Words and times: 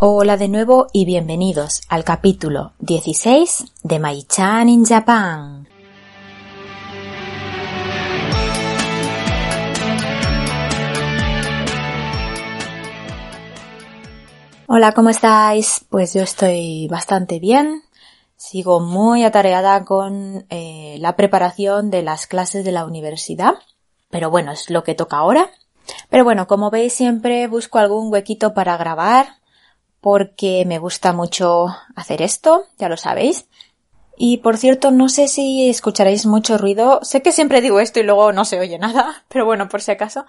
Hola 0.00 0.36
de 0.36 0.46
nuevo 0.46 0.86
y 0.92 1.04
bienvenidos 1.06 1.80
al 1.88 2.04
capítulo 2.04 2.70
16 2.78 3.64
de 3.82 3.98
Mai-chan 3.98 4.68
in 4.68 4.84
Japan. 4.84 5.66
Hola, 14.68 14.92
¿cómo 14.92 15.10
estáis? 15.10 15.84
Pues 15.90 16.14
yo 16.14 16.22
estoy 16.22 16.86
bastante 16.86 17.40
bien. 17.40 17.82
Sigo 18.36 18.78
muy 18.78 19.24
atareada 19.24 19.84
con 19.84 20.46
eh, 20.48 20.98
la 21.00 21.16
preparación 21.16 21.90
de 21.90 22.04
las 22.04 22.28
clases 22.28 22.64
de 22.64 22.70
la 22.70 22.84
universidad. 22.84 23.54
Pero 24.10 24.30
bueno, 24.30 24.52
es 24.52 24.70
lo 24.70 24.84
que 24.84 24.94
toca 24.94 25.16
ahora. 25.16 25.50
Pero 26.08 26.22
bueno, 26.22 26.46
como 26.46 26.70
veis 26.70 26.92
siempre 26.92 27.48
busco 27.48 27.80
algún 27.80 28.12
huequito 28.12 28.54
para 28.54 28.76
grabar 28.76 29.37
porque 30.00 30.64
me 30.66 30.78
gusta 30.78 31.12
mucho 31.12 31.66
hacer 31.96 32.22
esto, 32.22 32.64
ya 32.78 32.88
lo 32.88 32.96
sabéis. 32.96 33.46
Y 34.20 34.38
por 34.38 34.56
cierto, 34.56 34.90
no 34.90 35.08
sé 35.08 35.28
si 35.28 35.68
escucharéis 35.70 36.26
mucho 36.26 36.58
ruido. 36.58 36.98
Sé 37.02 37.22
que 37.22 37.30
siempre 37.30 37.60
digo 37.60 37.78
esto 37.78 38.00
y 38.00 38.02
luego 38.02 38.32
no 38.32 38.44
se 38.44 38.58
oye 38.58 38.76
nada, 38.76 39.24
pero 39.28 39.44
bueno, 39.44 39.68
por 39.68 39.80
si 39.80 39.92
acaso. 39.92 40.26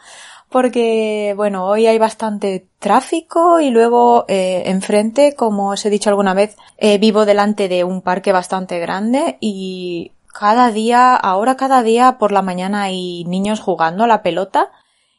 Porque, 0.49 1.33
bueno, 1.35 1.65
hoy 1.65 1.87
hay 1.87 1.97
bastante 1.97 2.67
tráfico 2.79 3.59
y 3.59 3.71
luego 3.71 4.25
eh, 4.27 4.63
enfrente, 4.65 5.35
como 5.35 5.69
os 5.71 5.85
he 5.85 5.89
dicho 5.89 6.09
alguna 6.09 6.33
vez, 6.33 6.55
eh, 6.77 6.99
vivo 6.99 7.25
delante 7.25 7.67
de 7.67 7.83
un 7.83 8.01
parque 8.01 8.31
bastante 8.31 8.79
grande 8.79 9.37
y 9.39 10.11
cada 10.33 10.71
día, 10.71 11.15
ahora 11.15 11.57
cada 11.57 11.83
día 11.83 12.17
por 12.19 12.31
la 12.31 12.41
mañana 12.41 12.83
hay 12.83 13.25
niños 13.25 13.59
jugando 13.59 14.03
a 14.03 14.07
la 14.07 14.23
pelota 14.23 14.71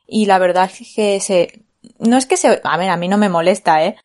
y 0.07 0.27
la 0.27 0.39
verdad 0.39 0.71
es 0.73 0.95
que 0.95 1.21
se, 1.21 1.63
no 1.99 2.17
es 2.17 2.27
que 2.27 2.37
se, 2.37 2.61
a 2.63 2.77
ver, 2.77 2.91
a 2.91 2.97
mí 2.97 3.09
no 3.09 3.19
me 3.19 3.29
molesta, 3.29 3.85
eh, 3.85 3.97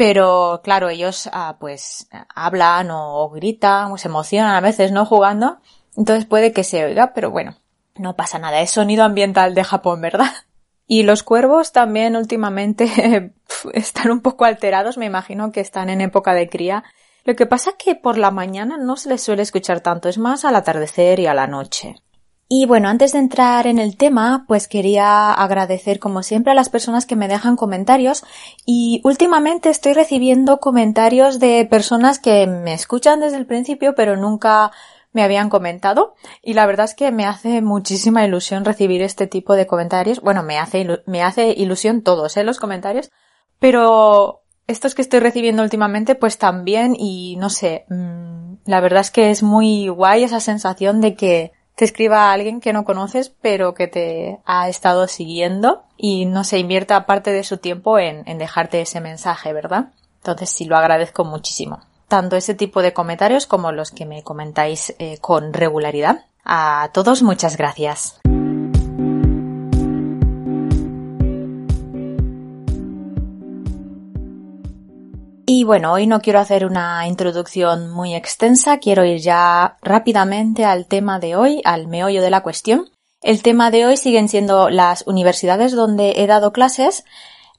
pero 0.00 0.62
claro, 0.64 0.88
ellos 0.88 1.28
ah, 1.30 1.58
pues 1.60 2.08
hablan 2.34 2.90
o, 2.90 3.28
gritan 3.28 3.92
o 3.92 3.98
se 3.98 4.08
emocionan 4.08 4.54
a 4.54 4.62
veces, 4.62 4.92
¿no? 4.92 5.04
Jugando. 5.04 5.58
Entonces 5.94 6.24
puede 6.24 6.54
que 6.54 6.64
se 6.64 6.86
oiga, 6.86 7.12
pero 7.12 7.30
bueno, 7.30 7.58
no 7.96 8.16
pasa 8.16 8.38
nada. 8.38 8.62
Es 8.62 8.70
sonido 8.70 9.04
ambiental 9.04 9.54
de 9.54 9.62
Japón, 9.62 10.00
¿verdad? 10.00 10.30
Y 10.86 11.02
los 11.02 11.22
cuervos 11.22 11.72
también 11.72 12.16
últimamente 12.16 13.34
están 13.74 14.10
un 14.10 14.22
poco 14.22 14.46
alterados, 14.46 14.96
me 14.96 15.04
imagino 15.04 15.52
que 15.52 15.60
están 15.60 15.90
en 15.90 16.00
época 16.00 16.32
de 16.32 16.48
cría. 16.48 16.82
Lo 17.24 17.36
que 17.36 17.44
pasa 17.44 17.70
es 17.70 17.76
que 17.76 17.94
por 17.94 18.16
la 18.16 18.30
mañana 18.30 18.78
no 18.78 18.96
se 18.96 19.10
les 19.10 19.22
suele 19.22 19.42
escuchar 19.42 19.82
tanto, 19.82 20.08
es 20.08 20.16
más 20.16 20.46
al 20.46 20.56
atardecer 20.56 21.20
y 21.20 21.26
a 21.26 21.34
la 21.34 21.46
noche. 21.46 21.96
Y 22.52 22.66
bueno, 22.66 22.88
antes 22.88 23.12
de 23.12 23.20
entrar 23.20 23.68
en 23.68 23.78
el 23.78 23.96
tema, 23.96 24.44
pues 24.48 24.66
quería 24.66 25.32
agradecer 25.32 26.00
como 26.00 26.24
siempre 26.24 26.50
a 26.50 26.56
las 26.56 26.68
personas 26.68 27.06
que 27.06 27.14
me 27.14 27.28
dejan 27.28 27.54
comentarios 27.54 28.24
y 28.66 29.00
últimamente 29.04 29.70
estoy 29.70 29.92
recibiendo 29.92 30.58
comentarios 30.58 31.38
de 31.38 31.64
personas 31.70 32.18
que 32.18 32.48
me 32.48 32.74
escuchan 32.74 33.20
desde 33.20 33.36
el 33.36 33.46
principio 33.46 33.94
pero 33.94 34.16
nunca 34.16 34.72
me 35.12 35.22
habían 35.22 35.48
comentado 35.48 36.14
y 36.42 36.54
la 36.54 36.66
verdad 36.66 36.86
es 36.86 36.96
que 36.96 37.12
me 37.12 37.24
hace 37.24 37.62
muchísima 37.62 38.24
ilusión 38.24 38.64
recibir 38.64 39.00
este 39.02 39.28
tipo 39.28 39.54
de 39.54 39.68
comentarios. 39.68 40.20
Bueno, 40.20 40.42
me 40.42 40.58
hace, 40.58 40.84
me 41.06 41.22
hace 41.22 41.52
ilusión 41.56 42.02
todos, 42.02 42.36
¿eh? 42.36 42.42
Los 42.42 42.58
comentarios, 42.58 43.12
pero 43.60 44.42
estos 44.66 44.96
que 44.96 45.02
estoy 45.02 45.20
recibiendo 45.20 45.62
últimamente 45.62 46.16
pues 46.16 46.36
también 46.36 46.96
y 46.98 47.36
no 47.36 47.48
sé, 47.48 47.84
mmm, 47.90 48.54
la 48.64 48.80
verdad 48.80 49.02
es 49.02 49.12
que 49.12 49.30
es 49.30 49.44
muy 49.44 49.86
guay 49.86 50.24
esa 50.24 50.40
sensación 50.40 51.00
de 51.00 51.14
que 51.14 51.52
te 51.80 51.86
escriba 51.86 52.24
a 52.24 52.32
alguien 52.34 52.60
que 52.60 52.74
no 52.74 52.84
conoces 52.84 53.32
pero 53.40 53.72
que 53.72 53.88
te 53.88 54.38
ha 54.44 54.68
estado 54.68 55.08
siguiendo 55.08 55.84
y 55.96 56.26
no 56.26 56.44
se 56.44 56.58
invierta 56.58 57.06
parte 57.06 57.32
de 57.32 57.42
su 57.42 57.56
tiempo 57.56 57.98
en, 57.98 58.22
en 58.28 58.36
dejarte 58.36 58.82
ese 58.82 59.00
mensaje, 59.00 59.54
¿verdad? 59.54 59.86
Entonces 60.18 60.50
sí 60.50 60.66
lo 60.66 60.76
agradezco 60.76 61.24
muchísimo. 61.24 61.80
Tanto 62.06 62.36
ese 62.36 62.54
tipo 62.54 62.82
de 62.82 62.92
comentarios 62.92 63.46
como 63.46 63.72
los 63.72 63.92
que 63.92 64.04
me 64.04 64.22
comentáis 64.22 64.94
eh, 64.98 65.16
con 65.22 65.54
regularidad. 65.54 66.26
A 66.44 66.90
todos 66.92 67.22
muchas 67.22 67.56
gracias. 67.56 68.20
Bueno, 75.70 75.92
hoy 75.92 76.08
no 76.08 76.20
quiero 76.20 76.40
hacer 76.40 76.66
una 76.66 77.06
introducción 77.06 77.90
muy 77.90 78.16
extensa, 78.16 78.78
quiero 78.78 79.04
ir 79.04 79.20
ya 79.20 79.76
rápidamente 79.82 80.64
al 80.64 80.86
tema 80.86 81.20
de 81.20 81.36
hoy, 81.36 81.62
al 81.64 81.86
meollo 81.86 82.22
de 82.22 82.30
la 82.30 82.42
cuestión. 82.42 82.90
El 83.22 83.44
tema 83.44 83.70
de 83.70 83.86
hoy 83.86 83.96
siguen 83.96 84.28
siendo 84.28 84.68
las 84.68 85.06
universidades 85.06 85.70
donde 85.70 86.14
he 86.16 86.26
dado 86.26 86.52
clases, 86.52 87.04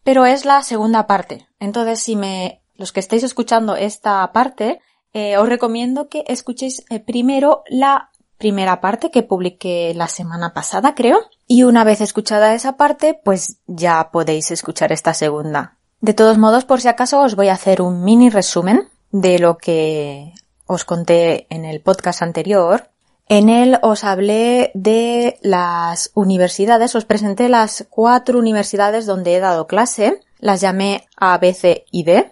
pero 0.04 0.26
es 0.26 0.44
la 0.44 0.62
segunda 0.62 1.08
parte. 1.08 1.48
Entonces, 1.58 2.02
si 2.02 2.18
me, 2.18 2.62
los 2.76 2.92
que 2.92 3.00
estáis 3.00 3.24
escuchando 3.24 3.78
esta 3.78 4.30
parte, 4.34 4.82
eh, 5.14 5.38
os 5.38 5.48
recomiendo 5.48 6.10
que 6.10 6.26
escuchéis 6.28 6.84
eh, 6.90 7.00
primero 7.00 7.64
la 7.70 8.10
primera 8.38 8.82
parte 8.82 9.10
que 9.10 9.24
publiqué 9.24 9.94
la 9.96 10.10
semana 10.10 10.54
pasada, 10.54 10.96
creo. 10.96 11.22
Y 11.48 11.64
una 11.64 11.86
vez 11.86 12.02
escuchada 12.02 12.56
esa 12.56 12.76
parte, 12.76 13.18
pues 13.24 13.62
ya 13.68 14.10
podéis 14.12 14.52
escuchar 14.52 14.92
esta 14.92 15.14
segunda. 15.14 15.78
De 16.02 16.16
todos 16.16 16.40
modos, 16.40 16.66
por 16.66 16.82
si 16.82 16.88
acaso, 16.88 17.22
os 17.22 17.36
voy 17.36 17.50
a 17.50 17.54
hacer 17.54 17.80
un 17.80 18.04
mini 18.04 18.32
resumen 18.32 18.90
de 19.12 19.38
lo 19.38 19.60
que 19.60 20.34
os 20.66 20.84
conté 20.84 21.46
en 21.52 21.64
el 21.64 21.80
podcast 21.80 22.24
anterior. 22.24 22.90
En 23.30 23.50
él 23.50 23.78
os 23.84 24.04
hablé 24.04 24.72
de 24.74 25.38
las 25.44 26.10
universidades, 26.16 26.96
os 26.96 27.06
presenté 27.06 27.50
las 27.50 27.86
cuatro 27.92 28.40
universidades 28.40 29.06
donde 29.06 29.36
he 29.36 29.40
dado 29.40 29.68
clase, 29.68 30.20
las 30.40 30.60
llamé 30.60 31.08
A, 31.18 31.38
B, 31.38 31.54
C 31.54 31.86
y 31.92 32.04
D, 32.04 32.32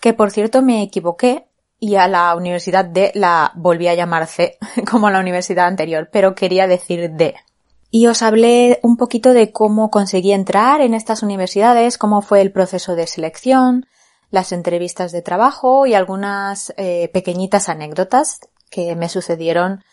que 0.00 0.14
por 0.14 0.30
cierto 0.30 0.62
me 0.62 0.82
equivoqué 0.82 1.46
y 1.78 1.96
a 1.96 2.08
la 2.08 2.34
universidad 2.34 2.86
D 2.86 3.12
la 3.14 3.52
volví 3.54 3.86
a 3.86 3.94
llamar 3.94 4.26
C, 4.26 4.56
como 4.90 5.08
a 5.08 5.10
la 5.10 5.20
universidad 5.20 5.66
anterior, 5.66 6.08
pero 6.10 6.34
quería 6.34 6.66
decir 6.66 7.10
D 7.10 7.34
y 7.96 8.08
os 8.08 8.22
hablé 8.22 8.80
un 8.82 8.96
poquito 8.96 9.32
de 9.32 9.52
cómo 9.52 9.88
conseguí 9.88 10.32
entrar 10.32 10.80
en 10.80 10.94
estas 10.94 11.22
universidades, 11.22 11.96
cómo 11.96 12.22
fue 12.22 12.40
el 12.40 12.50
proceso 12.50 12.96
de 12.96 13.06
selección, 13.06 13.86
las 14.32 14.50
entrevistas 14.50 15.12
de 15.12 15.22
trabajo 15.22 15.86
y 15.86 15.94
algunas 15.94 16.74
eh, 16.76 17.08
pequeñitas 17.14 17.68
anécdotas 17.68 18.40
que 18.68 18.96
me 18.96 19.08
sucedieron 19.08 19.84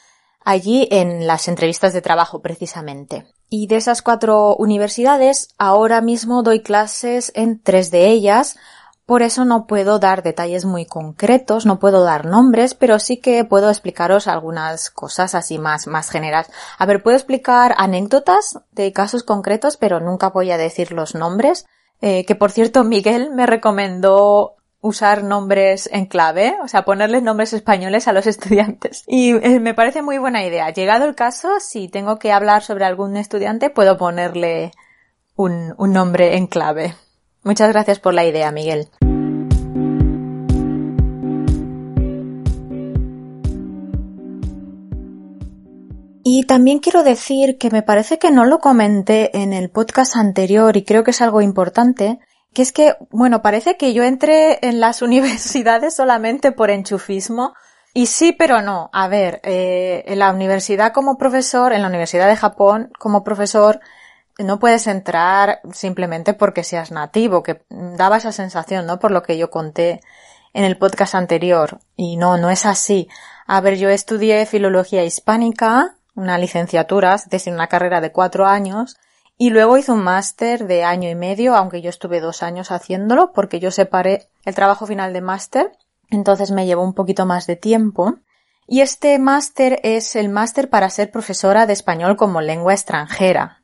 allí 0.43 0.87
en 0.89 1.27
las 1.27 1.47
entrevistas 1.47 1.93
de 1.93 2.01
trabajo 2.01 2.41
precisamente. 2.41 3.27
Y 3.51 3.67
de 3.67 3.75
esas 3.75 4.01
cuatro 4.01 4.55
universidades, 4.55 5.49
ahora 5.59 6.01
mismo 6.01 6.41
doy 6.41 6.63
clases 6.63 7.31
en 7.35 7.61
tres 7.61 7.91
de 7.91 8.07
ellas, 8.07 8.57
por 9.05 9.23
eso 9.23 9.45
no 9.45 9.67
puedo 9.67 9.99
dar 9.99 10.23
detalles 10.23 10.65
muy 10.65 10.85
concretos, 10.85 11.65
no 11.65 11.79
puedo 11.79 12.03
dar 12.03 12.25
nombres, 12.25 12.75
pero 12.75 12.99
sí 12.99 13.17
que 13.17 13.43
puedo 13.43 13.69
explicaros 13.69 14.27
algunas 14.27 14.89
cosas 14.89 15.35
así 15.35 15.57
más, 15.57 15.87
más 15.87 16.09
generales. 16.09 16.51
A 16.77 16.85
ver, 16.85 17.03
puedo 17.03 17.17
explicar 17.17 17.73
anécdotas 17.77 18.59
de 18.71 18.93
casos 18.93 19.23
concretos, 19.23 19.77
pero 19.77 19.99
nunca 19.99 20.29
voy 20.29 20.51
a 20.51 20.57
decir 20.57 20.91
los 20.91 21.15
nombres. 21.15 21.65
Eh, 22.01 22.25
que 22.25 22.35
por 22.35 22.51
cierto, 22.51 22.83
Miguel 22.83 23.31
me 23.31 23.45
recomendó 23.45 24.55
usar 24.81 25.23
nombres 25.23 25.87
en 25.91 26.05
clave, 26.07 26.55
o 26.63 26.67
sea, 26.67 26.83
ponerles 26.83 27.21
nombres 27.21 27.53
españoles 27.53 28.07
a 28.07 28.13
los 28.13 28.27
estudiantes. 28.27 29.03
Y 29.07 29.31
eh, 29.31 29.59
me 29.59 29.73
parece 29.73 30.01
muy 30.01 30.17
buena 30.17 30.43
idea. 30.43 30.69
Llegado 30.71 31.05
el 31.05 31.15
caso, 31.15 31.59
si 31.59 31.87
tengo 31.87 32.17
que 32.17 32.31
hablar 32.31 32.63
sobre 32.63 32.85
algún 32.85 33.17
estudiante, 33.17 33.69
puedo 33.69 33.97
ponerle 33.97 34.71
un, 35.35 35.73
un 35.77 35.93
nombre 35.93 36.37
en 36.37 36.47
clave. 36.47 36.95
Muchas 37.43 37.69
gracias 37.69 37.99
por 37.99 38.13
la 38.13 38.23
idea, 38.23 38.51
Miguel. 38.51 38.87
Y 46.23 46.43
también 46.45 46.79
quiero 46.79 47.03
decir 47.03 47.57
que 47.57 47.71
me 47.71 47.81
parece 47.81 48.19
que 48.19 48.29
no 48.31 48.45
lo 48.45 48.59
comenté 48.59 49.37
en 49.41 49.53
el 49.53 49.69
podcast 49.69 50.15
anterior 50.15 50.77
y 50.77 50.85
creo 50.85 51.03
que 51.03 51.11
es 51.11 51.21
algo 51.21 51.41
importante, 51.41 52.19
que 52.53 52.61
es 52.61 52.71
que, 52.71 52.95
bueno, 53.09 53.41
parece 53.41 53.75
que 53.75 53.93
yo 53.93 54.03
entré 54.03 54.59
en 54.65 54.79
las 54.79 55.01
universidades 55.01 55.95
solamente 55.95 56.51
por 56.51 56.69
enchufismo. 56.69 57.53
Y 57.93 58.05
sí, 58.05 58.31
pero 58.31 58.61
no. 58.61 58.89
A 58.93 59.07
ver, 59.07 59.41
eh, 59.43 60.03
en 60.07 60.19
la 60.19 60.31
universidad 60.31 60.93
como 60.93 61.17
profesor, 61.17 61.73
en 61.73 61.81
la 61.81 61.89
Universidad 61.89 62.29
de 62.29 62.37
Japón 62.37 62.91
como 62.97 63.23
profesor, 63.23 63.81
no 64.39 64.59
puedes 64.59 64.87
entrar 64.87 65.61
simplemente 65.73 66.33
porque 66.33 66.63
seas 66.63 66.91
nativo, 66.91 67.43
que 67.43 67.63
daba 67.69 68.17
esa 68.17 68.31
sensación, 68.31 68.85
¿no? 68.85 68.99
Por 68.99 69.11
lo 69.11 69.23
que 69.23 69.37
yo 69.37 69.49
conté 69.49 70.01
en 70.53 70.65
el 70.65 70.77
podcast 70.77 71.15
anterior. 71.15 71.79
Y 71.95 72.17
no, 72.17 72.37
no 72.37 72.49
es 72.49 72.65
así. 72.65 73.07
A 73.47 73.61
ver, 73.61 73.77
yo 73.77 73.89
estudié 73.89 74.45
filología 74.45 75.03
hispánica, 75.03 75.97
una 76.15 76.37
licenciatura, 76.37 77.15
es 77.15 77.29
decir, 77.29 77.53
una 77.53 77.67
carrera 77.67 78.01
de 78.01 78.11
cuatro 78.11 78.45
años, 78.45 78.97
y 79.37 79.49
luego 79.49 79.77
hice 79.77 79.91
un 79.91 80.03
máster 80.03 80.67
de 80.67 80.83
año 80.83 81.09
y 81.09 81.15
medio, 81.15 81.55
aunque 81.55 81.81
yo 81.81 81.89
estuve 81.89 82.19
dos 82.19 82.43
años 82.43 82.71
haciéndolo, 82.71 83.31
porque 83.33 83.59
yo 83.59 83.71
separé 83.71 84.29
el 84.45 84.53
trabajo 84.53 84.85
final 84.85 85.13
de 85.13 85.21
máster, 85.21 85.71
entonces 86.09 86.51
me 86.51 86.65
llevó 86.65 86.83
un 86.83 86.93
poquito 86.93 87.25
más 87.25 87.47
de 87.47 87.55
tiempo. 87.55 88.15
Y 88.67 88.81
este 88.81 89.17
máster 89.17 89.79
es 89.83 90.15
el 90.15 90.29
máster 90.29 90.69
para 90.69 90.89
ser 90.89 91.11
profesora 91.11 91.65
de 91.65 91.73
español 91.73 92.17
como 92.17 92.41
lengua 92.41 92.73
extranjera. 92.73 93.60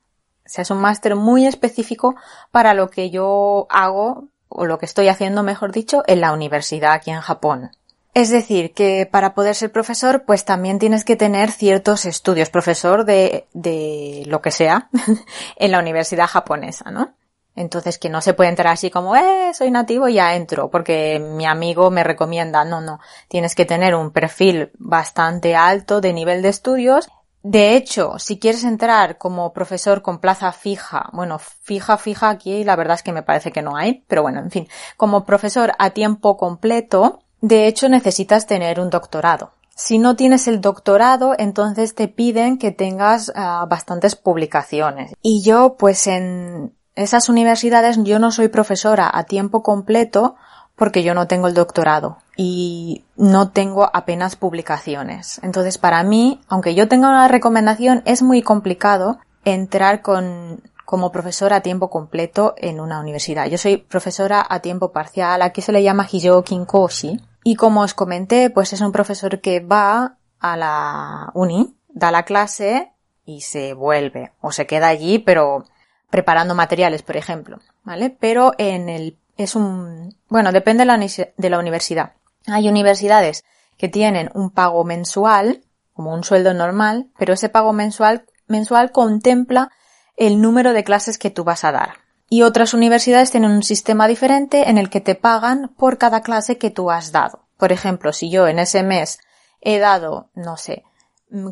O 0.48 0.62
es 0.62 0.72
un 0.72 0.80
máster 0.80 1.16
muy 1.16 1.46
específico 1.46 2.16
para 2.52 2.74
lo 2.74 2.90
que 2.90 3.10
yo 3.10 3.68
hago, 3.70 4.30
o 4.50 4.66
lo 4.66 4.80
que 4.80 4.86
estoy 4.86 5.08
haciendo, 5.10 5.44
mejor 5.44 5.72
dicho, 5.72 6.04
en 6.08 6.22
la 6.22 6.32
universidad 6.32 6.94
aquí 6.94 7.12
en 7.12 7.22
Japón. 7.22 7.72
Es 8.14 8.32
decir, 8.32 8.74
que 8.74 9.08
para 9.10 9.36
poder 9.36 9.54
ser 9.54 9.72
profesor, 9.72 10.24
pues 10.26 10.44
también 10.44 10.80
tienes 10.80 11.06
que 11.06 11.16
tener 11.16 11.52
ciertos 11.52 12.06
estudios, 12.06 12.50
profesor 12.50 13.06
de, 13.06 13.48
de 13.54 14.24
lo 14.26 14.42
que 14.42 14.50
sea, 14.50 14.90
en 15.56 15.72
la 15.72 15.80
universidad 15.80 16.26
japonesa, 16.26 16.90
¿no? 16.90 17.14
Entonces, 17.58 17.98
que 17.98 18.10
no 18.10 18.22
se 18.22 18.36
puede 18.36 18.52
entrar 18.52 18.74
así 18.74 18.92
como, 18.92 19.16
eh, 19.16 19.52
soy 19.54 19.72
nativo 19.72 20.08
y 20.08 20.14
ya 20.14 20.36
entro, 20.36 20.70
porque 20.70 21.20
mi 21.20 21.46
amigo 21.48 21.90
me 21.90 22.04
recomienda, 22.04 22.64
no, 22.64 22.82
no, 22.82 23.00
tienes 23.28 23.56
que 23.56 23.66
tener 23.66 23.96
un 23.96 24.12
perfil 24.12 24.72
bastante 24.78 25.56
alto 25.56 26.00
de 26.00 26.14
nivel 26.14 26.44
de 26.44 26.50
estudios. 26.50 27.10
De 27.44 27.76
hecho, 27.76 28.20
si 28.20 28.40
quieres 28.40 28.64
entrar 28.64 29.18
como 29.18 29.54
profesor 29.54 30.02
con 30.02 30.20
plaza 30.20 30.52
fija, 30.52 31.10
bueno, 31.14 31.40
fija, 31.40 31.98
fija 31.98 32.30
aquí, 32.30 32.64
la 32.64 32.76
verdad 32.76 32.96
es 32.96 33.04
que 33.04 33.14
me 33.14 33.24
parece 33.24 33.52
que 33.52 33.62
no 33.62 33.78
hay, 33.78 34.04
pero 34.08 34.22
bueno, 34.24 34.40
en 34.40 34.52
fin, 34.52 34.68
como 34.98 35.26
profesor 35.26 35.72
a 35.80 35.92
tiempo 35.92 36.36
completo, 36.36 37.20
de 37.42 37.68
hecho, 37.68 37.88
necesitas 37.88 38.48
tener 38.48 38.80
un 38.80 38.90
doctorado. 38.90 39.52
Si 39.76 40.00
no 40.00 40.16
tienes 40.16 40.48
el 40.48 40.60
doctorado, 40.60 41.36
entonces 41.38 41.94
te 41.94 42.08
piden 42.08 42.58
que 42.58 42.72
tengas 42.72 43.32
ah, 43.36 43.66
bastantes 43.70 44.16
publicaciones. 44.16 45.14
Y 45.22 45.44
yo, 45.44 45.76
pues 45.78 46.08
en 46.08 46.74
esas 46.96 47.30
universidades, 47.30 48.00
yo 48.04 48.18
no 48.18 48.32
soy 48.32 48.48
profesora 48.48 49.10
a 49.14 49.26
tiempo 49.26 49.62
completo 49.62 50.36
porque 50.78 51.04
yo 51.04 51.14
no 51.14 51.28
tengo 51.28 51.48
el 51.48 51.56
doctorado 51.56 52.20
y 52.38 53.04
no 53.18 53.50
tengo 53.50 53.90
apenas 53.94 54.36
publicaciones. 54.36 55.40
Entonces, 55.44 55.78
para 55.78 56.04
mí, 56.04 56.40
aunque 56.48 56.76
yo 56.76 56.88
tenga 56.88 57.10
una 57.10 57.28
recomendación, 57.28 58.04
es 58.06 58.22
muy 58.22 58.44
complicado 58.44 59.18
entrar 59.44 60.02
con 60.02 60.62
como 60.86 61.12
profesora 61.12 61.58
a 61.58 61.62
tiempo 61.62 61.90
completo 61.90 62.54
en 62.56 62.80
una 62.80 63.02
universidad. 63.02 63.48
Yo 63.48 63.58
soy 63.58 63.76
profesora 63.76 64.46
a 64.48 64.62
tiempo 64.62 64.94
parcial, 64.94 65.42
aquí 65.42 65.62
se 65.62 65.74
le 65.74 65.84
llama 65.84 66.08
Hijo 66.10 66.44
Kinkoshi. 66.44 67.20
Y 67.44 67.56
como 67.56 67.82
os 67.82 67.94
comenté, 67.94 68.50
pues 68.50 68.72
es 68.72 68.80
un 68.80 68.94
profesor 68.94 69.42
que 69.42 69.60
va 69.60 70.18
a 70.40 70.56
la 70.56 71.32
uni, 71.34 71.76
da 71.90 72.10
la 72.12 72.24
clase 72.24 72.94
y 73.26 73.42
se 73.42 73.74
vuelve. 73.74 74.32
O 74.40 74.54
se 74.54 74.66
queda 74.66 74.88
allí, 74.88 75.20
pero 75.20 75.66
preparando 76.10 76.56
materiales, 76.56 77.02
por 77.02 77.18
ejemplo. 77.18 77.60
¿Vale? 77.84 78.10
Pero 78.10 78.54
en 78.58 78.88
el, 78.88 79.18
es 79.38 79.56
un, 79.56 80.18
bueno, 80.28 80.52
depende 80.52 80.82
de 80.82 81.50
la, 81.50 81.60
universidad. 81.60 82.14
Hay 82.48 82.68
universidades 82.68 83.44
que 83.78 83.88
tienen 83.88 84.30
un 84.34 84.50
pago 84.50 84.84
mensual, 84.84 85.64
como 85.94 86.14
un 86.14 86.24
sueldo 86.24 86.54
normal, 86.54 87.08
pero 87.18 87.34
ese 87.34 87.50
pago 87.50 87.74
mensual, 87.74 88.26
mensual 88.48 88.92
contempla 88.92 89.72
el 90.16 90.42
número 90.42 90.74
de 90.74 90.84
clases 90.84 91.18
que 91.18 91.30
tú 91.30 91.44
vas 91.44 91.64
a 91.64 91.72
dar. 91.72 91.94
Y 92.30 92.42
otras 92.42 92.74
universidades 92.74 93.32
tienen 93.32 93.52
un 93.52 93.64
sistema 93.64 94.08
diferente 94.08 94.70
en 94.70 94.78
el 94.78 94.90
que 94.90 95.02
te 95.02 95.16
pagan 95.16 95.74
por 95.78 95.98
cada 95.98 96.22
clase 96.22 96.58
que 96.58 96.72
tú 96.72 96.92
has 96.92 97.12
dado. 97.12 97.48
Por 97.58 97.72
ejemplo, 97.72 98.12
si 98.14 98.30
yo 98.30 98.48
en 98.48 98.60
ese 98.60 98.84
mes 98.84 99.20
he 99.62 99.80
dado, 99.80 100.30
no 100.34 100.58
sé, 100.58 100.84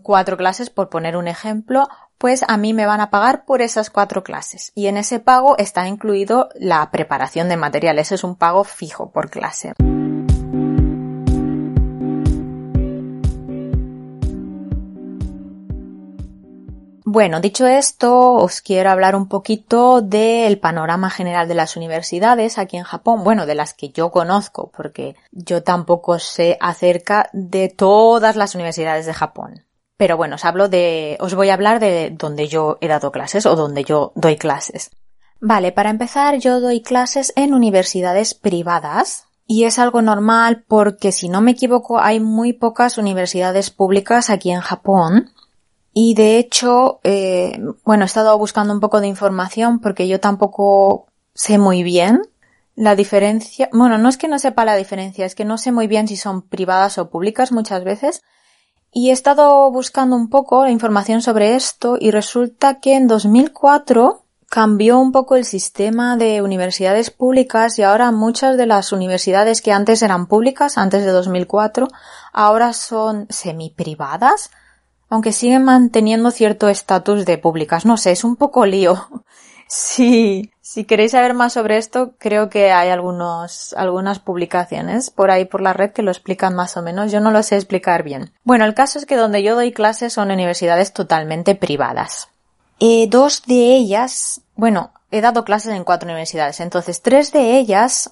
cuatro 0.03 0.37
clases, 0.37 0.69
por 0.69 0.89
poner 0.89 1.17
un 1.17 1.27
ejemplo, 1.27 1.87
pues 2.17 2.43
a 2.47 2.57
mí 2.57 2.73
me 2.73 2.85
van 2.85 3.01
a 3.01 3.09
pagar 3.09 3.45
por 3.45 3.61
esas 3.61 3.89
cuatro 3.89 4.23
clases. 4.23 4.71
Y 4.75 4.87
en 4.87 4.97
ese 4.97 5.19
pago 5.19 5.57
está 5.57 5.87
incluido 5.87 6.49
la 6.55 6.89
preparación 6.91 7.49
de 7.49 7.57
materiales. 7.57 8.11
Es 8.11 8.23
un 8.23 8.35
pago 8.35 8.63
fijo 8.63 9.11
por 9.11 9.29
clase. 9.29 9.73
Bueno, 17.07 17.39
dicho 17.39 17.65
esto, 17.65 18.33
os 18.33 18.59
quiero 18.59 18.89
hablar 18.89 19.15
un 19.15 19.29
poquito 19.29 20.01
del 20.01 20.59
panorama 20.59 21.09
general 21.09 21.47
de 21.47 21.53
las 21.53 21.77
universidades 21.77 22.57
aquí 22.57 22.75
en 22.75 22.83
Japón, 22.83 23.23
bueno, 23.23 23.45
de 23.45 23.55
las 23.55 23.73
que 23.73 23.87
yo 23.87 24.11
conozco, 24.11 24.69
porque 24.75 25.15
yo 25.31 25.63
tampoco 25.63 26.19
sé 26.19 26.57
acerca 26.59 27.29
de 27.31 27.69
todas 27.69 28.35
las 28.35 28.53
universidades 28.53 29.05
de 29.05 29.13
Japón. 29.13 29.63
Pero 29.97 30.17
bueno, 30.17 30.35
os 30.35 30.45
hablo 30.45 30.67
de, 30.67 31.17
os 31.19 31.35
voy 31.35 31.49
a 31.49 31.53
hablar 31.53 31.79
de 31.79 32.09
donde 32.09 32.47
yo 32.47 32.77
he 32.81 32.87
dado 32.87 33.11
clases 33.11 33.45
o 33.45 33.55
donde 33.55 33.83
yo 33.83 34.11
doy 34.15 34.35
clases. 34.35 34.91
Vale, 35.39 35.71
para 35.71 35.89
empezar, 35.89 36.37
yo 36.37 36.59
doy 36.59 36.81
clases 36.81 37.33
en 37.35 37.53
universidades 37.53 38.33
privadas, 38.33 39.27
y 39.47 39.65
es 39.65 39.79
algo 39.79 40.01
normal 40.01 40.63
porque 40.67 41.11
si 41.11 41.29
no 41.29 41.41
me 41.41 41.51
equivoco 41.51 41.99
hay 41.99 42.19
muy 42.19 42.53
pocas 42.53 42.97
universidades 42.97 43.69
públicas 43.69 44.29
aquí 44.29 44.51
en 44.51 44.61
Japón 44.61 45.31
y 45.93 46.13
de 46.13 46.37
hecho, 46.37 46.99
eh, 47.03 47.57
bueno, 47.85 48.03
he 48.03 48.05
estado 48.05 48.37
buscando 48.37 48.73
un 48.73 48.79
poco 48.79 48.99
de 48.99 49.07
información 49.07 49.79
porque 49.79 50.07
yo 50.07 50.19
tampoco 50.19 51.07
sé 51.33 51.57
muy 51.57 51.83
bien 51.83 52.21
la 52.75 52.95
diferencia. 52.95 53.69
Bueno, 53.71 53.97
no 53.97 54.09
es 54.09 54.17
que 54.17 54.27
no 54.27 54.37
sepa 54.37 54.65
la 54.65 54.75
diferencia, 54.75 55.25
es 55.25 55.35
que 55.35 55.45
no 55.45 55.57
sé 55.57 55.71
muy 55.71 55.87
bien 55.87 56.09
si 56.09 56.17
son 56.17 56.41
privadas 56.41 56.97
o 56.97 57.09
públicas 57.09 57.53
muchas 57.53 57.85
veces. 57.85 58.23
Y 58.97 59.09
he 59.09 59.11
estado 59.11 59.69
buscando 59.71 60.15
un 60.15 60.29
poco 60.29 60.63
la 60.63 60.71
información 60.71 61.21
sobre 61.21 61.55
esto 61.55 61.97
y 61.99 62.11
resulta 62.11 62.79
que 62.79 62.95
en 62.95 63.07
2004 63.07 64.23
cambió 64.47 64.99
un 64.99 65.11
poco 65.11 65.35
el 65.35 65.43
sistema 65.43 66.15
de 66.15 66.41
universidades 66.41 67.11
públicas 67.11 67.77
y 67.77 67.83
ahora 67.83 68.11
muchas 68.11 68.55
de 68.55 68.67
las 68.67 68.93
universidades 68.93 69.61
que 69.61 69.73
antes 69.73 70.01
eran 70.01 70.27
públicas, 70.27 70.77
antes 70.77 71.03
de 71.03 71.11
2004, 71.11 71.89
ahora 72.31 72.71
son 72.71 73.27
semi-privadas 73.29 74.49
aunque 75.09 75.33
siguen 75.33 75.65
manteniendo 75.65 76.31
cierto 76.31 76.69
estatus 76.69 77.25
de 77.25 77.37
públicas. 77.37 77.85
No 77.85 77.97
sé, 77.97 78.11
es 78.11 78.23
un 78.23 78.37
poco 78.37 78.65
lío. 78.65 79.07
Sí, 79.67 80.51
si 80.61 80.85
queréis 80.85 81.11
saber 81.11 81.33
más 81.33 81.53
sobre 81.53 81.77
esto, 81.77 82.13
creo 82.17 82.49
que 82.49 82.71
hay 82.71 82.89
algunos, 82.89 83.73
algunas 83.73 84.19
publicaciones 84.19 85.09
por 85.09 85.31
ahí 85.31 85.45
por 85.45 85.61
la 85.61 85.73
red 85.73 85.91
que 85.91 86.03
lo 86.03 86.11
explican 86.11 86.55
más 86.55 86.77
o 86.77 86.81
menos. 86.81 87.11
Yo 87.11 87.19
no 87.19 87.31
lo 87.31 87.41
sé 87.43 87.55
explicar 87.55 88.03
bien. 88.03 88.31
Bueno, 88.43 88.65
el 88.65 88.73
caso 88.73 88.99
es 88.99 89.05
que 89.05 89.15
donde 89.15 89.43
yo 89.43 89.55
doy 89.55 89.71
clases 89.71 90.13
son 90.13 90.31
universidades 90.31 90.93
totalmente 90.93 91.55
privadas. 91.55 92.29
Dos 93.09 93.43
de 93.47 93.75
ellas, 93.75 94.41
bueno, 94.55 94.91
he 95.09 95.21
dado 95.21 95.45
clases 95.45 95.73
en 95.73 95.83
cuatro 95.83 96.07
universidades, 96.07 96.59
entonces 96.59 97.01
tres 97.01 97.31
de 97.31 97.57
ellas 97.57 98.11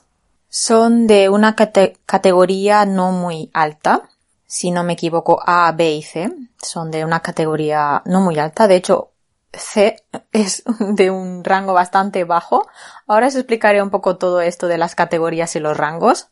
son 0.50 1.05
de 1.05 1.29
una 1.29 1.55
categoría 1.55 2.86
no 2.86 3.12
muy 3.12 3.51
alta 3.53 4.10
si 4.53 4.69
no 4.69 4.83
me 4.83 4.93
equivoco, 4.93 5.41
A, 5.43 5.72
B 5.72 5.95
y 5.95 6.03
C 6.03 6.31
son 6.62 6.91
de 6.91 7.03
una 7.03 7.22
categoría 7.22 8.03
no 8.05 8.22
muy 8.22 8.38
alta. 8.38 8.67
De 8.67 8.75
hecho, 8.75 9.12
C 9.53 9.98
es 10.31 10.63
de 10.79 11.12
un 11.12 11.43
rango 11.43 11.74
bastante 11.74 12.24
bajo. 12.24 12.67
Ahora 13.07 13.27
os 13.27 13.36
explicaré 13.36 13.81
un 13.81 13.89
poco 13.89 14.17
todo 14.17 14.41
esto 14.41 14.67
de 14.67 14.77
las 14.77 14.95
categorías 14.95 15.55
y 15.55 15.60
los 15.60 15.77
rangos. 15.77 16.29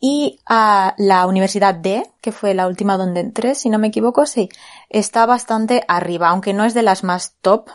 Y 0.00 0.40
a 0.46 0.94
la 0.98 1.26
Universidad 1.26 1.74
D, 1.74 2.06
que 2.20 2.32
fue 2.32 2.52
la 2.52 2.66
última 2.66 2.98
donde 2.98 3.20
entré, 3.20 3.54
si 3.54 3.70
no 3.70 3.78
me 3.78 3.88
equivoco, 3.88 4.26
sí, 4.26 4.50
está 4.90 5.24
bastante 5.24 5.82
arriba, 5.88 6.28
aunque 6.28 6.52
no 6.52 6.64
es 6.64 6.74
de 6.74 6.82
las 6.82 7.04
más 7.04 7.36
top, 7.40 7.70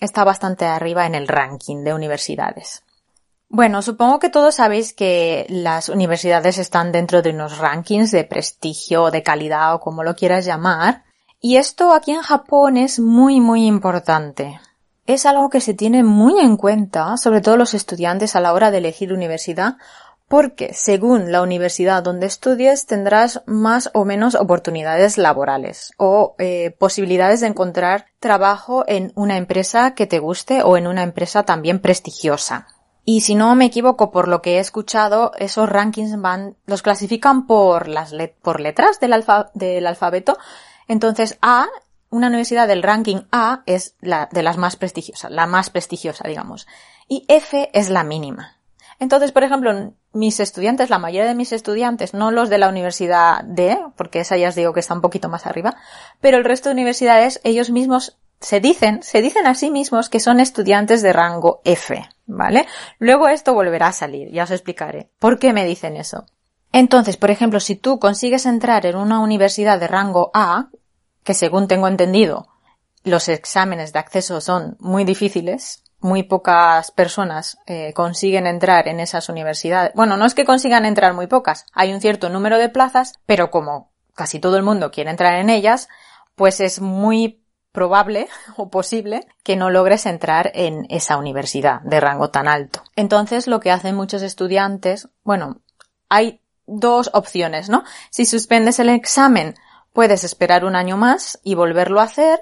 está 0.00 0.24
bastante 0.24 0.64
arriba 0.64 1.06
en 1.06 1.14
el 1.14 1.28
ranking 1.28 1.84
de 1.84 1.94
universidades. 1.94 2.82
Bueno, 3.48 3.82
supongo 3.82 4.18
que 4.18 4.30
todos 4.30 4.56
sabéis 4.56 4.92
que 4.94 5.44
las 5.48 5.88
universidades 5.88 6.58
están 6.58 6.92
dentro 6.92 7.20
de 7.20 7.30
unos 7.30 7.58
rankings 7.58 8.10
de 8.10 8.24
prestigio, 8.24 9.10
de 9.10 9.22
calidad 9.22 9.74
o 9.74 9.80
como 9.80 10.02
lo 10.02 10.14
quieras 10.14 10.44
llamar. 10.44 11.04
Y 11.40 11.56
esto 11.56 11.92
aquí 11.94 12.12
en 12.12 12.20
Japón 12.20 12.76
es 12.76 13.00
muy, 13.00 13.40
muy 13.40 13.66
importante. 13.66 14.60
Es 15.06 15.24
algo 15.24 15.48
que 15.48 15.62
se 15.62 15.72
tiene 15.72 16.04
muy 16.04 16.38
en 16.38 16.58
cuenta, 16.58 17.16
sobre 17.16 17.40
todo 17.40 17.56
los 17.56 17.72
estudiantes 17.72 18.36
a 18.36 18.40
la 18.40 18.52
hora 18.52 18.70
de 18.70 18.78
elegir 18.78 19.12
universidad, 19.12 19.76
porque 20.28 20.74
según 20.74 21.32
la 21.32 21.40
universidad 21.40 22.02
donde 22.02 22.26
estudies 22.26 22.84
tendrás 22.86 23.42
más 23.46 23.90
o 23.94 24.04
menos 24.04 24.34
oportunidades 24.34 25.16
laborales 25.16 25.92
o 25.96 26.36
eh, 26.38 26.76
posibilidades 26.78 27.40
de 27.40 27.48
encontrar 27.48 28.06
trabajo 28.20 28.84
en 28.86 29.10
una 29.14 29.38
empresa 29.38 29.94
que 29.94 30.06
te 30.06 30.18
guste 30.18 30.62
o 30.62 30.76
en 30.76 30.86
una 30.86 31.02
empresa 31.02 31.44
también 31.44 31.80
prestigiosa. 31.80 32.68
Y 33.04 33.22
si 33.22 33.34
no 33.34 33.54
me 33.56 33.64
equivoco 33.64 34.12
por 34.12 34.28
lo 34.28 34.42
que 34.42 34.56
he 34.56 34.58
escuchado, 34.60 35.32
esos 35.38 35.68
rankings 35.68 36.20
van, 36.20 36.54
los 36.66 36.82
clasifican 36.82 37.46
por 37.46 37.88
las 37.88 38.14
por 38.42 38.60
letras 38.60 39.00
del, 39.00 39.24
del 39.54 39.86
alfabeto. 39.86 40.36
Entonces 40.90 41.38
A, 41.40 41.68
una 42.10 42.26
universidad 42.26 42.66
del 42.66 42.82
ranking 42.82 43.22
A 43.30 43.62
es 43.66 43.94
la 44.00 44.28
de 44.32 44.42
las 44.42 44.56
más 44.56 44.74
prestigiosas, 44.74 45.30
la 45.30 45.46
más 45.46 45.70
prestigiosa, 45.70 46.26
digamos. 46.26 46.66
Y 47.06 47.24
F 47.28 47.70
es 47.72 47.90
la 47.90 48.02
mínima. 48.02 48.56
Entonces, 48.98 49.30
por 49.30 49.44
ejemplo, 49.44 49.94
mis 50.12 50.40
estudiantes, 50.40 50.90
la 50.90 50.98
mayoría 50.98 51.28
de 51.28 51.36
mis 51.36 51.52
estudiantes, 51.52 52.12
no 52.12 52.32
los 52.32 52.50
de 52.50 52.58
la 52.58 52.68
universidad 52.68 53.44
D, 53.44 53.78
porque 53.94 54.18
esa 54.18 54.36
ya 54.36 54.48
os 54.48 54.56
digo 54.56 54.72
que 54.72 54.80
está 54.80 54.94
un 54.94 55.00
poquito 55.00 55.28
más 55.28 55.46
arriba, 55.46 55.76
pero 56.20 56.38
el 56.38 56.44
resto 56.44 56.68
de 56.68 56.72
universidades, 56.72 57.40
ellos 57.44 57.70
mismos 57.70 58.18
se 58.40 58.58
dicen, 58.58 59.04
se 59.04 59.22
dicen 59.22 59.46
a 59.46 59.54
sí 59.54 59.70
mismos 59.70 60.08
que 60.08 60.18
son 60.18 60.40
estudiantes 60.40 61.02
de 61.02 61.12
rango 61.12 61.60
F, 61.64 62.04
¿vale? 62.26 62.66
Luego 62.98 63.28
esto 63.28 63.54
volverá 63.54 63.86
a 63.86 63.92
salir, 63.92 64.32
ya 64.32 64.42
os 64.42 64.50
explicaré. 64.50 65.08
¿Por 65.20 65.38
qué 65.38 65.52
me 65.52 65.64
dicen 65.64 65.96
eso? 65.96 66.26
Entonces, 66.72 67.16
por 67.16 67.30
ejemplo, 67.30 67.60
si 67.60 67.76
tú 67.76 67.98
consigues 67.98 68.46
entrar 68.46 68.86
en 68.86 68.96
una 68.96 69.20
universidad 69.20 69.80
de 69.80 69.88
rango 69.88 70.30
A, 70.34 70.68
que 71.24 71.34
según 71.34 71.68
tengo 71.68 71.88
entendido, 71.88 72.48
los 73.04 73.28
exámenes 73.28 73.92
de 73.92 73.98
acceso 73.98 74.40
son 74.40 74.76
muy 74.78 75.04
difíciles, 75.04 75.82
muy 76.00 76.22
pocas 76.22 76.90
personas 76.90 77.58
eh, 77.66 77.92
consiguen 77.94 78.46
entrar 78.46 78.88
en 78.88 79.00
esas 79.00 79.28
universidades. 79.28 79.92
Bueno, 79.94 80.16
no 80.16 80.24
es 80.24 80.34
que 80.34 80.44
consigan 80.44 80.84
entrar 80.84 81.14
muy 81.14 81.26
pocas, 81.26 81.66
hay 81.72 81.92
un 81.92 82.00
cierto 82.00 82.28
número 82.28 82.58
de 82.58 82.68
plazas, 82.68 83.14
pero 83.26 83.50
como 83.50 83.90
casi 84.14 84.38
todo 84.38 84.56
el 84.56 84.62
mundo 84.62 84.90
quiere 84.90 85.10
entrar 85.10 85.34
en 85.34 85.50
ellas, 85.50 85.88
pues 86.34 86.60
es 86.60 86.80
muy 86.80 87.42
probable 87.72 88.28
o 88.56 88.70
posible 88.70 89.26
que 89.42 89.56
no 89.56 89.70
logres 89.70 90.06
entrar 90.06 90.50
en 90.54 90.86
esa 90.90 91.16
universidad 91.16 91.80
de 91.82 92.00
rango 92.00 92.30
tan 92.30 92.48
alto. 92.48 92.82
Entonces, 92.96 93.46
lo 93.46 93.60
que 93.60 93.70
hacen 93.70 93.94
muchos 93.94 94.22
estudiantes, 94.22 95.08
bueno, 95.22 95.60
hay 96.08 96.40
dos 96.66 97.10
opciones, 97.12 97.68
¿no? 97.68 97.84
Si 98.10 98.26
suspendes 98.26 98.78
el 98.78 98.88
examen, 98.88 99.54
puedes 99.92 100.24
esperar 100.24 100.64
un 100.64 100.76
año 100.76 100.96
más 100.96 101.40
y 101.42 101.54
volverlo 101.54 102.00
a 102.00 102.04
hacer, 102.04 102.40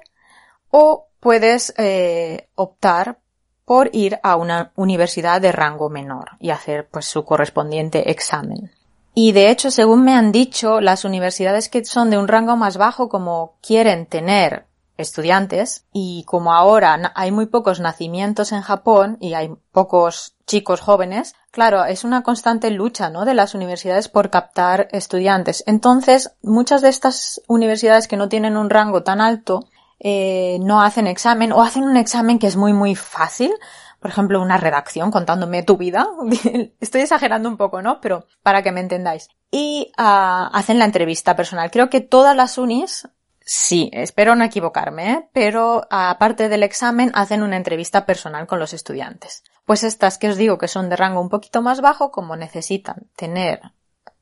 o 0.70 1.08
puedes 1.20 1.74
eh, 1.78 2.48
optar 2.54 3.18
por 3.64 3.90
ir 3.92 4.18
a 4.22 4.36
una 4.36 4.72
universidad 4.76 5.40
de 5.40 5.52
rango 5.52 5.90
menor 5.90 6.30
y 6.40 6.50
hacer 6.50 6.88
pues 6.90 7.04
su 7.04 7.24
correspondiente 7.24 8.10
examen. 8.10 8.70
Y 9.14 9.32
de 9.32 9.50
hecho, 9.50 9.70
según 9.70 10.04
me 10.04 10.14
han 10.14 10.30
dicho, 10.30 10.80
las 10.80 11.04
universidades 11.04 11.68
que 11.68 11.84
son 11.84 12.08
de 12.08 12.18
un 12.18 12.28
rango 12.28 12.56
más 12.56 12.76
bajo, 12.76 13.08
como 13.08 13.56
quieren 13.60 14.06
tener 14.06 14.67
estudiantes, 14.98 15.86
y 15.92 16.24
como 16.24 16.52
ahora 16.52 17.12
hay 17.14 17.30
muy 17.30 17.46
pocos 17.46 17.80
nacimientos 17.80 18.52
en 18.52 18.60
Japón 18.60 19.16
y 19.20 19.34
hay 19.34 19.50
pocos 19.72 20.34
chicos 20.46 20.80
jóvenes, 20.80 21.34
claro, 21.50 21.84
es 21.84 22.04
una 22.04 22.22
constante 22.22 22.70
lucha, 22.70 23.08
¿no? 23.08 23.24
De 23.24 23.34
las 23.34 23.54
universidades 23.54 24.08
por 24.08 24.28
captar 24.28 24.88
estudiantes. 24.92 25.64
Entonces, 25.66 26.32
muchas 26.42 26.82
de 26.82 26.88
estas 26.88 27.40
universidades 27.46 28.08
que 28.08 28.16
no 28.16 28.28
tienen 28.28 28.56
un 28.56 28.70
rango 28.70 29.02
tan 29.02 29.20
alto, 29.20 29.68
eh, 30.00 30.58
no 30.60 30.82
hacen 30.82 31.06
examen 31.06 31.52
o 31.52 31.62
hacen 31.62 31.84
un 31.84 31.96
examen 31.96 32.38
que 32.38 32.46
es 32.46 32.56
muy 32.56 32.72
muy 32.72 32.94
fácil. 32.94 33.52
Por 34.00 34.10
ejemplo, 34.10 34.40
una 34.40 34.58
redacción 34.58 35.10
contándome 35.10 35.64
tu 35.64 35.76
vida. 35.76 36.08
Estoy 36.80 37.00
exagerando 37.00 37.48
un 37.48 37.56
poco, 37.56 37.82
¿no? 37.82 38.00
Pero 38.00 38.26
para 38.42 38.62
que 38.62 38.70
me 38.70 38.80
entendáis. 38.80 39.28
Y 39.50 39.90
uh, 39.98 40.50
hacen 40.52 40.78
la 40.78 40.84
entrevista 40.84 41.34
personal. 41.34 41.70
Creo 41.70 41.90
que 41.90 42.00
todas 42.00 42.36
las 42.36 42.58
unis, 42.58 43.08
sí, 43.48 43.90
espero 43.94 44.36
no 44.36 44.44
equivocarme, 44.44 45.12
¿eh? 45.12 45.28
pero 45.32 45.86
aparte 45.90 46.50
del 46.50 46.62
examen 46.62 47.10
hacen 47.14 47.42
una 47.42 47.56
entrevista 47.56 48.04
personal 48.04 48.46
con 48.46 48.58
los 48.58 48.74
estudiantes. 48.74 49.42
Pues 49.64 49.84
estas 49.84 50.18
que 50.18 50.28
os 50.28 50.36
digo 50.36 50.58
que 50.58 50.68
son 50.68 50.90
de 50.90 50.96
rango 50.96 51.22
un 51.22 51.30
poquito 51.30 51.62
más 51.62 51.80
bajo, 51.80 52.10
como 52.10 52.36
necesitan 52.36 53.08
tener 53.16 53.62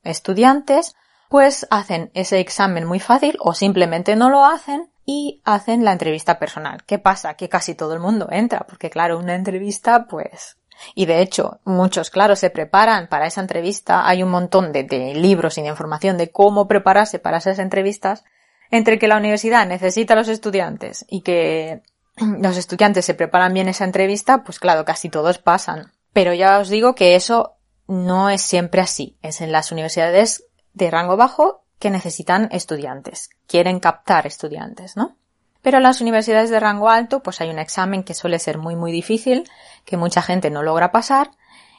estudiantes, 0.03 0.95
pues 1.29 1.67
hacen 1.69 2.09
ese 2.13 2.39
examen 2.39 2.85
muy 2.85 3.01
fácil 3.01 3.35
o 3.39 3.53
simplemente 3.53 4.15
no 4.15 4.29
lo 4.29 4.45
hacen 4.45 4.89
y 5.05 5.41
hacen 5.43 5.83
la 5.83 5.91
entrevista 5.91 6.39
personal. 6.39 6.83
¿Qué 6.85 6.97
pasa? 6.97 7.33
Que 7.33 7.49
casi 7.49 7.75
todo 7.75 7.93
el 7.93 7.99
mundo 7.99 8.27
entra, 8.31 8.65
porque 8.67 8.89
claro, 8.89 9.19
una 9.19 9.35
entrevista, 9.35 10.07
pues... 10.07 10.57
Y 10.93 11.05
de 11.05 11.21
hecho, 11.21 11.59
muchos, 11.65 12.11
claro, 12.11 12.35
se 12.35 12.51
preparan 12.51 13.07
para 13.07 13.25
esa 13.25 13.41
entrevista. 13.41 14.07
Hay 14.07 14.21
un 14.21 14.29
montón 14.29 14.71
de, 14.71 14.83
de 14.83 15.15
libros 15.15 15.57
y 15.57 15.63
de 15.63 15.69
información 15.69 16.17
de 16.17 16.31
cómo 16.31 16.67
prepararse 16.67 17.17
para 17.17 17.37
esas 17.37 17.57
entrevistas. 17.57 18.23
Entre 18.71 18.99
que 18.99 19.07
la 19.07 19.17
universidad 19.17 19.65
necesita 19.65 20.13
a 20.13 20.17
los 20.17 20.27
estudiantes 20.27 21.05
y 21.09 21.21
que 21.21 21.81
los 22.39 22.57
estudiantes 22.57 23.05
se 23.05 23.13
preparan 23.13 23.53
bien 23.53 23.69
esa 23.69 23.85
entrevista, 23.85 24.43
pues 24.43 24.59
claro, 24.59 24.85
casi 24.85 25.09
todos 25.09 25.37
pasan. 25.37 25.91
Pero 26.13 26.33
ya 26.33 26.59
os 26.59 26.69
digo 26.69 26.95
que 26.95 27.15
eso 27.15 27.57
no 27.87 28.29
es 28.29 28.41
siempre 28.41 28.81
así. 28.81 29.17
Es 29.21 29.41
en 29.41 29.51
las 29.51 29.71
universidades 29.71 30.45
de 30.73 30.91
rango 30.91 31.17
bajo 31.17 31.63
que 31.79 31.89
necesitan 31.89 32.49
estudiantes, 32.51 33.29
quieren 33.47 33.79
captar 33.79 34.25
estudiantes, 34.25 34.97
¿no? 34.97 35.15
Pero 35.61 35.77
en 35.77 35.83
las 35.83 36.01
universidades 36.01 36.49
de 36.49 36.59
rango 36.59 36.89
alto, 36.89 37.21
pues 37.21 37.41
hay 37.41 37.49
un 37.49 37.59
examen 37.59 38.03
que 38.03 38.13
suele 38.13 38.39
ser 38.39 38.57
muy 38.57 38.75
muy 38.75 38.91
difícil, 38.91 39.49
que 39.85 39.97
mucha 39.97 40.21
gente 40.21 40.49
no 40.49 40.63
logra 40.63 40.91
pasar, 40.91 41.31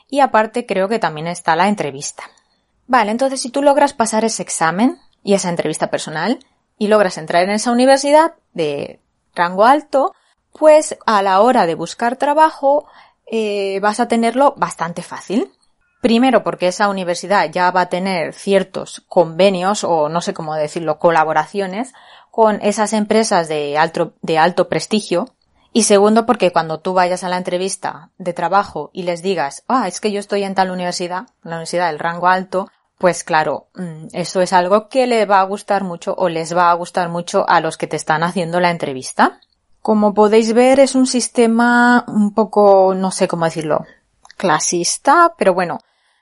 y 0.08 0.20
aparte 0.20 0.66
creo 0.66 0.88
que 0.88 0.98
también 0.98 1.26
está 1.26 1.56
la 1.56 1.68
entrevista. 1.68 2.24
Vale, 2.86 3.10
entonces 3.10 3.40
si 3.40 3.50
tú 3.50 3.62
logras 3.62 3.92
pasar 3.92 4.24
ese 4.24 4.42
examen 4.42 4.98
y 5.22 5.34
esa 5.34 5.48
entrevista 5.48 5.90
personal, 5.90 6.38
y 6.78 6.88
logras 6.88 7.18
entrar 7.18 7.42
en 7.42 7.50
esa 7.50 7.72
universidad 7.72 8.34
de 8.54 9.00
rango 9.34 9.64
alto, 9.64 10.14
pues 10.52 10.96
a 11.06 11.22
la 11.22 11.40
hora 11.40 11.66
de 11.66 11.74
buscar 11.74 12.16
trabajo 12.16 12.86
eh, 13.26 13.78
vas 13.80 14.00
a 14.00 14.08
tenerlo 14.08 14.54
bastante 14.56 15.02
fácil. 15.02 15.52
Primero 16.00 16.44
porque 16.44 16.68
esa 16.68 16.88
universidad 16.88 17.50
ya 17.50 17.70
va 17.70 17.82
a 17.82 17.88
tener 17.88 18.32
ciertos 18.32 19.02
convenios 19.08 19.82
o 19.82 20.08
no 20.08 20.20
sé 20.20 20.32
cómo 20.32 20.54
decirlo, 20.54 20.98
colaboraciones 20.98 21.92
con 22.30 22.60
esas 22.62 22.92
empresas 22.92 23.48
de 23.48 23.76
alto, 23.76 24.14
de 24.22 24.38
alto 24.38 24.68
prestigio. 24.68 25.34
Y 25.72 25.82
segundo 25.82 26.24
porque 26.24 26.52
cuando 26.52 26.80
tú 26.80 26.94
vayas 26.94 27.24
a 27.24 27.28
la 27.28 27.36
entrevista 27.36 28.10
de 28.16 28.32
trabajo 28.32 28.90
y 28.92 29.02
les 29.02 29.22
digas, 29.22 29.64
ah, 29.68 29.86
es 29.88 30.00
que 30.00 30.12
yo 30.12 30.20
estoy 30.20 30.44
en 30.44 30.54
tal 30.54 30.70
universidad, 30.70 31.26
la 31.42 31.56
universidad 31.56 31.88
del 31.88 31.98
rango 31.98 32.28
alto, 32.28 32.70
pues 32.98 33.22
claro, 33.22 33.68
mm, 33.74 34.08
eso 34.12 34.40
es 34.40 34.52
algo 34.52 34.88
que 34.88 35.06
le 35.06 35.24
va 35.24 35.40
a 35.40 35.44
gustar 35.44 35.84
mucho 35.84 36.14
o 36.18 36.28
les 36.28 36.56
va 36.56 36.70
a 36.70 36.74
gustar 36.74 37.08
mucho 37.08 37.48
a 37.48 37.60
los 37.60 37.76
que 37.76 37.86
te 37.86 37.96
están 37.96 38.24
haciendo 38.24 38.60
la 38.60 38.70
entrevista. 38.70 39.40
Como 39.80 40.12
podéis 40.14 40.52
ver, 40.52 40.80
es 40.80 40.94
un 40.96 41.06
sistema 41.06 42.04
un 42.08 42.34
poco, 42.34 42.94
no 42.94 43.10
sé 43.12 43.28
cómo 43.28 43.44
decirlo, 43.44 43.86
clasista, 44.36 45.34
pero 45.38 45.54
bueno, 45.54 45.78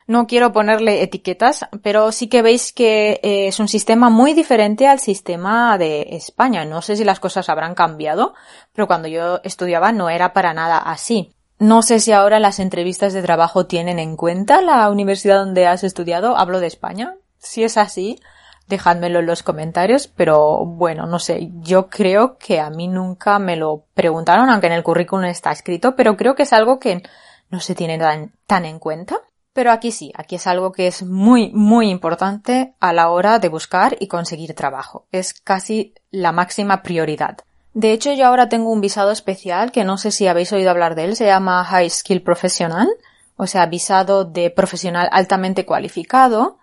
no 0.06 0.26
quiero 0.26 0.52
ponerle 0.52 1.02
etiquetas, 1.02 1.66
pero 1.83 2.12
sí 2.12 2.28
que 2.28 2.42
veis 2.42 2.73
que 2.73 3.18
eh, 3.23 3.49
es 3.49 3.59
un 3.59 3.66
sistema 3.66 4.09
muy 4.09 4.35
diferente 4.35 4.87
al 4.87 5.00
sistema 5.00 5.78
de 5.78 6.02
España. 6.12 6.64
No 6.64 6.80
sé 6.80 6.97
si 6.97 7.04
las 7.04 7.18
cosas 7.18 7.49
habrán 7.49 7.75
cambiado, 7.75 8.35
pero 8.73 8.87
cuando 8.87 9.09
yo 9.09 9.40
estudiaba 9.42 9.90
no 9.90 10.09
era 10.09 10.33
para 10.33 10.54
nada 10.54 10.78
así. 10.78 11.36
No 11.59 11.81
sé 11.81 12.01
si 12.01 12.13
ahora 12.13 12.39
las 12.39 12.59
entrevistas 12.59 13.15
de 13.15 13.23
trabajo 13.23 13.67
tienen 13.67 13.99
en 13.99 14.17
cuenta 14.17 14.61
la 14.61 14.91
universidad 14.91 15.39
donde 15.39 15.67
has 15.67 15.85
estudiado. 15.85 16.37
Hablo 16.37 16.61
de 16.61 16.67
España. 16.67 17.15
Si 17.39 17.65
es 17.65 17.79
así, 17.79 18.21
dejádmelo 18.69 19.21
en 19.21 19.27
los 19.27 19.43
comentarios, 19.43 20.07
pero 20.07 20.67
bueno, 20.67 21.07
no 21.07 21.19
sé, 21.19 21.51
yo 21.61 21.89
creo 21.89 22.37
que 22.37 22.61
a 22.61 22.69
mí 22.69 22.89
nunca 22.89 23.39
me 23.39 23.57
lo 23.57 23.85
preguntaron, 23.95 24.51
aunque 24.51 24.67
en 24.67 24.75
el 24.75 24.83
currículum 24.83 25.25
está 25.25 25.51
escrito, 25.51 25.97
pero 25.97 26.17
creo 26.17 26.35
que 26.35 26.43
es 26.43 26.53
algo 26.53 26.79
que 26.79 27.03
no 27.49 27.61
se 27.61 27.75
tiene 27.75 27.99
tan, 27.99 28.33
tan 28.47 28.67
en 28.67 28.79
cuenta. 28.79 29.21
Pero 29.55 29.71
aquí 29.71 29.91
sí, 29.91 30.13
aquí 30.15 30.35
es 30.35 30.47
algo 30.47 30.73
que 30.73 30.87
es 30.87 31.03
muy, 31.03 31.51
muy 31.55 31.89
importante 31.89 32.75
a 32.79 32.93
la 32.93 33.09
hora 33.09 33.39
de 33.39 33.49
buscar 33.49 33.97
y 33.99 34.09
conseguir 34.09 34.55
trabajo. 34.55 35.07
Es 35.11 35.33
casi 35.33 35.95
la 36.11 36.33
máxima 36.33 36.83
prioridad. 36.83 37.39
De 37.76 37.92
hecho, 37.92 38.11
yo 38.14 38.26
ahora 38.26 38.49
tengo 38.49 38.71
un 38.71 38.80
visado 38.80 39.11
especial 39.11 39.71
que 39.71 39.85
no 39.85 39.99
sé 39.99 40.11
si 40.11 40.26
habéis 40.26 40.50
oído 40.50 40.71
hablar 40.71 40.95
de 40.95 41.04
él, 41.04 41.14
se 41.14 41.26
llama 41.26 41.62
High 41.62 41.90
Skill 41.90 42.23
Professional, 42.23 42.88
o 43.37 43.47
sea, 43.47 43.66
visado 43.66 44.25
de 44.25 44.49
profesional 44.49 45.11
altamente 45.12 45.66
cualificado. 45.66 46.56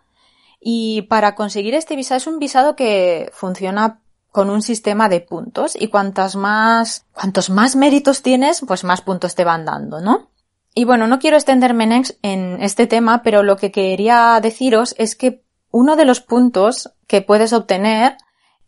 Y 0.59 1.03
para 1.03 1.35
conseguir 1.35 1.75
este 1.75 1.95
visado 1.95 2.17
es 2.17 2.25
un 2.25 2.39
visado 2.39 2.75
que 2.75 3.29
funciona 3.31 3.99
con 4.31 4.49
un 4.49 4.63
sistema 4.63 5.07
de 5.07 5.21
puntos 5.21 5.77
y 5.79 5.89
cuantas 5.89 6.35
más, 6.35 7.05
cuantos 7.13 7.51
más 7.51 7.75
méritos 7.75 8.23
tienes, 8.23 8.63
pues 8.67 8.83
más 8.83 9.01
puntos 9.01 9.35
te 9.35 9.43
van 9.43 9.65
dando, 9.65 10.01
¿no? 10.01 10.31
Y 10.73 10.85
bueno, 10.85 11.05
no 11.05 11.19
quiero 11.19 11.37
extenderme 11.37 12.01
en 12.23 12.57
este 12.59 12.87
tema, 12.87 13.21
pero 13.21 13.43
lo 13.43 13.55
que 13.55 13.71
quería 13.71 14.39
deciros 14.41 14.95
es 14.97 15.15
que 15.15 15.43
uno 15.69 15.95
de 15.95 16.05
los 16.05 16.21
puntos 16.21 16.91
que 17.05 17.21
puedes 17.21 17.53
obtener 17.53 18.17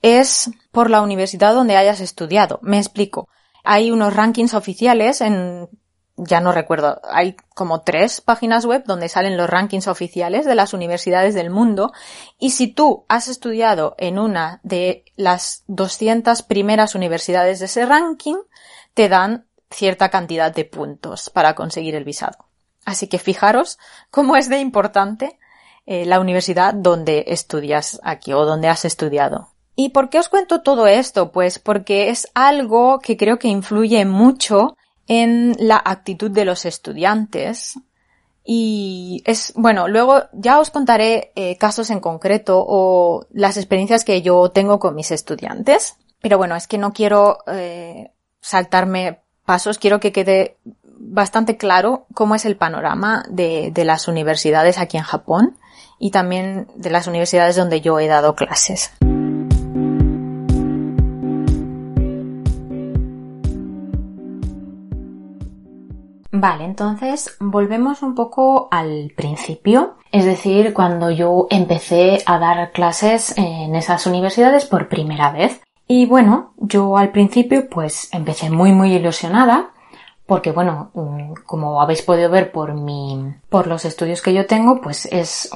es 0.05 0.51
por 0.71 0.91
la 0.91 1.01
universidad 1.01 1.55
donde 1.55 1.77
hayas 1.77 1.99
estudiado. 1.99 2.59
Me 2.61 2.77
explico. 2.77 3.27
Hay 3.63 3.89
unos 3.89 4.15
rankings 4.15 4.53
oficiales 4.53 5.19
en, 5.19 5.67
ya 6.15 6.41
no 6.41 6.51
recuerdo, 6.51 7.01
hay 7.09 7.35
como 7.55 7.81
tres 7.81 8.21
páginas 8.21 8.67
web 8.67 8.83
donde 8.85 9.09
salen 9.09 9.35
los 9.35 9.49
rankings 9.49 9.87
oficiales 9.87 10.45
de 10.45 10.53
las 10.53 10.75
universidades 10.75 11.33
del 11.33 11.49
mundo 11.49 11.91
y 12.37 12.51
si 12.51 12.67
tú 12.67 13.05
has 13.09 13.27
estudiado 13.27 13.95
en 13.97 14.19
una 14.19 14.59
de 14.61 15.05
las 15.15 15.63
200 15.65 16.43
primeras 16.43 16.93
universidades 16.93 17.57
de 17.57 17.65
ese 17.65 17.87
ranking, 17.87 18.37
te 18.93 19.09
dan 19.09 19.47
cierta 19.71 20.09
cantidad 20.09 20.53
de 20.53 20.65
puntos 20.65 21.31
para 21.31 21.55
conseguir 21.55 21.95
el 21.95 22.03
visado. 22.03 22.45
Así 22.85 23.07
que 23.07 23.17
fijaros 23.17 23.79
cómo 24.11 24.35
es 24.35 24.49
de 24.49 24.59
importante 24.59 25.39
eh, 25.87 26.05
la 26.05 26.19
universidad 26.19 26.75
donde 26.75 27.25
estudias 27.29 27.99
aquí 28.03 28.33
o 28.33 28.45
donde 28.45 28.67
has 28.67 28.85
estudiado. 28.85 29.54
¿Y 29.75 29.89
por 29.89 30.09
qué 30.09 30.19
os 30.19 30.29
cuento 30.29 30.61
todo 30.61 30.87
esto? 30.87 31.31
Pues 31.31 31.59
porque 31.59 32.09
es 32.09 32.29
algo 32.33 32.99
que 32.99 33.17
creo 33.17 33.37
que 33.39 33.49
influye 33.49 34.05
mucho 34.05 34.77
en 35.07 35.55
la 35.59 35.81
actitud 35.83 36.31
de 36.31 36.45
los 36.45 36.65
estudiantes 36.65 37.75
Y 38.47 39.23
es, 39.25 39.53
bueno, 39.55 39.87
luego 39.87 40.21
ya 40.31 40.59
os 40.59 40.69
contaré 40.69 41.31
eh, 41.35 41.57
casos 41.57 41.89
en 41.89 41.99
concreto 41.99 42.63
o 42.65 43.25
las 43.31 43.57
experiencias 43.57 44.05
que 44.05 44.21
yo 44.21 44.49
tengo 44.51 44.77
con 44.77 44.93
mis 44.93 45.09
estudiantes. 45.09 45.95
Pero 46.21 46.37
bueno, 46.37 46.55
es 46.55 46.67
que 46.67 46.77
no 46.77 46.93
quiero 46.93 47.39
eh, 47.47 48.11
saltarme 48.41 49.23
pasos, 49.45 49.79
quiero 49.79 49.99
que 49.99 50.11
quede 50.11 50.57
bastante 50.83 51.57
claro 51.57 52.05
cómo 52.13 52.35
es 52.35 52.45
el 52.45 52.55
panorama 52.55 53.25
de, 53.29 53.71
de 53.71 53.83
las 53.83 54.07
universidades 54.07 54.77
aquí 54.77 54.97
en 54.97 55.03
Japón 55.03 55.57
y 55.99 56.11
también 56.11 56.67
de 56.75 56.91
las 56.91 57.07
universidades 57.07 57.55
donde 57.55 57.81
yo 57.81 57.99
he 57.99 58.07
dado 58.07 58.35
clases. 58.35 58.91
Vale, 66.37 66.65
entonces 66.65 67.37
volvemos 67.39 68.01
un 68.01 68.13
poco 68.13 68.67
al 68.69 69.13
principio, 69.15 69.95
es 70.11 70.25
decir, 70.25 70.73
cuando 70.73 71.09
yo 71.09 71.47
empecé 71.49 72.23
a 72.25 72.37
dar 72.39 72.73
clases 72.73 73.33
en 73.37 73.73
esas 73.73 74.05
universidades 74.05 74.65
por 74.65 74.89
primera 74.89 75.31
vez. 75.31 75.61
Y 75.87 76.05
bueno, 76.07 76.51
yo 76.57 76.97
al 76.97 77.11
principio 77.11 77.69
pues 77.69 78.09
empecé 78.11 78.49
muy 78.49 78.73
muy 78.73 78.93
ilusionada 78.93 79.71
porque 80.25 80.51
bueno, 80.51 80.91
mm, 80.93 81.35
como 81.45 81.81
habéis 81.81 82.01
podido 82.01 82.29
ver 82.29 82.51
por 82.51 82.73
mi, 82.73 83.33
por 83.47 83.67
los 83.67 83.85
estudios 83.85 84.21
que 84.21 84.33
yo 84.33 84.45
tengo, 84.45 84.81
pues 84.81 85.05
es 85.05 85.49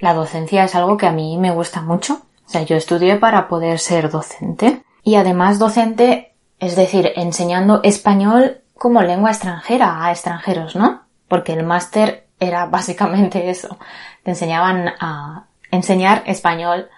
la 0.00 0.14
docencia 0.14 0.64
es 0.64 0.74
algo 0.74 0.96
que 0.96 1.06
a 1.06 1.12
mí 1.12 1.36
me 1.36 1.50
gusta 1.50 1.82
mucho. 1.82 2.22
O 2.46 2.50
sea, 2.50 2.62
yo 2.62 2.76
estudié 2.76 3.16
para 3.16 3.46
poder 3.46 3.78
ser 3.78 4.10
docente 4.10 4.82
y 5.02 5.16
además 5.16 5.58
docente, 5.58 6.32
es 6.60 6.76
decir, 6.76 7.12
enseñando 7.14 7.80
español 7.82 8.62
como 8.78 9.02
lengua 9.02 9.30
extranjera 9.30 10.04
a 10.04 10.12
extranjeros, 10.12 10.76
¿no? 10.76 11.02
Porque 11.26 11.52
el 11.52 11.64
máster 11.64 12.28
era 12.40 12.66
básicamente 12.70 13.50
eso. 13.50 13.78
Te 14.22 14.30
enseñaban 14.30 14.88
a 15.00 15.46
enseñar 15.70 16.22
español 16.26 16.88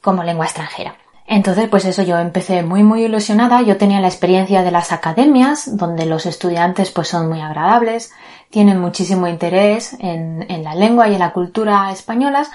como 0.00 0.24
lengua 0.24 0.46
extranjera. 0.46 0.96
Entonces, 1.26 1.68
pues 1.68 1.84
eso, 1.84 2.02
yo 2.02 2.18
empecé 2.18 2.62
muy 2.62 2.82
muy 2.82 3.04
ilusionada. 3.04 3.62
Yo 3.62 3.76
tenía 3.78 4.00
la 4.00 4.08
experiencia 4.08 4.62
de 4.62 4.70
las 4.70 4.92
academias, 4.92 5.76
donde 5.76 6.04
los 6.04 6.26
estudiantes 6.26 6.90
pues 6.90 7.08
son 7.08 7.28
muy 7.28 7.40
agradables, 7.40 8.12
tienen 8.50 8.80
muchísimo 8.80 9.28
interés 9.28 9.96
en, 10.00 10.46
la 10.62 10.74
lengua 10.74 11.08
y 11.08 11.14
en 11.14 11.20
la 11.20 11.32
cultura 11.32 11.90
españolas. 11.90 12.50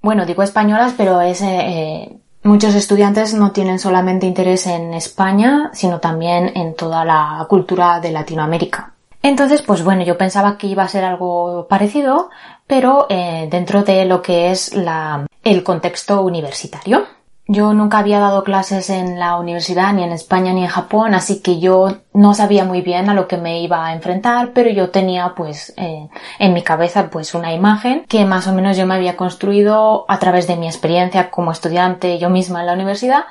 Bueno, 0.00 0.24
digo 0.24 0.42
españolas, 0.42 0.94
pero 0.96 1.20
es, 1.20 1.42
eh, 1.42 1.46
eh, 1.48 2.18
muchos 2.46 2.74
estudiantes 2.74 3.34
no 3.34 3.52
tienen 3.52 3.78
solamente 3.78 4.26
interés 4.26 4.66
en 4.66 4.94
España, 4.94 5.70
sino 5.72 6.00
también 6.00 6.52
en 6.54 6.74
toda 6.74 7.04
la 7.04 7.44
cultura 7.48 8.00
de 8.00 8.12
Latinoamérica. 8.12 8.92
Entonces, 9.22 9.62
pues 9.62 9.82
bueno, 9.82 10.04
yo 10.04 10.16
pensaba 10.16 10.56
que 10.56 10.68
iba 10.68 10.84
a 10.84 10.88
ser 10.88 11.04
algo 11.04 11.66
parecido, 11.68 12.30
pero 12.66 13.06
eh, 13.08 13.48
dentro 13.50 13.82
de 13.82 14.04
lo 14.04 14.22
que 14.22 14.50
es 14.50 14.74
la, 14.74 15.26
el 15.42 15.62
contexto 15.64 16.22
universitario. 16.22 17.06
Yo 17.48 17.72
nunca 17.74 17.98
había 17.98 18.18
dado 18.18 18.42
clases 18.42 18.90
en 18.90 19.20
la 19.20 19.36
universidad, 19.36 19.92
ni 19.92 20.02
en 20.02 20.10
España 20.10 20.52
ni 20.52 20.64
en 20.64 20.68
Japón, 20.68 21.14
así 21.14 21.40
que 21.40 21.60
yo 21.60 21.98
no 22.12 22.34
sabía 22.34 22.64
muy 22.64 22.80
bien 22.82 23.08
a 23.08 23.14
lo 23.14 23.28
que 23.28 23.36
me 23.36 23.60
iba 23.60 23.86
a 23.86 23.92
enfrentar, 23.92 24.50
pero 24.52 24.68
yo 24.70 24.90
tenía 24.90 25.34
pues 25.36 25.72
eh, 25.76 26.08
en 26.40 26.52
mi 26.54 26.62
cabeza 26.62 27.08
pues 27.08 27.34
una 27.34 27.52
imagen 27.52 28.04
que 28.08 28.24
más 28.24 28.48
o 28.48 28.52
menos 28.52 28.76
yo 28.76 28.84
me 28.84 28.94
había 28.94 29.16
construido 29.16 30.06
a 30.08 30.18
través 30.18 30.48
de 30.48 30.56
mi 30.56 30.66
experiencia 30.66 31.30
como 31.30 31.52
estudiante 31.52 32.18
yo 32.18 32.30
misma 32.30 32.60
en 32.60 32.66
la 32.66 32.72
universidad 32.72 33.26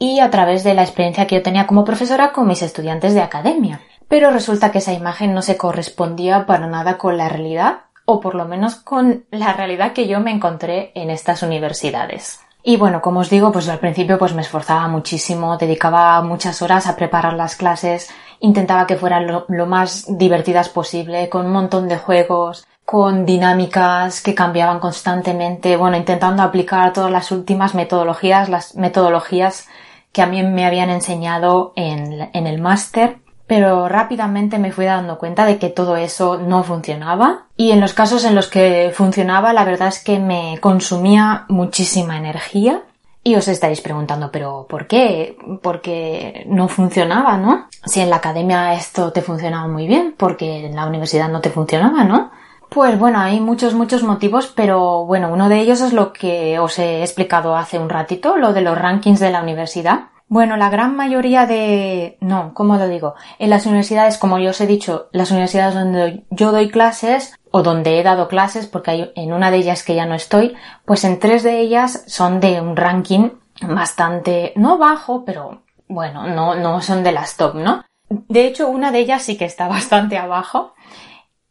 y 0.00 0.18
a 0.18 0.30
través 0.30 0.64
de 0.64 0.74
la 0.74 0.82
experiencia 0.82 1.28
que 1.28 1.36
yo 1.36 1.42
tenía 1.42 1.68
como 1.68 1.84
profesora 1.84 2.32
con 2.32 2.48
mis 2.48 2.62
estudiantes 2.62 3.14
de 3.14 3.22
academia. 3.22 3.80
Pero 4.08 4.32
resulta 4.32 4.72
que 4.72 4.78
esa 4.78 4.92
imagen 4.92 5.32
no 5.32 5.42
se 5.42 5.56
correspondía 5.56 6.44
para 6.46 6.66
nada 6.66 6.98
con 6.98 7.16
la 7.16 7.28
realidad, 7.28 7.82
o 8.04 8.20
por 8.20 8.34
lo 8.34 8.46
menos 8.46 8.74
con 8.74 9.26
la 9.30 9.52
realidad 9.52 9.92
que 9.92 10.08
yo 10.08 10.18
me 10.18 10.32
encontré 10.32 10.90
en 10.96 11.10
estas 11.10 11.42
universidades. 11.44 12.43
Y 12.66 12.78
bueno, 12.78 13.02
como 13.02 13.20
os 13.20 13.28
digo, 13.28 13.52
pues 13.52 13.68
al 13.68 13.78
principio 13.78 14.18
pues 14.18 14.32
me 14.32 14.40
esforzaba 14.40 14.88
muchísimo, 14.88 15.58
dedicaba 15.58 16.22
muchas 16.22 16.62
horas 16.62 16.86
a 16.86 16.96
preparar 16.96 17.34
las 17.34 17.56
clases, 17.56 18.08
intentaba 18.40 18.86
que 18.86 18.96
fueran 18.96 19.26
lo, 19.26 19.66
más 19.66 20.06
divertidas 20.08 20.70
posible, 20.70 21.28
con 21.28 21.44
un 21.44 21.52
montón 21.52 21.88
de 21.88 21.98
juegos, 21.98 22.66
con 22.86 23.26
dinámicas 23.26 24.22
que 24.22 24.34
cambiaban 24.34 24.80
constantemente, 24.80 25.76
bueno, 25.76 25.98
intentando 25.98 26.42
aplicar 26.42 26.94
todas 26.94 27.12
las 27.12 27.30
últimas 27.32 27.74
metodologías, 27.74 28.48
las 28.48 28.76
metodologías 28.76 29.68
que 30.12 30.22
a 30.22 30.26
mí 30.26 30.42
me 30.42 30.64
habían 30.64 30.88
enseñado 30.88 31.74
en, 31.76 32.30
en 32.32 32.46
el 32.46 32.62
máster 32.62 33.18
pero 33.46 33.88
rápidamente 33.88 34.58
me 34.58 34.72
fui 34.72 34.86
dando 34.86 35.18
cuenta 35.18 35.44
de 35.44 35.58
que 35.58 35.68
todo 35.68 35.96
eso 35.96 36.38
no 36.38 36.62
funcionaba 36.62 37.46
y 37.56 37.72
en 37.72 37.80
los 37.80 37.92
casos 37.92 38.24
en 38.24 38.34
los 38.34 38.48
que 38.48 38.92
funcionaba 38.94 39.52
la 39.52 39.64
verdad 39.64 39.88
es 39.88 40.02
que 40.02 40.18
me 40.18 40.58
consumía 40.60 41.44
muchísima 41.48 42.16
energía 42.16 42.82
y 43.26 43.36
os 43.36 43.48
estaréis 43.48 43.80
preguntando, 43.80 44.30
pero 44.30 44.66
¿por 44.68 44.86
qué? 44.86 45.38
Porque 45.62 46.44
no 46.46 46.68
funcionaba, 46.68 47.38
¿no? 47.38 47.68
Si 47.86 48.00
en 48.00 48.10
la 48.10 48.16
academia 48.16 48.74
esto 48.74 49.12
te 49.12 49.22
funcionaba 49.22 49.66
muy 49.66 49.86
bien, 49.86 50.14
porque 50.16 50.66
en 50.66 50.76
la 50.76 50.86
universidad 50.86 51.30
no 51.30 51.40
te 51.40 51.48
funcionaba, 51.48 52.04
¿no? 52.04 52.30
Pues 52.68 52.98
bueno, 52.98 53.20
hay 53.20 53.40
muchos, 53.40 53.72
muchos 53.72 54.02
motivos, 54.02 54.52
pero 54.54 55.06
bueno, 55.06 55.32
uno 55.32 55.48
de 55.48 55.60
ellos 55.60 55.80
es 55.80 55.94
lo 55.94 56.12
que 56.12 56.58
os 56.58 56.78
he 56.78 57.00
explicado 57.00 57.56
hace 57.56 57.78
un 57.78 57.88
ratito, 57.88 58.36
lo 58.36 58.52
de 58.52 58.60
los 58.60 58.76
rankings 58.76 59.20
de 59.20 59.30
la 59.30 59.42
universidad. 59.42 60.08
Bueno, 60.34 60.56
la 60.56 60.68
gran 60.68 60.96
mayoría 60.96 61.46
de... 61.46 62.18
No, 62.20 62.54
¿cómo 62.54 62.76
lo 62.76 62.88
digo? 62.88 63.14
En 63.38 63.50
las 63.50 63.66
universidades, 63.66 64.18
como 64.18 64.40
yo 64.40 64.50
os 64.50 64.60
he 64.60 64.66
dicho, 64.66 65.06
las 65.12 65.30
universidades 65.30 65.74
donde 65.74 66.24
yo 66.28 66.50
doy 66.50 66.72
clases 66.72 67.36
o 67.52 67.62
donde 67.62 68.00
he 68.00 68.02
dado 68.02 68.26
clases, 68.26 68.66
porque 68.66 68.90
hay 68.90 69.12
en 69.14 69.32
una 69.32 69.52
de 69.52 69.58
ellas 69.58 69.84
que 69.84 69.94
ya 69.94 70.06
no 70.06 70.16
estoy, 70.16 70.56
pues 70.86 71.04
en 71.04 71.20
tres 71.20 71.44
de 71.44 71.60
ellas 71.60 72.02
son 72.08 72.40
de 72.40 72.60
un 72.60 72.74
ranking 72.74 73.30
bastante, 73.62 74.52
no 74.56 74.76
bajo, 74.76 75.24
pero 75.24 75.62
bueno, 75.86 76.26
no, 76.26 76.56
no 76.56 76.82
son 76.82 77.04
de 77.04 77.12
las 77.12 77.36
top, 77.36 77.54
¿no? 77.54 77.84
De 78.08 78.48
hecho, 78.48 78.68
una 78.68 78.90
de 78.90 78.98
ellas 78.98 79.22
sí 79.22 79.36
que 79.36 79.44
está 79.44 79.68
bastante 79.78 80.18
abajo. 80.18 80.74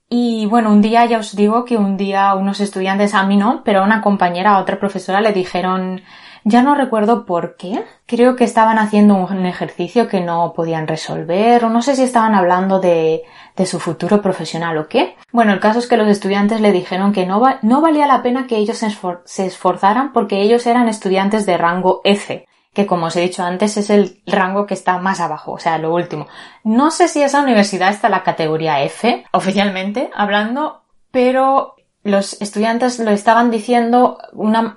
Y 0.09 0.45
bueno, 0.47 0.69
un 0.69 0.81
día 0.81 1.05
ya 1.05 1.19
os 1.19 1.37
digo 1.37 1.63
que 1.63 1.77
un 1.77 1.95
día 1.95 2.33
unos 2.33 2.59
estudiantes 2.59 3.13
a 3.13 3.23
mí 3.23 3.37
no, 3.37 3.61
pero 3.63 3.79
a 3.79 3.85
una 3.85 4.01
compañera, 4.01 4.55
a 4.55 4.59
otra 4.59 4.77
profesora 4.77 5.21
le 5.21 5.31
dijeron 5.31 6.01
ya 6.43 6.61
no 6.61 6.75
recuerdo 6.75 7.25
por 7.25 7.55
qué. 7.55 7.83
Creo 8.05 8.35
que 8.35 8.43
estaban 8.43 8.77
haciendo 8.77 9.15
un 9.15 9.45
ejercicio 9.45 10.07
que 10.07 10.21
no 10.21 10.53
podían 10.53 10.87
resolver 10.87 11.63
o 11.65 11.69
no 11.69 11.81
sé 11.81 11.95
si 11.95 12.03
estaban 12.03 12.35
hablando 12.35 12.79
de, 12.79 13.23
su 13.65 13.79
futuro 13.79 14.21
profesional 14.21 14.77
o 14.77 14.87
qué. 14.87 15.15
Bueno, 15.31 15.53
el 15.53 15.59
caso 15.59 15.79
es 15.79 15.87
que 15.87 15.97
los 15.97 16.07
estudiantes 16.07 16.61
le 16.61 16.71
dijeron 16.71 17.13
que 17.13 17.25
no, 17.25 17.41
no 17.61 17.81
valía 17.81 18.07
la 18.07 18.21
pena 18.21 18.47
que 18.47 18.57
ellos 18.57 18.77
se, 18.77 19.45
esforzaran 19.45 20.11
porque 20.11 20.41
ellos 20.41 20.65
eran 20.67 20.87
estudiantes 20.87 21.45
de 21.45 21.57
rango 21.57 22.01
F 22.03 22.45
que 22.73 22.87
como 22.87 23.05
os 23.05 23.15
he 23.15 23.21
dicho 23.21 23.43
antes 23.43 23.77
es 23.77 23.91
el 23.91 24.23
rango 24.25 24.65
que 24.65 24.73
está 24.73 24.97
más 24.97 25.19
abajo, 25.19 25.51
o 25.51 25.59
sea, 25.59 25.77
lo 25.77 25.93
último. 25.93 26.25
No 26.63 26.89
sé 26.89 27.07
si 27.07 27.21
esa 27.21 27.39
universidad 27.39 27.91
está 27.91 28.07
en 28.07 28.13
la 28.13 28.23
categoría 28.23 28.81
F, 28.81 29.23
oficialmente 29.31 30.09
hablando, 30.11 30.81
pero 31.11 31.72
los 32.03 32.41
estudiantes 32.41 32.99
lo 32.99 33.11
estaban 33.11 33.49
diciendo 33.49 34.17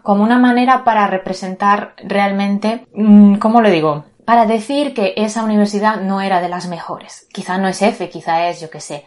como 0.02 0.22
una 0.22 0.38
manera 0.38 0.84
para 0.84 1.06
representar 1.06 1.94
realmente, 1.98 2.86
mm, 2.94 3.36
¿cómo 3.36 3.60
lo 3.60 3.70
digo? 3.70 4.04
Para 4.24 4.46
decir 4.46 4.94
que 4.94 5.14
esa 5.16 5.44
universidad 5.44 6.00
no 6.00 6.20
era 6.20 6.40
de 6.40 6.48
las 6.48 6.68
mejores. 6.68 7.28
Quizá 7.32 7.58
no 7.58 7.68
es 7.68 7.82
F, 7.82 8.08
quizá 8.08 8.48
es, 8.48 8.60
yo 8.60 8.70
que 8.70 8.80
sé, 8.80 9.04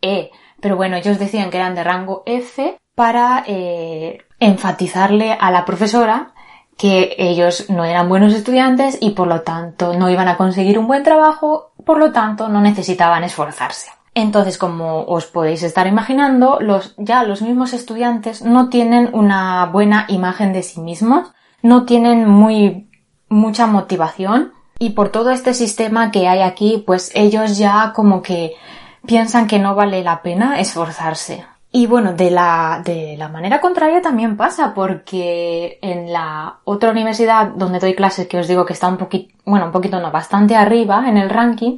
E. 0.00 0.30
Pero 0.60 0.76
bueno, 0.76 0.96
ellos 0.96 1.18
decían 1.18 1.50
que 1.50 1.56
eran 1.56 1.74
de 1.74 1.84
rango 1.84 2.22
F 2.26 2.76
para 2.94 3.44
eh, 3.46 4.18
enfatizarle 4.38 5.32
a 5.32 5.50
la 5.50 5.64
profesora 5.64 6.34
que 6.76 7.14
ellos 7.18 7.68
no 7.68 7.84
eran 7.84 8.08
buenos 8.08 8.32
estudiantes 8.32 8.98
y 9.00 9.10
por 9.10 9.28
lo 9.28 9.42
tanto 9.42 9.94
no 9.94 10.08
iban 10.10 10.28
a 10.28 10.36
conseguir 10.36 10.78
un 10.78 10.86
buen 10.86 11.02
trabajo, 11.02 11.72
por 11.84 11.98
lo 11.98 12.10
tanto 12.12 12.48
no 12.48 12.60
necesitaban 12.60 13.22
esforzarse. 13.22 13.90
Entonces, 14.14 14.58
como 14.58 15.04
os 15.04 15.26
podéis 15.26 15.62
estar 15.62 15.86
imaginando, 15.86 16.58
los, 16.60 16.94
ya 16.98 17.22
los 17.22 17.42
mismos 17.42 17.72
estudiantes 17.72 18.42
no 18.42 18.68
tienen 18.68 19.10
una 19.12 19.66
buena 19.66 20.06
imagen 20.08 20.52
de 20.52 20.62
sí 20.62 20.80
mismos, 20.80 21.32
no 21.62 21.84
tienen 21.84 22.28
muy, 22.28 22.90
mucha 23.28 23.66
motivación 23.66 24.52
y 24.78 24.90
por 24.90 25.10
todo 25.10 25.30
este 25.30 25.54
sistema 25.54 26.10
que 26.10 26.26
hay 26.26 26.40
aquí, 26.40 26.82
pues 26.84 27.12
ellos 27.14 27.58
ya 27.58 27.92
como 27.94 28.22
que 28.22 28.54
piensan 29.06 29.46
que 29.46 29.58
no 29.58 29.74
vale 29.74 30.02
la 30.02 30.22
pena 30.22 30.58
esforzarse. 30.58 31.44
Y 31.72 31.86
bueno, 31.86 32.14
de 32.14 32.32
la, 32.32 32.82
de 32.84 33.16
la 33.16 33.28
manera 33.28 33.60
contraria 33.60 34.02
también 34.02 34.36
pasa, 34.36 34.74
porque 34.74 35.78
en 35.82 36.12
la 36.12 36.58
otra 36.64 36.90
universidad 36.90 37.48
donde 37.54 37.78
doy 37.78 37.94
clases, 37.94 38.26
que 38.26 38.38
os 38.38 38.48
digo 38.48 38.66
que 38.66 38.72
está 38.72 38.88
un 38.88 38.96
poquito, 38.96 39.32
bueno, 39.44 39.66
un 39.66 39.72
poquito 39.72 40.00
no, 40.00 40.10
bastante 40.10 40.56
arriba 40.56 41.08
en 41.08 41.16
el 41.16 41.30
ranking, 41.30 41.76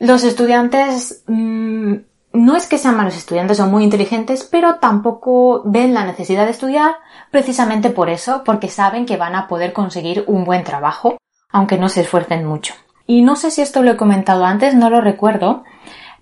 los 0.00 0.24
estudiantes 0.24 1.22
mm, 1.28 1.94
no 2.32 2.56
es 2.56 2.66
que 2.66 2.78
sean 2.78 2.96
malos 2.96 3.16
estudiantes, 3.16 3.58
son 3.58 3.70
muy 3.70 3.84
inteligentes, 3.84 4.48
pero 4.50 4.76
tampoco 4.76 5.62
ven 5.64 5.94
la 5.94 6.04
necesidad 6.04 6.46
de 6.46 6.52
estudiar 6.52 6.96
precisamente 7.30 7.90
por 7.90 8.08
eso, 8.08 8.42
porque 8.44 8.68
saben 8.68 9.06
que 9.06 9.16
van 9.16 9.34
a 9.34 9.46
poder 9.46 9.72
conseguir 9.72 10.24
un 10.26 10.44
buen 10.44 10.64
trabajo, 10.64 11.18
aunque 11.50 11.76
no 11.76 11.88
se 11.88 12.00
esfuercen 12.00 12.44
mucho. 12.44 12.74
Y 13.06 13.22
no 13.22 13.36
sé 13.36 13.50
si 13.50 13.60
esto 13.60 13.82
lo 13.82 13.92
he 13.92 13.96
comentado 13.96 14.44
antes, 14.44 14.74
no 14.74 14.90
lo 14.90 15.00
recuerdo, 15.00 15.64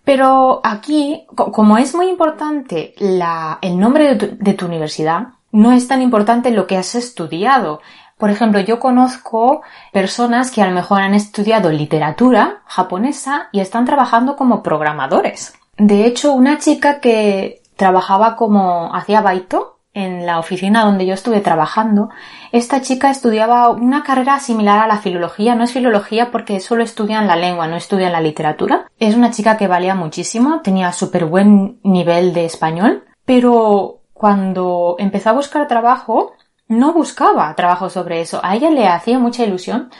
Pero 0.04 0.62
aquí, 0.64 1.26
como 1.34 1.76
es 1.76 1.94
muy 1.94 2.08
importante 2.08 2.94
el 2.98 3.78
nombre 3.78 4.14
de 4.14 4.54
tu, 4.54 4.64
universidad, 4.64 5.34
no 5.52 5.72
es 5.72 5.86
tan 5.86 6.00
importante 6.00 6.50
lo 6.50 6.66
que 6.66 6.78
has 6.78 6.94
estudiado. 6.94 7.82
Por 8.18 8.30
ejemplo, 8.30 8.60
yo 8.60 8.80
conozco 8.80 9.62
personas 9.92 10.50
que 10.50 10.60
a 10.60 10.66
lo 10.66 10.74
mejor 10.74 11.00
han 11.00 11.14
estudiado 11.14 11.70
literatura 11.70 12.62
japonesa 12.66 13.48
y 13.52 13.60
están 13.60 13.84
trabajando 13.84 14.36
como 14.36 14.62
programadores. 14.62 15.54
De 15.76 16.04
hecho, 16.04 16.32
una 16.32 16.58
chica 16.58 17.00
que 17.00 17.62
trabajaba 17.76 18.34
como 18.34 18.92
hacía 18.94 19.20
baito 19.20 19.78
en 19.94 20.26
la 20.26 20.38
oficina 20.38 20.84
donde 20.84 21.06
yo 21.06 21.14
estuve 21.14 21.40
trabajando, 21.40 22.10
esta 22.52 22.82
chica 22.82 23.10
estudiaba 23.10 23.70
una 23.70 24.02
carrera 24.02 24.38
similar 24.40 24.80
a 24.80 24.86
la 24.88 24.98
filología. 24.98 25.54
No 25.54 25.64
es 25.64 25.72
filología 25.72 26.30
porque 26.30 26.60
solo 26.60 26.82
estudian 26.82 27.26
la 27.26 27.36
lengua, 27.36 27.68
no 27.68 27.76
estudian 27.76 28.12
la 28.12 28.20
literatura. 28.20 28.86
Es 28.98 29.14
una 29.14 29.30
chica 29.30 29.56
que 29.56 29.68
valía 29.68 29.94
muchísimo, 29.94 30.60
tenía 30.62 30.92
súper 30.92 31.24
buen 31.24 31.78
nivel 31.84 32.34
de 32.34 32.44
español, 32.44 33.04
pero 33.24 34.00
cuando 34.12 34.96
empezó 34.98 35.30
a 35.30 35.34
buscar 35.34 35.68
trabajo, 35.68 36.32
no 36.68 36.92
buscaba 36.92 37.54
trabajo 37.54 37.90
sobre 37.90 38.20
eso. 38.20 38.40
A 38.42 38.54
ella 38.54 38.70
le 38.70 38.86
hacía 38.88 39.18
mucha 39.18 39.44
ilusión, 39.44 39.90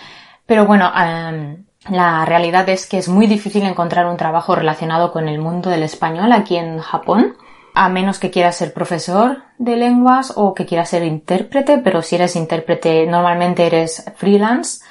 pero 0.46 0.66
bueno, 0.66 0.90
em, 0.96 1.64
la 1.90 2.24
realidad 2.24 2.68
es 2.68 2.87
que 2.87 2.98
es 2.98 3.09
muy 3.09 3.26
difícil 3.26 3.64
encontrar 3.64 4.07
un 4.07 4.16
trabajo 4.16 4.54
relacionado 4.54 5.12
con 5.12 5.28
el 5.28 5.38
mundo 5.38 5.70
del 5.70 5.83
español 5.83 6.33
aquí 6.33 6.57
en 6.57 6.78
Japón 6.81 7.37
a 7.78 7.88
menos 7.88 8.18
que 8.18 8.33
quieras 8.33 8.57
ser 8.57 8.72
profesor 8.72 9.44
de 9.57 9.76
lenguas 9.76 10.33
o 10.35 10.52
que 10.52 10.66
quieras 10.66 10.88
ser 10.88 11.04
intérprete, 11.04 11.78
pero 11.78 12.02
si 12.02 12.16
eres 12.16 12.35
intérprete 12.35 13.07
normalmente 13.07 13.66
eres 13.66 14.04
freelance, 14.16 14.85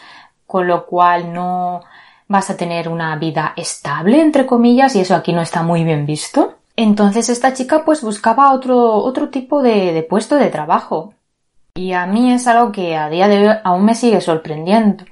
con 0.46 0.68
lo 0.68 0.86
cual 0.86 1.34
no 1.34 1.82
vas 2.30 2.50
a 2.50 2.56
tener 2.56 2.88
una 2.88 3.14
vida 3.18 3.52
estable, 3.58 4.22
entre 4.22 4.46
comillas, 4.46 4.96
y 4.96 5.02
eso 5.02 5.16
aquí 5.16 5.34
no 5.34 5.42
está 5.42 5.64
muy 5.64 5.84
bien 5.84 6.06
visto. 6.06 6.56
Entonces 6.78 7.28
esta 7.28 7.54
chica 7.54 7.84
pues 7.84 8.02
buscaba 8.02 8.54
otro, 8.54 8.94
otro 8.94 9.28
tipo 9.28 9.62
de, 9.62 9.92
de 9.92 10.04
puesto 10.04 10.38
de 10.38 10.48
trabajo. 10.48 11.14
Y 11.78 11.94
a 11.94 12.08
mí 12.08 12.34
es 12.34 12.48
algo 12.48 12.72
que 12.72 12.96
a 12.96 13.08
día 13.08 13.28
de 13.28 13.38
hoy 13.38 13.56
aún 13.64 13.86
me 13.86 13.94
sigue 13.94 14.20
sorprendiendo 14.20 15.06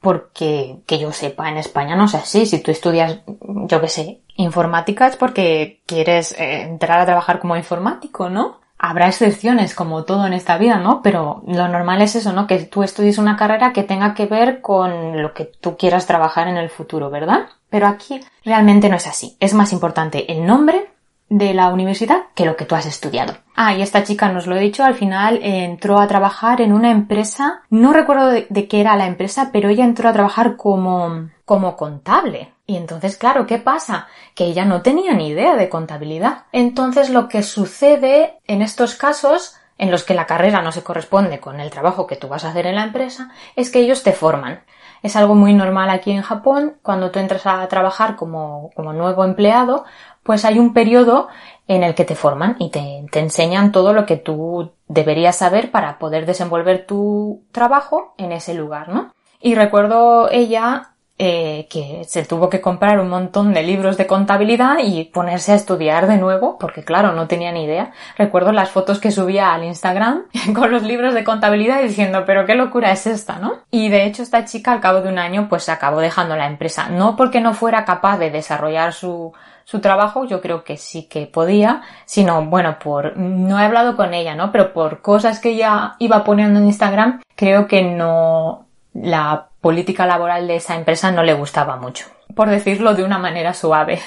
porque 0.00 0.78
que 0.86 0.98
yo 0.98 1.12
sepa 1.12 1.48
en 1.48 1.56
España 1.56 1.96
no 1.96 2.04
es 2.04 2.14
así. 2.14 2.46
Si 2.46 2.62
tú 2.62 2.70
estudias, 2.70 3.18
yo 3.66 3.80
qué 3.80 3.88
sé, 3.88 4.20
informática 4.36 5.08
es 5.08 5.16
porque 5.16 5.82
quieres 5.84 6.32
eh, 6.38 6.62
entrar 6.62 7.00
a 7.00 7.06
trabajar 7.06 7.40
como 7.40 7.56
informático, 7.56 8.30
¿no? 8.30 8.60
Habrá 8.78 9.08
excepciones 9.08 9.74
como 9.74 10.04
todo 10.04 10.26
en 10.26 10.32
esta 10.32 10.58
vida, 10.58 10.78
¿no? 10.78 11.02
Pero 11.02 11.42
lo 11.46 11.68
normal 11.68 12.02
es 12.02 12.16
eso, 12.16 12.32
¿no? 12.32 12.46
Que 12.46 12.58
tú 12.60 12.82
estudies 12.82 13.18
una 13.18 13.36
carrera 13.36 13.72
que 13.72 13.82
tenga 13.82 14.14
que 14.14 14.26
ver 14.26 14.60
con 14.60 15.22
lo 15.22 15.34
que 15.34 15.44
tú 15.44 15.76
quieras 15.76 16.06
trabajar 16.06 16.48
en 16.48 16.56
el 16.56 16.70
futuro, 16.70 17.10
¿verdad? 17.10 17.46
Pero 17.68 17.86
aquí 17.88 18.20
realmente 18.44 18.88
no 18.88 18.96
es 18.96 19.06
así. 19.06 19.36
Es 19.40 19.54
más 19.54 19.72
importante 19.72 20.32
el 20.32 20.46
nombre 20.46 20.90
de 21.32 21.54
la 21.54 21.68
universidad 21.68 22.26
que 22.34 22.44
lo 22.44 22.56
que 22.56 22.66
tú 22.66 22.74
has 22.74 22.84
estudiado. 22.84 23.32
Ah, 23.56 23.74
y 23.74 23.80
esta 23.80 24.04
chica, 24.04 24.30
nos 24.30 24.46
lo 24.46 24.54
he 24.54 24.60
dicho, 24.60 24.84
al 24.84 24.94
final 24.94 25.40
entró 25.42 25.98
a 25.98 26.06
trabajar 26.06 26.60
en 26.60 26.74
una 26.74 26.90
empresa, 26.90 27.62
no 27.70 27.94
recuerdo 27.94 28.26
de, 28.28 28.68
qué 28.68 28.80
era 28.82 28.96
la 28.96 29.06
empresa, 29.06 29.48
pero 29.50 29.70
ella 29.70 29.84
entró 29.84 30.10
a 30.10 30.12
trabajar 30.12 30.56
como, 30.56 31.30
como 31.46 31.74
contable. 31.74 32.52
Y 32.66 32.76
entonces, 32.76 33.16
claro, 33.16 33.46
¿qué 33.46 33.56
pasa? 33.56 34.08
Que 34.34 34.44
ella 34.44 34.66
no 34.66 34.82
tenía 34.82 35.14
ni 35.14 35.28
idea 35.28 35.56
de 35.56 35.70
contabilidad. 35.70 36.44
Entonces, 36.52 37.08
lo 37.08 37.28
que 37.28 37.42
sucede 37.42 38.38
en 38.46 38.60
estos 38.60 38.94
casos, 38.94 39.56
en 39.78 39.90
los 39.90 40.04
que 40.04 40.14
la 40.14 40.26
carrera 40.26 40.60
no 40.60 40.70
se 40.70 40.82
corresponde 40.82 41.40
con 41.40 41.60
el 41.60 41.70
trabajo 41.70 42.06
que 42.06 42.16
tú 42.16 42.28
vas 42.28 42.44
a 42.44 42.50
hacer 42.50 42.66
en 42.66 42.76
la 42.76 42.84
empresa, 42.84 43.30
es 43.56 43.70
que 43.70 43.80
ellos 43.80 44.02
te 44.02 44.12
forman. 44.12 44.64
Es 45.02 45.16
algo 45.16 45.34
muy 45.34 45.52
normal 45.52 45.90
aquí 45.90 46.12
en 46.12 46.22
Japón. 46.22 46.76
Cuando 46.82 47.10
tú 47.10 47.18
entras 47.18 47.46
a 47.46 47.66
trabajar 47.66 48.14
como, 48.14 48.70
como 48.76 48.92
nuevo 48.92 49.24
empleado, 49.24 49.84
pues 50.22 50.44
hay 50.44 50.58
un 50.58 50.72
periodo 50.72 51.28
en 51.68 51.82
el 51.82 51.94
que 51.94 52.04
te 52.04 52.14
forman 52.14 52.56
y 52.58 52.70
te, 52.70 53.04
enseñan 53.18 53.72
todo 53.72 53.92
lo 53.92 54.06
que 54.06 54.16
tú 54.16 54.72
deberías 54.88 55.36
saber 55.36 55.70
para 55.70 55.98
poder 55.98 56.26
desenvolver 56.26 56.86
tu 56.86 57.42
trabajo 57.52 58.14
en 58.18 58.32
ese 58.32 58.54
lugar, 58.54 58.88
¿no? 58.88 59.12
Y 59.40 59.54
recuerdo 59.54 60.28
ella 60.30 60.90
eh, 61.18 61.66
que 61.70 62.04
se 62.04 62.24
tuvo 62.24 62.48
que 62.48 62.60
comprar 62.60 62.98
un 62.98 63.08
montón 63.08 63.52
de 63.52 63.62
libros 63.62 63.96
de 63.96 64.06
contabilidad 64.06 64.78
y 64.82 65.04
ponerse 65.04 65.52
a 65.52 65.56
estudiar 65.56 66.06
de 66.06 66.16
nuevo, 66.16 66.58
porque 66.58 66.84
claro, 66.84 67.12
no 67.12 67.26
tenía 67.26 67.52
ni 67.52 67.64
idea. 67.64 67.92
Recuerdo 68.18 68.52
las 68.52 68.70
fotos 68.70 68.98
que 68.98 69.10
subía 69.10 69.52
al 69.52 69.64
Instagram 69.64 70.24
con 70.54 70.70
los 70.70 70.82
libros 70.82 71.14
de 71.14 71.24
contabilidad 71.24 71.82
diciendo, 71.82 72.24
pero 72.26 72.44
qué 72.44 72.54
locura 72.54 72.92
es 72.92 73.06
esta, 73.06 73.38
¿no? 73.38 73.54
Y 73.70 73.88
de 73.88 74.04
hecho 74.04 74.22
esta 74.22 74.44
chica 74.44 74.72
al 74.72 74.80
cabo 74.80 75.00
de 75.00 75.08
un 75.08 75.18
año 75.18 75.48
pues 75.48 75.68
acabó 75.68 76.00
dejando 76.00 76.36
la 76.36 76.46
empresa, 76.46 76.88
no 76.88 77.16
porque 77.16 77.40
no 77.40 77.54
fuera 77.54 77.84
capaz 77.84 78.18
de 78.18 78.30
desarrollar 78.30 78.92
su, 78.92 79.32
su 79.64 79.80
trabajo, 79.80 80.24
yo 80.24 80.40
creo 80.40 80.64
que 80.64 80.76
sí 80.76 81.04
que 81.04 81.26
podía, 81.26 81.82
sino 82.04 82.44
bueno, 82.44 82.78
por, 82.78 83.16
no 83.16 83.58
he 83.58 83.64
hablado 83.64 83.96
con 83.96 84.14
ella, 84.14 84.34
¿no? 84.34 84.52
Pero 84.52 84.72
por 84.72 85.02
cosas 85.02 85.40
que 85.40 85.50
ella 85.50 85.94
iba 85.98 86.24
poniendo 86.24 86.58
en 86.58 86.66
Instagram, 86.66 87.22
creo 87.36 87.66
que 87.66 87.82
no, 87.82 88.66
la 88.94 89.48
política 89.60 90.06
laboral 90.06 90.46
de 90.46 90.56
esa 90.56 90.74
empresa 90.76 91.10
no 91.12 91.22
le 91.22 91.34
gustaba 91.34 91.76
mucho, 91.76 92.06
por 92.34 92.50
decirlo 92.50 92.94
de 92.94 93.04
una 93.04 93.18
manera 93.18 93.54
suave. 93.54 94.00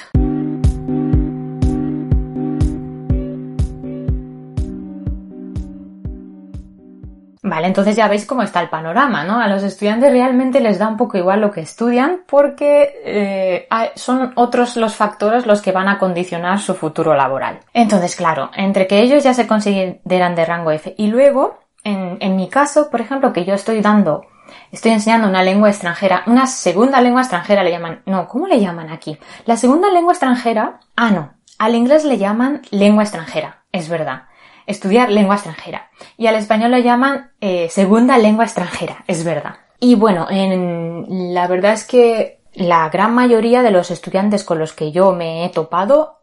Entonces 7.64 7.96
ya 7.96 8.08
veis 8.08 8.26
cómo 8.26 8.42
está 8.42 8.60
el 8.60 8.68
panorama, 8.68 9.24
¿no? 9.24 9.40
A 9.40 9.48
los 9.48 9.62
estudiantes 9.62 10.12
realmente 10.12 10.60
les 10.60 10.78
da 10.78 10.88
un 10.88 10.96
poco 10.96 11.18
igual 11.18 11.40
lo 11.40 11.50
que 11.50 11.60
estudian 11.60 12.22
porque 12.26 13.00
eh, 13.04 13.68
son 13.94 14.32
otros 14.36 14.76
los 14.76 14.94
factores 14.94 15.46
los 15.46 15.62
que 15.62 15.72
van 15.72 15.88
a 15.88 15.98
condicionar 15.98 16.60
su 16.60 16.74
futuro 16.74 17.14
laboral. 17.14 17.60
Entonces, 17.72 18.16
claro, 18.16 18.50
entre 18.54 18.86
que 18.86 19.00
ellos 19.00 19.24
ya 19.24 19.34
se 19.34 19.46
consideran 19.46 20.34
de 20.34 20.44
rango 20.44 20.70
F 20.70 20.94
y 20.96 21.06
luego, 21.08 21.58
en, 21.84 22.18
en 22.20 22.36
mi 22.36 22.48
caso, 22.48 22.90
por 22.90 23.00
ejemplo, 23.00 23.32
que 23.32 23.44
yo 23.44 23.54
estoy 23.54 23.80
dando 23.80 24.22
Estoy 24.70 24.92
enseñando 24.92 25.28
una 25.28 25.42
lengua 25.42 25.70
extranjera, 25.70 26.22
una 26.26 26.46
segunda 26.46 27.00
lengua 27.00 27.22
extranjera 27.22 27.62
le 27.62 27.70
llaman. 27.70 28.02
No, 28.06 28.28
¿cómo 28.28 28.46
le 28.46 28.60
llaman 28.60 28.90
aquí? 28.90 29.18
La 29.44 29.56
segunda 29.56 29.90
lengua 29.90 30.12
extranjera. 30.12 30.80
Ah, 30.96 31.10
no. 31.10 31.32
Al 31.58 31.74
inglés 31.74 32.04
le 32.04 32.18
llaman 32.18 32.62
lengua 32.70 33.02
extranjera, 33.02 33.62
es 33.72 33.88
verdad. 33.88 34.24
Estudiar 34.66 35.10
lengua 35.10 35.36
extranjera. 35.36 35.90
Y 36.16 36.26
al 36.26 36.34
español 36.34 36.72
le 36.72 36.82
llaman 36.82 37.30
eh, 37.40 37.68
segunda 37.70 38.18
lengua 38.18 38.44
extranjera, 38.44 39.04
es 39.06 39.24
verdad. 39.24 39.56
Y 39.78 39.94
bueno, 39.94 40.26
en, 40.30 41.34
la 41.34 41.46
verdad 41.46 41.72
es 41.72 41.84
que 41.84 42.40
la 42.54 42.88
gran 42.88 43.14
mayoría 43.14 43.62
de 43.62 43.70
los 43.70 43.90
estudiantes 43.90 44.44
con 44.44 44.58
los 44.58 44.72
que 44.72 44.90
yo 44.92 45.12
me 45.12 45.44
he 45.44 45.50
topado, 45.50 46.20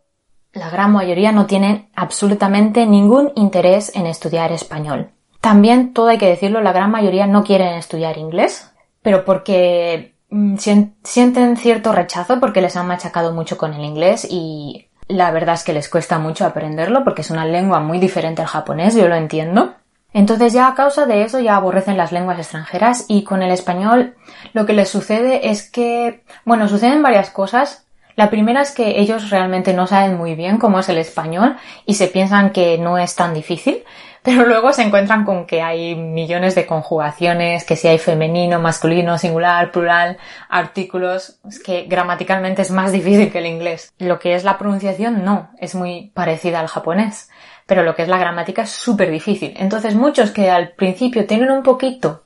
la 0.52 0.70
gran 0.70 0.92
mayoría 0.92 1.32
no 1.32 1.46
tienen 1.46 1.90
absolutamente 1.96 2.86
ningún 2.86 3.32
interés 3.36 3.96
en 3.96 4.06
estudiar 4.06 4.52
español. 4.52 5.12
También, 5.42 5.94
todo 5.94 6.08
hay 6.08 6.18
que 6.18 6.30
decirlo, 6.30 6.62
la 6.62 6.74
gran 6.74 6.90
mayoría 6.90 7.28
no 7.28 7.44
quieren 7.44 7.74
estudiar 7.76 8.18
inglés, 8.18 8.72
pero 9.02 9.26
porque 9.26 10.16
mm, 10.30 10.56
sienten 11.04 11.58
cierto 11.58 11.92
rechazo 11.92 12.40
porque 12.40 12.62
les 12.62 12.76
han 12.78 12.88
machacado 12.88 13.34
mucho 13.34 13.58
con 13.58 13.74
el 13.74 13.84
inglés 13.84 14.28
y 14.30 14.88
la 15.08 15.32
verdad 15.32 15.56
es 15.56 15.64
que 15.64 15.74
les 15.74 15.90
cuesta 15.90 16.20
mucho 16.20 16.46
aprenderlo 16.46 17.04
porque 17.04 17.22
es 17.22 17.30
una 17.32 17.46
lengua 17.46 17.80
muy 17.80 18.00
diferente 18.00 18.42
al 18.42 18.48
japonés, 18.48 18.96
yo 18.96 19.08
lo 19.08 19.16
entiendo. 19.16 19.76
Entonces 20.14 20.54
ya 20.54 20.68
a 20.68 20.76
causa 20.76 21.06
de 21.06 21.24
eso 21.24 21.40
ya 21.40 21.56
aborrecen 21.56 21.98
las 21.98 22.12
lenguas 22.12 22.38
extranjeras 22.38 23.06
y 23.08 23.24
con 23.24 23.42
el 23.42 23.52
español 23.52 24.16
lo 24.54 24.66
que 24.66 24.74
les 24.74 24.90
sucede 24.90 25.50
es 25.50 25.70
que, 25.70 26.24
bueno, 26.46 26.68
suceden 26.68 27.02
varias 27.02 27.32
cosas. 27.32 27.88
La 28.16 28.30
primera 28.30 28.62
es 28.62 28.72
que 28.72 29.00
ellos 29.00 29.32
realmente 29.32 29.74
no 29.74 29.88
saben 29.88 30.16
muy 30.16 30.36
bien 30.36 30.60
cómo 30.60 30.80
es 30.80 30.90
el 30.90 31.00
español 31.00 31.58
y 31.88 31.96
se 31.96 32.08
piensan 32.08 32.52
que 32.52 32.78
no 32.78 33.00
es 33.00 33.16
tan 33.16 33.34
difícil 33.34 33.84
pero 34.24 34.46
luego 34.46 34.72
se 34.72 34.84
encuentran 34.84 35.26
con 35.26 35.46
que 35.46 35.62
hay 35.62 35.96
millones 35.96 36.56
de 36.56 36.66
conjugaciones, 36.66 37.66
que 37.66 37.76
si 37.76 37.90
hay 37.90 37.98
femenino, 37.98 38.60
masculino, 38.60 39.18
singular, 39.18 39.72
plural, 39.72 40.18
artículos, 40.50 41.40
es 41.48 41.62
que 41.62 41.84
gramaticalmente 41.84 42.62
es 42.62 42.72
más 42.72 42.92
difícil 42.94 43.32
que 43.32 43.40
el 43.40 43.48
inglés. 43.48 43.94
Lo 44.00 44.20
que 44.20 44.34
es 44.36 44.44
la 44.44 44.58
pronunciación 44.58 45.26
no, 45.26 45.50
es 45.60 45.76
muy 45.76 46.12
parecida 46.14 46.62
al 46.62 46.68
japonés, 46.68 47.30
pero 47.66 47.84
lo 47.84 47.96
que 47.96 48.04
es 48.04 48.08
la 48.08 48.18
gramática 48.18 48.64
es 48.64 48.72
súper 48.72 49.12
difícil. 49.12 49.54
Entonces 49.58 49.94
muchos 49.94 50.32
que 50.32 50.50
al 50.50 50.72
principio 50.72 51.28
tienen 51.28 51.52
un 51.52 51.64
poquito 51.64 52.24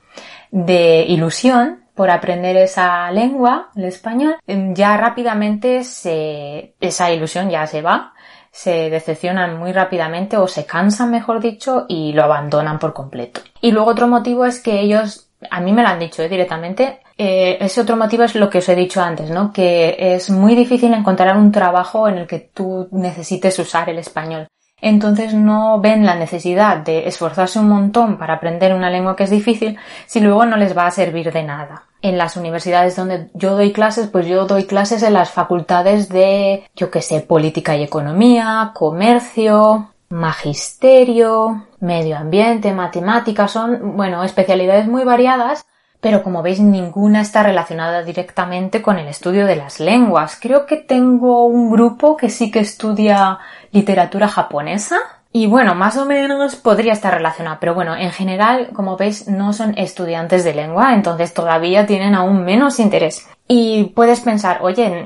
de 0.51 1.03
ilusión 1.07 1.83
por 1.95 2.11
aprender 2.11 2.55
esa 2.57 3.09
lengua, 3.11 3.71
el 3.75 3.85
español, 3.85 4.37
ya 4.45 4.97
rápidamente 4.97 5.83
se, 5.83 6.75
esa 6.79 7.11
ilusión 7.11 7.49
ya 7.49 7.65
se 7.65 7.81
va 7.81 8.13
se 8.57 8.89
decepcionan 8.89 9.59
muy 9.59 9.71
rápidamente 9.71 10.35
o 10.35 10.47
se 10.47 10.65
cansan, 10.65 11.11
mejor 11.11 11.39
dicho, 11.39 11.85
y 11.87 12.11
lo 12.13 12.23
abandonan 12.23 12.79
por 12.79 12.91
completo. 12.91 13.41
Y 13.61 13.71
luego 13.71 13.91
otro 13.91 14.07
motivo 14.07 14.45
es 14.45 14.59
que 14.59 14.79
ellos, 14.79 15.29
a 15.51 15.59
mí 15.59 15.71
me 15.73 15.83
lo 15.83 15.89
han 15.89 15.99
dicho 15.99 16.23
¿eh? 16.23 16.27
directamente, 16.27 16.99
eh, 17.19 17.59
ese 17.61 17.81
otro 17.81 17.95
motivo 17.95 18.23
es 18.23 18.33
lo 18.33 18.49
que 18.49 18.57
os 18.57 18.67
he 18.67 18.75
dicho 18.75 18.99
antes, 18.99 19.29
¿no? 19.29 19.53
Que 19.53 19.95
es 19.99 20.31
muy 20.31 20.55
difícil 20.55 20.91
encontrar 20.95 21.37
un 21.37 21.51
trabajo 21.51 22.07
en 22.07 22.17
el 22.17 22.25
que 22.25 22.49
tú 22.51 22.87
necesites 22.93 23.59
usar 23.59 23.91
el 23.91 23.99
español. 23.99 24.47
Entonces 24.79 25.33
no 25.33 25.79
ven 25.79 26.05
la 26.05 26.15
necesidad 26.15 26.77
de 26.77 27.07
esforzarse 27.07 27.59
un 27.59 27.69
montón 27.69 28.17
para 28.17 28.35
aprender 28.35 28.73
una 28.73 28.89
lengua 28.89 29.15
que 29.15 29.23
es 29.23 29.29
difícil 29.29 29.77
si 30.05 30.19
luego 30.19 30.45
no 30.45 30.55
les 30.57 30.77
va 30.77 30.85
a 30.85 30.91
servir 30.91 31.31
de 31.31 31.43
nada. 31.43 31.83
En 32.01 32.17
las 32.17 32.37
universidades 32.37 32.95
donde 32.95 33.29
yo 33.33 33.55
doy 33.55 33.73
clases, 33.73 34.07
pues 34.07 34.27
yo 34.27 34.45
doy 34.45 34.65
clases 34.65 35.01
en 35.01 35.13
las 35.13 35.31
facultades 35.31 36.09
de, 36.09 36.63
yo 36.75 36.91
que 36.91 37.01
sé, 37.01 37.21
política 37.21 37.75
y 37.75 37.83
economía, 37.83 38.71
comercio, 38.75 39.93
magisterio, 40.09 41.65
medio 41.79 42.17
ambiente, 42.17 42.71
matemáticas, 42.71 43.51
son, 43.51 43.97
bueno, 43.97 44.23
especialidades 44.23 44.87
muy 44.87 45.03
variadas 45.03 45.65
pero 45.99 46.23
como 46.23 46.43
veis 46.43 46.59
ninguna 46.59 47.21
está 47.21 47.43
relacionada 47.43 48.03
directamente 48.03 48.81
con 48.81 48.99
el 48.99 49.07
estudio 49.07 49.45
de 49.45 49.55
las 49.55 49.79
lenguas. 49.79 50.37
Creo 50.39 50.65
que 50.65 50.77
tengo 50.77 51.45
un 51.45 51.71
grupo 51.71 52.15
que 52.15 52.29
sí 52.29 52.51
que 52.51 52.59
estudia 52.59 53.39
literatura 53.77 54.27
japonesa. 54.27 54.97
Y 55.31 55.45
bueno, 55.45 55.75
más 55.75 55.97
o 55.97 56.05
menos 56.05 56.55
podría 56.55 56.93
estar 56.93 57.13
relacionado, 57.13 57.57
pero 57.59 57.75
bueno, 57.75 57.95
en 57.95 58.11
general, 58.11 58.69
como 58.73 58.97
veis, 58.97 59.27
no 59.27 59.53
son 59.53 59.77
estudiantes 59.77 60.43
de 60.43 60.53
lengua, 60.53 60.93
entonces 60.93 61.33
todavía 61.33 61.85
tienen 61.85 62.15
aún 62.15 62.43
menos 62.43 62.79
interés. 62.79 63.27
Y 63.47 63.85
puedes 63.95 64.21
pensar, 64.21 64.59
oye, 64.61 65.05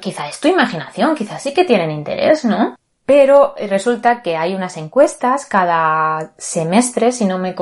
quizá 0.00 0.28
es 0.28 0.40
tu 0.40 0.48
imaginación, 0.48 1.14
quizás 1.14 1.42
sí 1.42 1.54
que 1.54 1.64
tienen 1.64 1.90
interés, 1.90 2.44
¿no? 2.44 2.76
Pero 3.06 3.54
resulta 3.68 4.22
que 4.22 4.36
hay 4.36 4.54
unas 4.54 4.76
encuestas 4.76 5.46
cada 5.46 6.32
semestre, 6.36 7.12
si 7.12 7.24
no 7.24 7.38
me, 7.38 7.54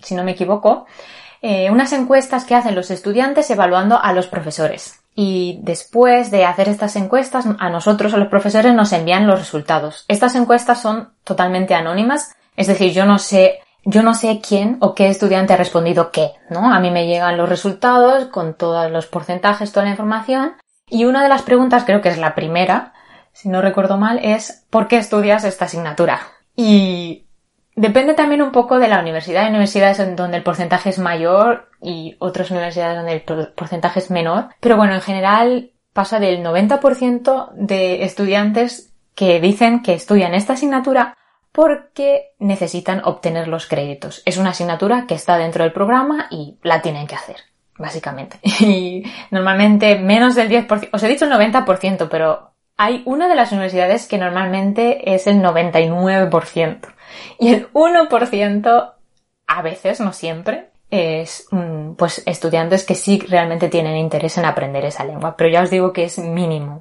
si 0.00 0.14
no 0.14 0.24
me 0.24 0.32
equivoco, 0.32 0.86
eh, 1.40 1.70
unas 1.70 1.92
encuestas 1.92 2.44
que 2.44 2.54
hacen 2.54 2.74
los 2.74 2.90
estudiantes 2.90 3.48
evaluando 3.50 4.00
a 4.00 4.12
los 4.12 4.26
profesores. 4.26 4.97
Y 5.20 5.58
después 5.64 6.30
de 6.30 6.44
hacer 6.44 6.68
estas 6.68 6.94
encuestas, 6.94 7.44
a 7.58 7.70
nosotros, 7.70 8.14
a 8.14 8.18
los 8.18 8.28
profesores, 8.28 8.72
nos 8.72 8.92
envían 8.92 9.26
los 9.26 9.40
resultados. 9.40 10.04
Estas 10.06 10.36
encuestas 10.36 10.80
son 10.80 11.12
totalmente 11.24 11.74
anónimas, 11.74 12.36
es 12.54 12.68
decir, 12.68 12.92
yo 12.92 13.04
no 13.04 13.18
sé, 13.18 13.58
yo 13.84 14.04
no 14.04 14.14
sé 14.14 14.40
quién 14.40 14.76
o 14.78 14.94
qué 14.94 15.08
estudiante 15.08 15.54
ha 15.54 15.56
respondido 15.56 16.12
qué, 16.12 16.34
¿no? 16.50 16.72
A 16.72 16.78
mí 16.78 16.92
me 16.92 17.08
llegan 17.08 17.36
los 17.36 17.48
resultados 17.48 18.26
con 18.26 18.54
todos 18.54 18.92
los 18.92 19.06
porcentajes, 19.06 19.72
toda 19.72 19.86
la 19.86 19.90
información. 19.90 20.52
Y 20.88 21.04
una 21.04 21.24
de 21.24 21.28
las 21.28 21.42
preguntas, 21.42 21.82
creo 21.84 22.00
que 22.00 22.10
es 22.10 22.18
la 22.18 22.36
primera, 22.36 22.92
si 23.32 23.48
no 23.48 23.60
recuerdo 23.60 23.96
mal, 23.96 24.20
es 24.22 24.66
¿por 24.70 24.86
qué 24.86 24.98
estudias 24.98 25.42
esta 25.42 25.64
asignatura? 25.64 26.20
Y 26.54 27.26
Depende 27.78 28.14
también 28.14 28.42
un 28.42 28.50
poco 28.50 28.80
de 28.80 28.88
la 28.88 28.98
universidad. 28.98 29.44
Hay 29.44 29.50
universidades 29.50 30.16
donde 30.16 30.36
el 30.36 30.42
porcentaje 30.42 30.90
es 30.90 30.98
mayor 30.98 31.68
y 31.80 32.16
otras 32.18 32.50
universidades 32.50 32.96
donde 32.96 33.12
el 33.12 33.52
porcentaje 33.52 34.00
es 34.00 34.10
menor. 34.10 34.48
Pero 34.58 34.76
bueno, 34.76 34.94
en 34.94 35.00
general 35.00 35.70
pasa 35.92 36.18
del 36.18 36.42
90% 36.42 37.52
de 37.52 38.02
estudiantes 38.02 38.92
que 39.14 39.40
dicen 39.40 39.82
que 39.82 39.94
estudian 39.94 40.34
esta 40.34 40.54
asignatura 40.54 41.16
porque 41.52 42.32
necesitan 42.40 43.00
obtener 43.04 43.46
los 43.46 43.68
créditos. 43.68 44.22
Es 44.24 44.38
una 44.38 44.50
asignatura 44.50 45.06
que 45.06 45.14
está 45.14 45.38
dentro 45.38 45.62
del 45.62 45.72
programa 45.72 46.26
y 46.32 46.58
la 46.64 46.82
tienen 46.82 47.06
que 47.06 47.14
hacer, 47.14 47.36
básicamente. 47.78 48.40
Y 48.60 49.04
normalmente 49.30 50.00
menos 50.00 50.34
del 50.34 50.50
10%, 50.50 50.88
os 50.92 51.02
he 51.04 51.08
dicho 51.08 51.26
el 51.26 51.30
90%, 51.30 52.08
pero 52.10 52.54
hay 52.76 53.02
una 53.04 53.28
de 53.28 53.36
las 53.36 53.52
universidades 53.52 54.08
que 54.08 54.18
normalmente 54.18 55.14
es 55.14 55.28
el 55.28 55.40
99%. 55.40 56.97
Y 57.38 57.52
el 57.54 57.72
1%, 57.72 58.92
a 59.46 59.62
veces, 59.62 60.00
no 60.00 60.12
siempre, 60.12 60.70
es 60.90 61.46
mm, 61.50 61.92
pues 61.92 62.22
estudiantes 62.26 62.84
que 62.84 62.94
sí 62.94 63.18
realmente 63.28 63.68
tienen 63.68 63.96
interés 63.96 64.38
en 64.38 64.44
aprender 64.44 64.84
esa 64.84 65.04
lengua, 65.04 65.36
pero 65.36 65.50
ya 65.50 65.62
os 65.62 65.70
digo 65.70 65.92
que 65.92 66.04
es 66.04 66.18
mínimo. 66.18 66.80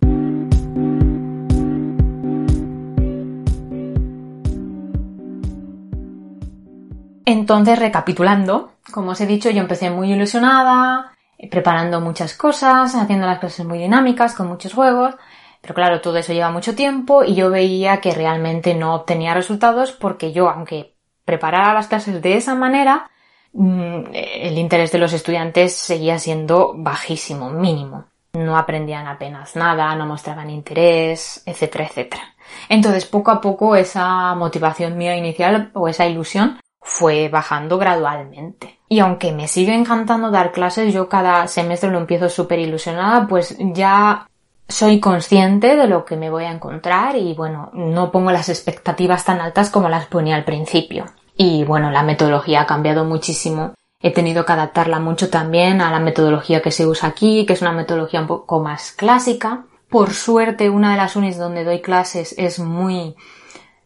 Entonces, 7.26 7.78
recapitulando, 7.78 8.71
como 8.93 9.12
os 9.12 9.19
he 9.19 9.26
dicho, 9.26 9.50
yo 9.50 9.60
empecé 9.60 9.89
muy 9.89 10.13
ilusionada, 10.13 11.12
preparando 11.52 12.00
muchas 12.00 12.34
cosas, 12.34 12.95
haciendo 12.95 13.28
las 13.28 13.39
clases 13.39 13.65
muy 13.65 13.80
dinámicas, 13.80 14.34
con 14.34 14.47
muchos 14.47 14.73
juegos, 14.73 15.15
pero 15.61 15.73
claro, 15.73 16.01
todo 16.01 16.17
eso 16.17 16.33
lleva 16.33 16.51
mucho 16.51 16.75
tiempo 16.75 17.23
y 17.23 17.35
yo 17.35 17.49
veía 17.49 17.99
que 18.01 18.13
realmente 18.13 18.73
no 18.73 18.95
obtenía 18.95 19.33
resultados 19.33 19.91
porque 19.91 20.31
yo, 20.31 20.49
aunque 20.49 20.95
preparara 21.25 21.73
las 21.73 21.87
clases 21.87 22.21
de 22.21 22.37
esa 22.37 22.55
manera, 22.55 23.09
mm, 23.53 24.03
el 24.13 24.57
interés 24.57 24.91
de 24.91 24.99
los 24.99 25.13
estudiantes 25.13 25.75
seguía 25.75 26.19
siendo 26.19 26.73
bajísimo, 26.75 27.49
mínimo. 27.49 28.05
No 28.33 28.57
aprendían 28.57 29.07
apenas 29.07 29.55
nada, 29.55 29.93
no 29.95 30.05
mostraban 30.05 30.49
interés, 30.49 31.41
etcétera, 31.45 31.85
etcétera. 31.85 32.23
Entonces, 32.69 33.05
poco 33.05 33.31
a 33.31 33.41
poco 33.41 33.75
esa 33.75 34.35
motivación 34.35 34.97
mía 34.97 35.15
inicial 35.15 35.71
o 35.73 35.87
esa 35.87 36.05
ilusión 36.05 36.59
fue 36.81 37.27
bajando 37.29 37.77
gradualmente. 37.77 38.79
Y 38.87 38.99
aunque 38.99 39.33
me 39.33 39.47
sigue 39.47 39.75
encantando 39.75 40.31
dar 40.31 40.51
clases, 40.51 40.93
yo 40.93 41.09
cada 41.09 41.47
semestre 41.47 41.91
lo 41.91 41.97
empiezo 41.97 42.29
súper 42.29 42.59
ilusionada, 42.59 43.27
pues 43.27 43.57
ya 43.59 44.26
soy 44.69 44.99
consciente 44.99 45.75
de 45.75 45.88
lo 45.88 46.06
que 46.06 46.17
me 46.17 46.30
voy 46.30 46.43
a 46.43 46.51
encontrar 46.51 47.15
y 47.15 47.34
bueno, 47.34 47.69
no 47.73 48.12
pongo 48.12 48.32
las 48.32 48.49
expectativas 48.49 49.23
tan 49.23 49.39
altas 49.39 49.69
como 49.69 49.89
las 49.89 50.08
ponía 50.08 50.36
al 50.36 50.43
principio. 50.43 51.06
Y 51.38 51.63
bueno, 51.63 51.91
la 51.91 52.03
metodología 52.03 52.62
ha 52.62 52.65
cambiado 52.65 53.06
muchísimo. 53.06 53.73
He 54.01 54.12
tenido 54.12 54.45
que 54.45 54.53
adaptarla 54.53 54.99
mucho 54.99 55.30
también 55.30 55.82
a 55.82 55.91
la 55.91 55.99
metodología 55.99 56.62
que 56.62 56.71
se 56.71 56.86
usa 56.86 57.10
aquí, 57.10 57.45
que 57.45 57.53
es 57.53 57.62
una 57.62 57.71
metodología 57.71 58.21
un 58.21 58.27
poco 58.27 58.60
más 58.60 58.91
clásica. 58.91 59.65
Por 59.89 60.13
suerte, 60.13 60.69
una 60.69 60.91
de 60.91 60.97
las 60.97 61.15
unis 61.15 61.38
donde 61.38 61.63
doy 61.63 61.82
clases 61.82 62.36
es 62.38 62.60
muy 62.60 63.15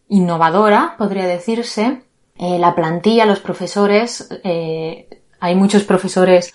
innovadora, 0.07 0.95
podría 0.97 1.27
decirse. 1.27 2.03
Eh, 2.37 2.57
la 2.57 2.73
plantilla, 2.73 3.25
los 3.25 3.39
profesores, 3.39 4.27
eh, 4.43 5.07
hay 5.39 5.55
muchos 5.55 5.83
profesores 5.83 6.53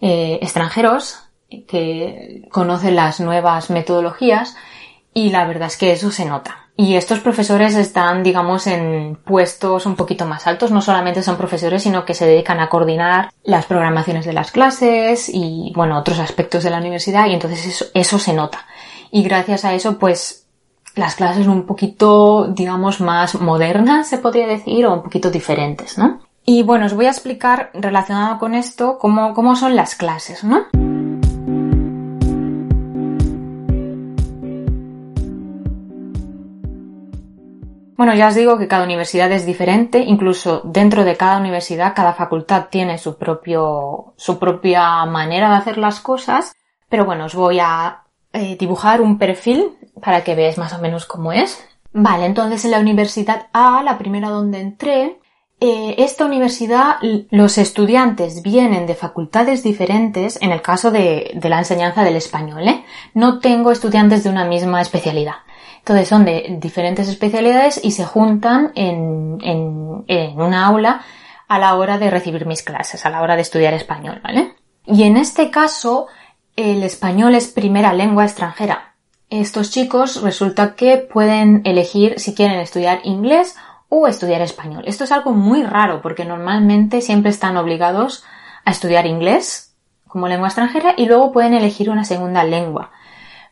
eh, 0.00 0.38
extranjeros 0.40 1.25
que 1.48 2.48
conocen 2.50 2.96
las 2.96 3.20
nuevas 3.20 3.70
metodologías 3.70 4.56
y 5.14 5.30
la 5.30 5.46
verdad 5.46 5.68
es 5.68 5.76
que 5.76 5.92
eso 5.92 6.10
se 6.10 6.24
nota. 6.24 6.66
Y 6.78 6.96
estos 6.96 7.20
profesores 7.20 7.74
están, 7.74 8.22
digamos, 8.22 8.66
en 8.66 9.16
puestos 9.24 9.86
un 9.86 9.96
poquito 9.96 10.26
más 10.26 10.46
altos. 10.46 10.70
No 10.70 10.82
solamente 10.82 11.22
son 11.22 11.38
profesores, 11.38 11.82
sino 11.82 12.04
que 12.04 12.12
se 12.12 12.26
dedican 12.26 12.60
a 12.60 12.68
coordinar 12.68 13.30
las 13.44 13.64
programaciones 13.64 14.26
de 14.26 14.34
las 14.34 14.50
clases 14.50 15.30
y, 15.32 15.72
bueno, 15.74 15.98
otros 15.98 16.18
aspectos 16.18 16.64
de 16.64 16.70
la 16.70 16.78
universidad 16.78 17.28
y 17.28 17.32
entonces 17.32 17.64
eso, 17.64 17.86
eso 17.94 18.18
se 18.18 18.34
nota. 18.34 18.66
Y 19.10 19.22
gracias 19.22 19.64
a 19.64 19.72
eso, 19.72 19.98
pues, 19.98 20.46
las 20.96 21.14
clases 21.14 21.46
un 21.46 21.64
poquito, 21.64 22.48
digamos, 22.48 23.00
más 23.00 23.40
modernas, 23.40 24.08
se 24.08 24.18
podría 24.18 24.46
decir, 24.46 24.84
o 24.84 24.92
un 24.92 25.02
poquito 25.02 25.30
diferentes, 25.30 25.96
¿no? 25.96 26.20
Y 26.44 26.62
bueno, 26.62 26.86
os 26.86 26.94
voy 26.94 27.06
a 27.06 27.10
explicar 27.10 27.70
relacionado 27.72 28.38
con 28.38 28.54
esto 28.54 28.98
cómo, 28.98 29.32
cómo 29.32 29.56
son 29.56 29.76
las 29.76 29.94
clases, 29.94 30.44
¿no? 30.44 30.66
Bueno, 37.96 38.14
ya 38.14 38.28
os 38.28 38.34
digo 38.34 38.58
que 38.58 38.68
cada 38.68 38.84
universidad 38.84 39.32
es 39.32 39.46
diferente, 39.46 40.00
incluso 40.00 40.60
dentro 40.64 41.04
de 41.04 41.16
cada 41.16 41.38
universidad, 41.38 41.94
cada 41.94 42.12
facultad 42.12 42.66
tiene 42.70 42.98
su 42.98 43.16
propio, 43.16 44.12
su 44.16 44.38
propia 44.38 45.06
manera 45.06 45.48
de 45.48 45.56
hacer 45.56 45.78
las 45.78 46.00
cosas, 46.00 46.54
pero 46.90 47.06
bueno, 47.06 47.24
os 47.24 47.34
voy 47.34 47.58
a 47.58 48.02
eh, 48.34 48.56
dibujar 48.58 49.00
un 49.00 49.16
perfil 49.18 49.78
para 50.02 50.24
que 50.24 50.34
veáis 50.34 50.58
más 50.58 50.74
o 50.74 50.78
menos 50.78 51.06
cómo 51.06 51.32
es. 51.32 51.58
Vale, 51.92 52.26
entonces 52.26 52.66
en 52.66 52.72
la 52.72 52.80
universidad 52.80 53.46
A, 53.54 53.82
la 53.82 53.96
primera 53.96 54.28
donde 54.28 54.60
entré, 54.60 55.18
eh, 55.58 55.94
esta 55.96 56.26
universidad, 56.26 56.96
los 57.30 57.56
estudiantes 57.56 58.42
vienen 58.42 58.86
de 58.86 58.94
facultades 58.94 59.62
diferentes 59.62 60.38
en 60.42 60.52
el 60.52 60.60
caso 60.60 60.90
de, 60.90 61.30
de 61.34 61.48
la 61.48 61.60
enseñanza 61.60 62.04
del 62.04 62.16
español, 62.16 62.68
¿eh? 62.68 62.84
No 63.14 63.38
tengo 63.38 63.72
estudiantes 63.72 64.22
de 64.22 64.28
una 64.28 64.44
misma 64.44 64.82
especialidad. 64.82 65.36
Entonces 65.86 66.08
son 66.08 66.24
de 66.24 66.56
diferentes 66.60 67.06
especialidades 67.06 67.80
y 67.80 67.92
se 67.92 68.04
juntan 68.04 68.72
en, 68.74 69.38
en, 69.40 70.40
una 70.40 70.66
aula 70.66 71.02
a 71.46 71.60
la 71.60 71.76
hora 71.76 71.96
de 71.96 72.10
recibir 72.10 72.44
mis 72.44 72.64
clases, 72.64 73.06
a 73.06 73.10
la 73.10 73.22
hora 73.22 73.36
de 73.36 73.42
estudiar 73.42 73.72
español, 73.72 74.20
¿vale? 74.20 74.56
Y 74.84 75.04
en 75.04 75.16
este 75.16 75.48
caso, 75.52 76.08
el 76.56 76.82
español 76.82 77.36
es 77.36 77.46
primera 77.46 77.92
lengua 77.92 78.24
extranjera. 78.24 78.96
Estos 79.30 79.70
chicos 79.70 80.22
resulta 80.22 80.74
que 80.74 80.96
pueden 80.96 81.62
elegir 81.64 82.18
si 82.18 82.34
quieren 82.34 82.58
estudiar 82.58 82.98
inglés 83.04 83.54
o 83.88 84.08
estudiar 84.08 84.40
español. 84.40 84.82
Esto 84.88 85.04
es 85.04 85.12
algo 85.12 85.34
muy 85.34 85.62
raro 85.62 86.02
porque 86.02 86.24
normalmente 86.24 87.00
siempre 87.00 87.30
están 87.30 87.56
obligados 87.56 88.24
a 88.64 88.72
estudiar 88.72 89.06
inglés 89.06 89.76
como 90.08 90.26
lengua 90.26 90.48
extranjera 90.48 90.94
y 90.96 91.06
luego 91.06 91.30
pueden 91.30 91.54
elegir 91.54 91.90
una 91.90 92.04
segunda 92.04 92.42
lengua. 92.42 92.90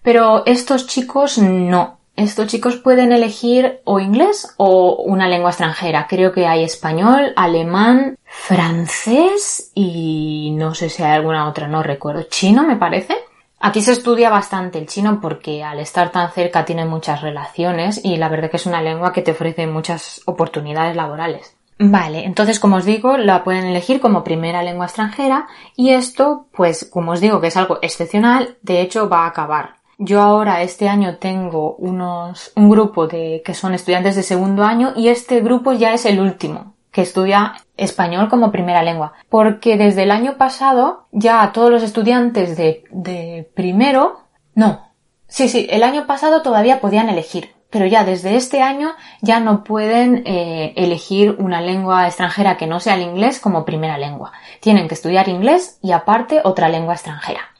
Pero 0.02 0.44
estos 0.46 0.88
chicos 0.88 1.38
no. 1.38 2.00
Estos 2.16 2.46
chicos 2.46 2.76
pueden 2.76 3.10
elegir 3.10 3.80
o 3.84 3.98
inglés 3.98 4.54
o 4.56 5.02
una 5.04 5.28
lengua 5.28 5.50
extranjera. 5.50 6.06
Creo 6.08 6.32
que 6.32 6.46
hay 6.46 6.62
español, 6.62 7.32
alemán, 7.34 8.16
francés 8.24 9.72
y 9.74 10.52
no 10.56 10.74
sé 10.74 10.90
si 10.90 11.02
hay 11.02 11.12
alguna 11.12 11.48
otra, 11.48 11.66
no 11.66 11.82
recuerdo. 11.82 12.22
Chino, 12.24 12.62
me 12.62 12.76
parece. 12.76 13.16
Aquí 13.58 13.80
se 13.80 13.92
estudia 13.92 14.30
bastante 14.30 14.78
el 14.78 14.86
chino 14.86 15.20
porque 15.20 15.64
al 15.64 15.80
estar 15.80 16.12
tan 16.12 16.30
cerca 16.30 16.64
tiene 16.64 16.84
muchas 16.84 17.22
relaciones 17.22 18.04
y 18.04 18.16
la 18.16 18.28
verdad 18.28 18.50
que 18.50 18.58
es 18.58 18.66
una 18.66 18.82
lengua 18.82 19.12
que 19.12 19.22
te 19.22 19.32
ofrece 19.32 19.66
muchas 19.66 20.20
oportunidades 20.26 20.94
laborales. 20.94 21.56
Vale, 21.78 22.24
entonces 22.24 22.60
como 22.60 22.76
os 22.76 22.84
digo, 22.84 23.16
la 23.16 23.42
pueden 23.42 23.64
elegir 23.64 24.00
como 24.00 24.22
primera 24.22 24.62
lengua 24.62 24.86
extranjera 24.86 25.48
y 25.74 25.90
esto, 25.90 26.46
pues 26.52 26.88
como 26.92 27.12
os 27.12 27.20
digo 27.20 27.40
que 27.40 27.48
es 27.48 27.56
algo 27.56 27.78
excepcional, 27.82 28.56
de 28.62 28.80
hecho 28.82 29.08
va 29.08 29.24
a 29.24 29.28
acabar. 29.28 29.76
Yo 29.98 30.20
ahora 30.20 30.62
este 30.62 30.88
año 30.88 31.18
tengo 31.18 31.76
unos, 31.76 32.52
un 32.56 32.68
grupo 32.68 33.06
de 33.06 33.42
que 33.44 33.54
son 33.54 33.74
estudiantes 33.74 34.16
de 34.16 34.22
segundo 34.22 34.64
año 34.64 34.92
y 34.96 35.08
este 35.08 35.40
grupo 35.40 35.72
ya 35.72 35.92
es 35.92 36.04
el 36.06 36.20
último 36.20 36.74
que 36.90 37.02
estudia 37.02 37.54
español 37.76 38.28
como 38.28 38.52
primera 38.52 38.82
lengua. 38.82 39.14
Porque 39.28 39.76
desde 39.76 40.04
el 40.04 40.12
año 40.12 40.36
pasado 40.38 41.06
ya 41.10 41.50
todos 41.52 41.70
los 41.70 41.82
estudiantes 41.82 42.56
de, 42.56 42.84
de 42.90 43.50
primero, 43.54 44.20
no, 44.54 44.92
sí, 45.26 45.48
sí, 45.48 45.66
el 45.70 45.82
año 45.82 46.06
pasado 46.06 46.42
todavía 46.42 46.80
podían 46.80 47.08
elegir, 47.08 47.50
pero 47.68 47.86
ya 47.86 48.04
desde 48.04 48.36
este 48.36 48.62
año 48.62 48.92
ya 49.20 49.40
no 49.40 49.64
pueden 49.64 50.22
eh, 50.24 50.72
elegir 50.76 51.34
una 51.40 51.60
lengua 51.60 52.06
extranjera 52.06 52.56
que 52.56 52.68
no 52.68 52.78
sea 52.78 52.94
el 52.94 53.02
inglés 53.02 53.40
como 53.40 53.64
primera 53.64 53.98
lengua. 53.98 54.30
Tienen 54.60 54.86
que 54.86 54.94
estudiar 54.94 55.28
inglés 55.28 55.80
y 55.82 55.90
aparte 55.90 56.40
otra 56.44 56.68
lengua 56.68 56.94
extranjera. 56.94 57.53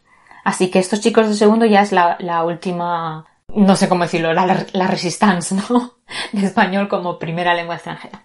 Así 0.45 0.71
que 0.71 0.79
estos 0.79 1.01
chicos 1.01 1.29
de 1.29 1.35
segundo 1.35 1.67
ya 1.67 1.83
es 1.83 1.91
la, 1.91 2.45
última, 2.45 3.25
no 3.49 3.77
sé 3.77 3.89
cómo 3.89 4.05
decirlo, 4.05 4.33
la, 4.33 4.67
la 4.73 4.87
resistance, 4.87 5.55
¿no? 5.55 5.95
De 6.33 6.47
español 6.47 6.89
como 6.89 7.19
primera 7.19 7.55
lengua 7.55 7.77
extranjera. 7.77 8.25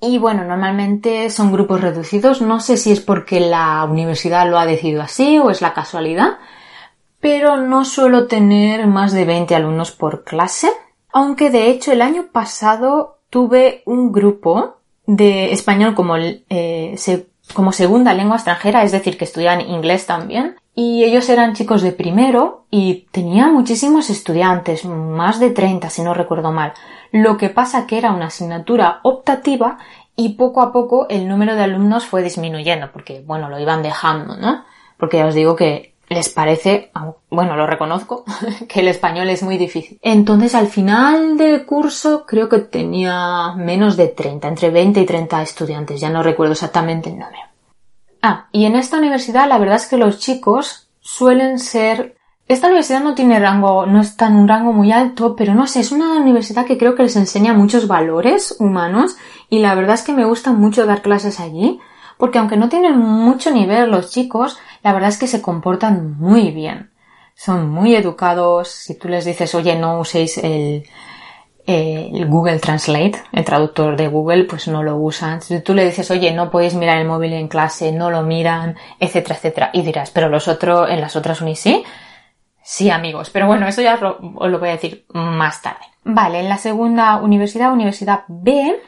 Y 0.00 0.18
bueno, 0.18 0.44
normalmente 0.44 1.28
son 1.28 1.52
grupos 1.52 1.80
reducidos. 1.80 2.40
No 2.40 2.60
sé 2.60 2.76
si 2.76 2.90
es 2.92 3.00
porque 3.00 3.40
la 3.40 3.84
universidad 3.84 4.48
lo 4.48 4.58
ha 4.58 4.66
decidido 4.66 5.02
así 5.02 5.38
o 5.38 5.50
es 5.50 5.60
la 5.60 5.74
casualidad, 5.74 6.38
pero 7.20 7.58
no 7.58 7.84
suelo 7.84 8.26
tener 8.26 8.86
más 8.86 9.12
de 9.12 9.26
20 9.26 9.54
alumnos 9.54 9.92
por 9.92 10.24
clase. 10.24 10.70
Aunque 11.12 11.50
de 11.50 11.68
hecho 11.68 11.92
el 11.92 12.00
año 12.00 12.28
pasado 12.32 13.18
tuve 13.28 13.82
un 13.84 14.10
grupo 14.10 14.76
de 15.06 15.52
español 15.52 15.94
como, 15.94 16.16
eh, 16.16 16.96
como 17.52 17.72
segunda 17.72 18.14
lengua 18.14 18.36
extranjera, 18.36 18.82
es 18.84 18.92
decir, 18.92 19.18
que 19.18 19.24
estudian 19.24 19.60
inglés 19.60 20.06
también. 20.06 20.56
Y 20.74 21.04
ellos 21.04 21.28
eran 21.28 21.54
chicos 21.54 21.82
de 21.82 21.92
primero 21.92 22.64
y 22.70 23.06
tenía 23.10 23.48
muchísimos 23.48 24.08
estudiantes, 24.08 24.84
más 24.84 25.40
de 25.40 25.50
30 25.50 25.90
si 25.90 26.02
no 26.02 26.14
recuerdo 26.14 26.52
mal. 26.52 26.72
Lo 27.12 27.36
que 27.36 27.48
pasa 27.48 27.86
que 27.86 27.98
era 27.98 28.12
una 28.12 28.26
asignatura 28.26 29.00
optativa 29.02 29.78
y 30.16 30.34
poco 30.34 30.62
a 30.62 30.72
poco 30.72 31.08
el 31.08 31.28
número 31.28 31.54
de 31.54 31.62
alumnos 31.62 32.06
fue 32.06 32.22
disminuyendo 32.22 32.90
porque, 32.92 33.22
bueno, 33.26 33.48
lo 33.48 33.58
iban 33.58 33.82
dejando, 33.82 34.36
¿no? 34.36 34.64
Porque 34.96 35.18
ya 35.18 35.26
os 35.26 35.34
digo 35.34 35.56
que 35.56 35.94
les 36.10 36.28
parece, 36.28 36.90
bueno, 37.30 37.56
lo 37.56 37.66
reconozco, 37.66 38.24
que 38.68 38.80
el 38.80 38.88
español 38.88 39.30
es 39.30 39.42
muy 39.42 39.56
difícil. 39.56 39.98
Entonces 40.02 40.54
al 40.54 40.66
final 40.66 41.36
del 41.36 41.64
curso 41.64 42.26
creo 42.26 42.48
que 42.48 42.58
tenía 42.58 43.54
menos 43.56 43.96
de 43.96 44.08
30, 44.08 44.48
entre 44.48 44.70
20 44.70 45.00
y 45.00 45.06
30 45.06 45.42
estudiantes, 45.42 46.00
ya 46.00 46.10
no 46.10 46.22
recuerdo 46.22 46.52
exactamente 46.52 47.10
el 47.10 47.18
número. 47.18 47.49
Ah, 48.22 48.48
y 48.52 48.64
en 48.66 48.76
esta 48.76 48.98
universidad 48.98 49.48
la 49.48 49.58
verdad 49.58 49.76
es 49.76 49.86
que 49.86 49.96
los 49.96 50.18
chicos 50.18 50.88
suelen 51.00 51.58
ser... 51.58 52.16
Esta 52.48 52.66
universidad 52.66 53.00
no 53.00 53.14
tiene 53.14 53.38
rango, 53.38 53.86
no 53.86 54.00
está 54.00 54.26
en 54.26 54.34
un 54.36 54.48
rango 54.48 54.72
muy 54.72 54.90
alto, 54.90 55.36
pero 55.36 55.54
no 55.54 55.68
sé, 55.68 55.80
es 55.80 55.92
una 55.92 56.16
universidad 56.16 56.66
que 56.66 56.78
creo 56.78 56.96
que 56.96 57.04
les 57.04 57.14
enseña 57.14 57.54
muchos 57.54 57.86
valores 57.86 58.56
humanos 58.58 59.16
y 59.48 59.60
la 59.60 59.74
verdad 59.76 59.94
es 59.94 60.02
que 60.02 60.12
me 60.12 60.24
gusta 60.24 60.52
mucho 60.52 60.84
dar 60.84 61.00
clases 61.00 61.38
allí 61.38 61.80
porque 62.20 62.38
aunque 62.38 62.58
no 62.58 62.68
tienen 62.68 62.98
mucho 62.98 63.50
nivel 63.50 63.90
los 63.90 64.10
chicos, 64.10 64.58
la 64.82 64.92
verdad 64.92 65.08
es 65.08 65.18
que 65.18 65.26
se 65.26 65.40
comportan 65.40 66.18
muy 66.18 66.50
bien. 66.50 66.90
Son 67.34 67.70
muy 67.70 67.94
educados. 67.94 68.68
Si 68.68 68.94
tú 68.94 69.08
les 69.08 69.24
dices, 69.24 69.54
oye, 69.54 69.74
no 69.76 69.98
uséis 69.98 70.36
el, 70.36 70.84
el 71.66 72.26
Google 72.26 72.58
Translate, 72.58 73.22
el 73.32 73.44
traductor 73.44 73.96
de 73.96 74.08
Google, 74.08 74.44
pues 74.44 74.68
no 74.68 74.82
lo 74.82 74.96
usan. 74.96 75.40
Si 75.42 75.60
tú 75.60 75.74
le 75.74 75.84
dices, 75.84 76.10
oye, 76.10 76.32
no 76.32 76.50
podéis 76.50 76.74
mirar 76.74 76.98
el 76.98 77.06
móvil 77.06 77.32
en 77.32 77.48
clase, 77.48 77.92
no 77.92 78.10
lo 78.10 78.22
miran, 78.22 78.76
etcétera, 78.98 79.36
etcétera. 79.36 79.70
Y 79.72 79.82
dirás, 79.82 80.10
pero 80.10 80.28
los 80.28 80.48
otros, 80.48 80.90
en 80.90 81.00
las 81.00 81.16
otras 81.16 81.40
unis 81.40 81.60
sí. 81.60 81.84
Sí, 82.62 82.90
amigos. 82.90 83.30
Pero 83.30 83.46
bueno, 83.46 83.66
eso 83.66 83.82
ya 83.82 83.94
os 83.94 84.00
lo, 84.00 84.18
os 84.36 84.50
lo 84.50 84.58
voy 84.58 84.68
a 84.68 84.72
decir 84.72 85.04
más 85.12 85.62
tarde. 85.62 85.84
Vale, 86.04 86.40
en 86.40 86.48
la 86.48 86.58
segunda 86.58 87.16
universidad, 87.16 87.72
Universidad 87.72 88.24
B, 88.28 88.80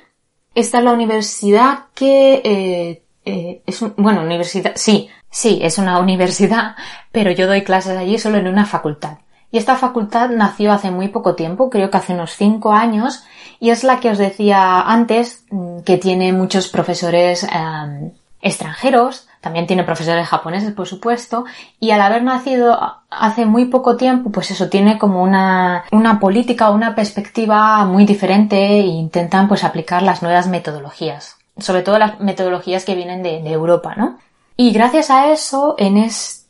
esta 0.55 0.79
es 0.79 0.85
la 0.85 0.93
universidad 0.93 1.87
que 1.95 2.43
eh, 2.45 3.03
eh, 3.25 3.63
es 3.67 3.83
un, 3.83 3.95
bueno, 3.97 4.23
universidad, 4.23 4.73
sí, 4.77 5.09
sí, 5.31 5.61
es 5.63 5.79
una 5.79 5.99
universidad, 6.01 6.77
pero 7.11 7.31
yo 7.31 7.47
doy 7.47 7.63
clases 7.63 7.97
allí 7.97 8.19
solo 8.19 8.39
en 8.39 8.49
una 8.49 8.67
facultad. 8.67 9.19
Y 9.53 9.59
esta 9.59 9.77
facultad 9.77 10.31
nació 10.31 10.73
hace 10.73 10.91
muy 10.91 11.09
poco 11.09 11.37
tiempo, 11.37 11.71
creo 11.71 11.91
que 11.91 11.99
hace 11.99 12.15
unos 12.15 12.33
cinco 12.33 12.73
años, 12.73 13.23
y 13.61 13.71
es 13.71 13.85
la 13.85 14.01
que 14.01 14.11
os 14.11 14.19
decía 14.19 14.81
antes, 14.81 15.45
mm, 15.51 15.83
que 15.83 15.99
tiene 15.99 16.33
muchos 16.33 16.69
profesores 16.69 17.45
em, 17.45 18.11
extranjeros, 18.41 19.29
también 19.41 19.67
tiene 19.69 19.85
profesores 19.85 20.27
japoneses, 20.27 20.73
por 20.73 20.89
supuesto, 20.89 21.45
y 21.79 21.93
al 21.93 22.01
haber 22.01 22.25
nacido 22.25 22.77
hace 23.11 23.47
muy 23.47 23.67
poco 23.67 23.97
tiempo, 23.97 24.31
pues 24.31 24.51
eso 24.51 24.69
tiene 24.69 24.99
como 24.99 25.23
una, 25.23 25.85
una 25.93 26.19
política 26.19 26.71
o 26.71 26.75
una 26.75 26.95
perspectiva 26.97 27.85
muy 27.85 28.07
diferente 28.07 28.57
e 28.57 28.81
intentan 28.81 29.47
pues 29.47 29.63
aplicar 29.63 30.03
las 30.03 30.23
nuevas 30.23 30.49
metodologías 30.49 31.37
sobre 31.59 31.83
todo 31.83 31.99
las 31.99 32.21
metodologías 32.21 32.85
que 32.85 32.95
vienen 32.95 33.23
de, 33.23 33.39
Europa, 33.51 33.95
¿no? 33.97 34.19
Y 34.57 34.73
gracias 34.73 35.11
a 35.11 35.33
eso, 35.33 35.75
en 35.79 35.97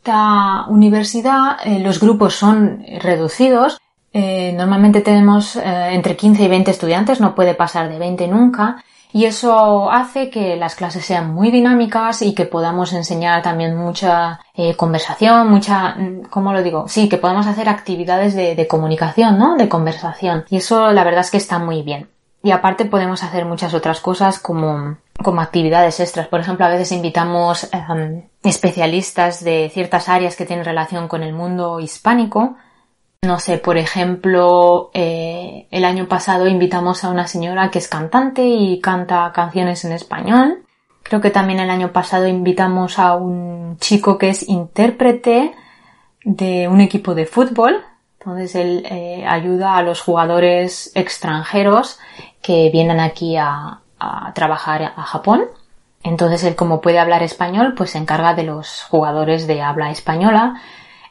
esta 0.03 0.65
universidad 0.67 1.59
eh, 1.63 1.79
los 1.79 2.01
grupos 2.01 2.35
son 2.35 2.83
reducidos. 3.01 3.79
Eh, 4.11 4.51
normalmente 4.51 4.99
tenemos 4.99 5.55
eh, 5.55 5.61
entre 5.93 6.17
15 6.17 6.43
y 6.43 6.47
20 6.49 6.71
estudiantes, 6.71 7.21
no 7.21 7.33
puede 7.33 7.55
pasar 7.55 7.87
de 7.87 7.99
20 7.99 8.27
nunca. 8.27 8.83
Y 9.13 9.23
eso 9.23 9.89
hace 9.89 10.29
que 10.29 10.57
las 10.57 10.75
clases 10.75 11.05
sean 11.05 11.33
muy 11.33 11.51
dinámicas 11.51 12.21
y 12.21 12.35
que 12.35 12.43
podamos 12.43 12.91
enseñar 12.91 13.41
también 13.43 13.77
mucha 13.77 14.41
conversación, 14.75 15.49
mucha, 15.49 15.95
mm, 15.95 16.23
¿cómo 16.29 16.51
lo 16.51 16.61
digo? 16.63 16.85
Sí, 16.89 17.07
que 17.07 17.17
podamos 17.17 17.47
hacer 17.47 17.69
actividades 17.69 18.35
de, 18.35 18.55
de 18.55 18.67
comunicación, 18.67 19.37
¿no? 19.37 19.55
De 19.55 19.69
conversación. 19.69 20.43
Y 20.49 20.57
eso 20.57 20.91
la 20.91 21.05
verdad 21.05 21.21
es 21.21 21.31
que 21.31 21.37
está 21.37 21.59
muy 21.59 21.81
bien. 21.81 22.09
Y 22.45 22.51
aparte 22.51 22.83
podemos 22.83 23.23
hacer 23.23 23.45
muchas 23.45 23.73
otras 23.73 24.01
cosas 24.01 24.37
como, 24.37 24.97
como 25.23 25.39
actividades 25.39 26.01
extras. 26.01 26.27
Por 26.27 26.41
ejemplo, 26.41 26.65
a 26.65 26.69
veces 26.69 26.91
invitamos 26.91 27.69
em, 27.71 28.23
especialistas 28.43 29.41
de 29.45 29.71
ciertas 29.73 30.09
áreas 30.09 30.35
que 30.35 30.45
tienen 30.45 30.65
relación 30.65 31.07
con 31.07 31.23
el 31.23 31.33
mundo 31.33 31.79
hispánico. 31.79 32.57
No 33.21 33.39
sé, 33.39 33.59
por 33.59 33.77
ejemplo, 33.77 34.91
eh, 34.93 35.67
el 35.71 35.85
año 35.85 36.09
pasado 36.09 36.45
invitamos 36.45 37.05
a 37.05 37.09
una 37.09 37.27
señora 37.27 37.71
que 37.71 37.79
es 37.79 37.87
cantante 37.87 38.45
y 38.45 38.81
canta 38.81 39.31
canciones 39.33 39.85
en 39.85 39.93
español. 39.93 40.65
Creo 41.01 41.21
que 41.21 41.31
también 41.31 41.61
el 41.61 41.69
año 41.69 41.93
pasado 41.93 42.27
invitamos 42.27 42.99
a 42.99 43.15
un 43.15 43.77
chico 43.79 44.17
que 44.17 44.29
es 44.29 44.49
intérprete 44.49 45.53
de 46.25 46.67
un 46.67 46.81
equipo 46.81 47.15
de 47.15 47.25
fútbol. 47.25 47.85
Entonces 48.19 48.55
él 48.55 48.85
eh, 48.89 49.25
ayuda 49.25 49.77
a 49.77 49.81
los 49.81 50.01
jugadores 50.01 50.91
extranjeros 50.95 51.99
que 52.43 52.69
vienen 52.71 52.99
aquí 52.99 53.35
a, 53.37 53.79
trabajar 54.35 54.93
a 54.97 55.03
Japón. 55.03 55.45
Entonces 56.03 56.43
él 56.43 56.57
como 56.57 56.81
puede 56.81 56.99
hablar 56.99 57.23
español, 57.23 57.73
pues 57.73 57.91
se 57.91 57.97
encarga 57.97 58.33
de 58.33 58.43
los 58.43 58.83
jugadores 58.83 59.47
de 59.47 59.61
habla 59.61 59.91
española, 59.91 60.61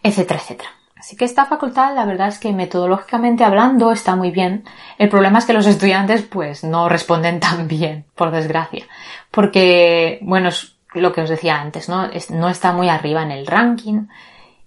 etcétera, 0.02 0.40
etcétera. 0.40 0.68
Así 1.02 1.16
que 1.16 1.24
esta 1.24 1.46
facultad, 1.46 1.94
la 1.96 2.04
verdad 2.04 2.28
es 2.28 2.38
que 2.38 2.52
metodológicamente 2.52 3.42
hablando 3.42 3.90
está 3.90 4.14
muy 4.14 4.30
bien. 4.30 4.64
El 4.98 5.08
problema 5.08 5.40
es 5.40 5.46
que 5.46 5.52
los 5.52 5.66
estudiantes 5.66 6.22
pues 6.22 6.62
no 6.62 6.88
responden 6.88 7.40
tan 7.48 7.66
bien, 7.66 8.04
por 8.14 8.30
desgracia. 8.30 8.84
Porque, 9.30 10.20
bueno, 10.22 10.50
es 10.50 10.76
lo 10.94 11.12
que 11.12 11.22
os 11.22 11.28
decía 11.28 11.60
antes, 11.60 11.88
¿no? 11.88 12.08
no 12.30 12.48
está 12.48 12.72
muy 12.72 12.88
arriba 12.88 13.22
en 13.22 13.32
el 13.32 13.46
ranking. 13.46 14.06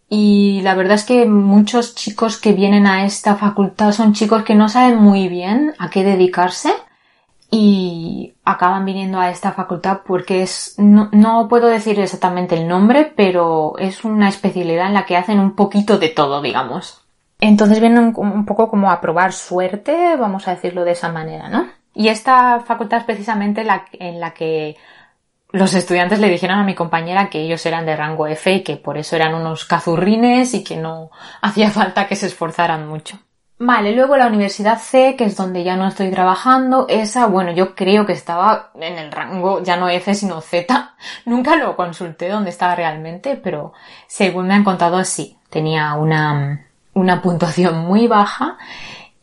Y 0.09 0.61
la 0.61 0.75
verdad 0.75 0.95
es 0.95 1.03
que 1.03 1.25
muchos 1.25 1.95
chicos 1.95 2.37
que 2.37 2.53
vienen 2.53 2.85
a 2.85 3.05
esta 3.05 3.35
facultad 3.35 3.91
son 3.91 4.13
chicos 4.13 4.43
que 4.43 4.55
no 4.55 4.69
saben 4.69 4.97
muy 4.97 5.27
bien 5.27 5.73
a 5.79 5.89
qué 5.89 6.03
dedicarse 6.03 6.71
y 7.49 8.35
acaban 8.43 8.85
viniendo 8.85 9.19
a 9.19 9.29
esta 9.29 9.51
facultad 9.51 10.01
porque 10.05 10.43
es, 10.43 10.75
no, 10.77 11.09
no, 11.11 11.47
puedo 11.47 11.67
decir 11.67 11.99
exactamente 11.99 12.55
el 12.55 12.67
nombre, 12.67 13.13
pero 13.15 13.77
es 13.77 14.03
una 14.03 14.29
especialidad 14.29 14.87
en 14.87 14.93
la 14.93 15.05
que 15.05 15.17
hacen 15.17 15.39
un 15.39 15.55
poquito 15.55 15.97
de 15.97 16.09
todo, 16.09 16.41
digamos. 16.41 17.01
Entonces 17.39 17.79
vienen 17.79 18.13
un, 18.15 18.45
poco 18.45 18.69
como 18.69 18.91
a 18.91 19.01
probar 19.01 19.33
suerte, 19.33 20.15
vamos 20.17 20.47
a 20.47 20.51
decirlo 20.51 20.85
de 20.85 20.91
esa 20.91 21.11
manera, 21.11 21.49
¿no? 21.49 21.67
Y 21.93 22.09
esta 22.09 22.59
facultad 22.61 22.99
es 22.99 23.05
precisamente 23.05 23.63
la, 23.63 23.85
en 23.93 24.19
la 24.19 24.33
que 24.33 24.75
los 25.55 25.73
estudiantes 25.73 26.19
le 26.19 26.29
dijeron 26.29 26.59
a 26.59 26.65
mi 26.65 26.75
compañera 26.75 27.29
que 27.29 27.39
ellos 27.39 27.65
eran 27.65 27.85
de 27.85 27.95
rango 27.95 28.27
F 28.27 28.51
y 28.51 28.61
que 28.61 28.75
por 28.75 28.97
eso 28.97 29.15
eran 29.15 29.33
unos 29.33 29.63
cazurrines 29.63 30.53
y 30.53 30.65
que 30.65 30.75
no 30.75 31.11
hacía 31.41 31.69
falta 31.69 32.07
que 32.07 32.17
se 32.17 32.27
esforzaran 32.27 32.89
mucho. 32.89 33.19
Vale, 33.57 33.95
luego 33.95 34.17
la 34.17 34.27
Universidad 34.27 34.77
C, 34.79 35.15
que 35.17 35.23
es 35.23 35.37
donde 35.37 35.63
ya 35.63 35.77
no 35.77 35.87
estoy 35.87 36.11
trabajando, 36.11 36.87
esa, 36.89 37.27
bueno, 37.27 37.53
yo 37.53 37.73
creo 37.73 38.05
que 38.05 38.11
estaba 38.11 38.71
en 38.75 38.97
el 38.97 39.13
rango 39.13 39.63
ya 39.63 39.77
no 39.77 39.87
F 39.87 40.13
sino 40.13 40.41
Z. 40.41 40.95
Nunca 41.25 41.55
lo 41.55 41.77
consulté 41.77 42.27
dónde 42.27 42.49
estaba 42.49 42.75
realmente, 42.75 43.37
pero 43.37 43.71
según 44.07 44.47
me 44.47 44.55
han 44.55 44.65
contado 44.65 45.01
sí, 45.05 45.37
tenía 45.49 45.93
una, 45.93 46.65
una 46.93 47.21
puntuación 47.21 47.77
muy 47.85 48.07
baja 48.07 48.57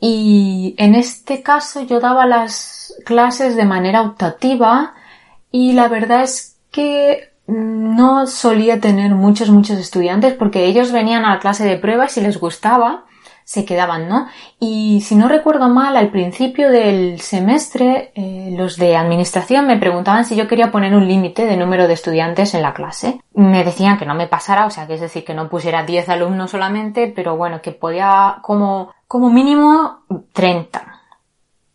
y 0.01 0.75
en 0.79 0.95
este 0.95 1.43
caso 1.43 1.83
yo 1.83 2.01
daba 2.01 2.25
las 2.25 2.95
clases 3.05 3.55
de 3.55 3.67
manera 3.67 4.01
optativa 4.01 4.95
y 5.53 5.75
la 5.75 5.89
verdad 5.89 6.23
es 6.23 6.57
que 6.71 7.31
no 7.47 8.27
solía 8.27 8.81
tener 8.81 9.15
muchos, 9.15 9.51
muchos 9.51 9.79
estudiantes 9.79 10.35
porque 10.35 10.65
ellos 10.65 10.91
venían 10.91 11.25
a 11.25 11.35
la 11.35 11.41
clase 11.41 11.65
de 11.65 11.77
pruebas 11.77 12.17
y 12.17 12.23
les 12.23 12.39
gustaba, 12.39 13.05
se 13.45 13.65
quedaban, 13.65 14.09
¿no? 14.09 14.29
Y 14.59 15.03
si 15.03 15.17
no 15.17 15.29
recuerdo 15.29 15.69
mal, 15.69 15.97
al 15.97 16.11
principio 16.11 16.71
del 16.71 17.21
semestre, 17.21 18.13
eh, 18.15 18.55
los 18.57 18.77
de 18.77 18.97
administración 18.97 19.67
me 19.67 19.77
preguntaban 19.79 20.25
si 20.25 20.37
yo 20.37 20.49
quería 20.49 20.71
poner 20.71 20.95
un 20.95 21.07
límite 21.07 21.45
de 21.45 21.57
número 21.57 21.89
de 21.89 21.95
estudiantes 21.95 22.55
en 22.55 22.63
la 22.63 22.73
clase. 22.73 23.21
Me 23.35 23.65
decían 23.65 23.99
que 23.99 24.07
no 24.07 24.15
me 24.15 24.29
pasara, 24.29 24.65
o 24.65 24.71
sea, 24.71 24.87
que 24.87 24.95
es 24.95 25.01
decir, 25.01 25.25
que 25.25 25.35
no 25.35 25.51
pusiera 25.51 25.85
10 25.85 26.09
alumnos 26.09 26.53
solamente, 26.53 27.13
pero 27.15 27.37
bueno, 27.37 27.61
que 27.61 27.73
podía 27.73 28.39
como 28.43 28.93
como 29.13 29.29
mínimo 29.29 30.05
30. 30.33 31.01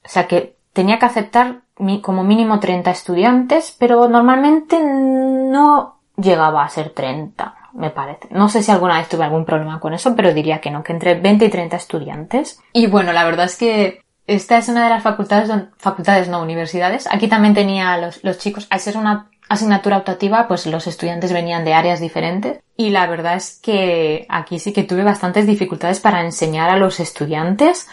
O 0.04 0.10
sea 0.10 0.28
que 0.28 0.56
tenía 0.74 0.98
que 0.98 1.06
aceptar 1.06 1.62
como 2.02 2.24
mínimo 2.24 2.60
30 2.60 2.92
estudiantes, 2.92 3.76
pero 3.78 4.08
normalmente 4.08 4.80
no 4.82 5.98
llegaba 6.16 6.64
a 6.64 6.70
ser 6.70 6.90
30, 6.90 7.56
me 7.74 7.90
parece. 7.90 8.28
No 8.32 8.50
sé 8.50 8.64
si 8.64 8.72
alguna 8.72 8.98
vez 8.98 9.08
tuve 9.08 9.24
algún 9.24 9.46
problema 9.46 9.80
con 9.80 9.94
eso, 9.94 10.16
pero 10.16 10.34
diría 10.34 10.60
que 10.60 10.72
no, 10.72 10.84
que 10.84 10.94
entre 10.94 11.20
20 11.20 11.46
y 11.46 11.50
30 11.50 11.76
estudiantes. 11.76 12.60
Y 12.74 12.88
bueno, 12.88 13.14
la 13.14 13.26
verdad 13.26 13.46
es 13.46 13.58
que 13.58 14.02
esta 14.26 14.58
es 14.58 14.68
una 14.68 14.84
de 14.84 14.90
las 14.90 15.04
facultades, 15.04 15.52
facultades 15.78 16.28
no 16.28 16.42
universidades. 16.42 17.08
Aquí 17.12 17.28
también 17.28 17.54
tenía 17.54 17.98
los, 17.98 18.24
los 18.24 18.38
chicos, 18.40 18.68
al 18.70 18.80
ser 18.80 18.98
una 18.98 19.30
asignatura 19.50 19.98
optativa, 19.98 20.48
pues 20.48 20.66
los 20.66 20.88
estudiantes 20.88 21.32
venían 21.32 21.64
de 21.64 21.74
áreas 21.74 22.00
diferentes 22.00 22.60
y 22.76 22.90
la 22.90 23.08
verdad 23.08 23.36
es 23.36 23.60
que 23.62 24.26
aquí 24.30 24.60
sí 24.60 24.74
que 24.74 24.84
tuve 24.84 25.04
bastantes 25.04 25.48
dificultades 25.48 26.00
para 26.00 26.24
enseñar 26.24 26.70
a 26.70 26.78
los 26.78 27.00
estudiantes 27.00 27.88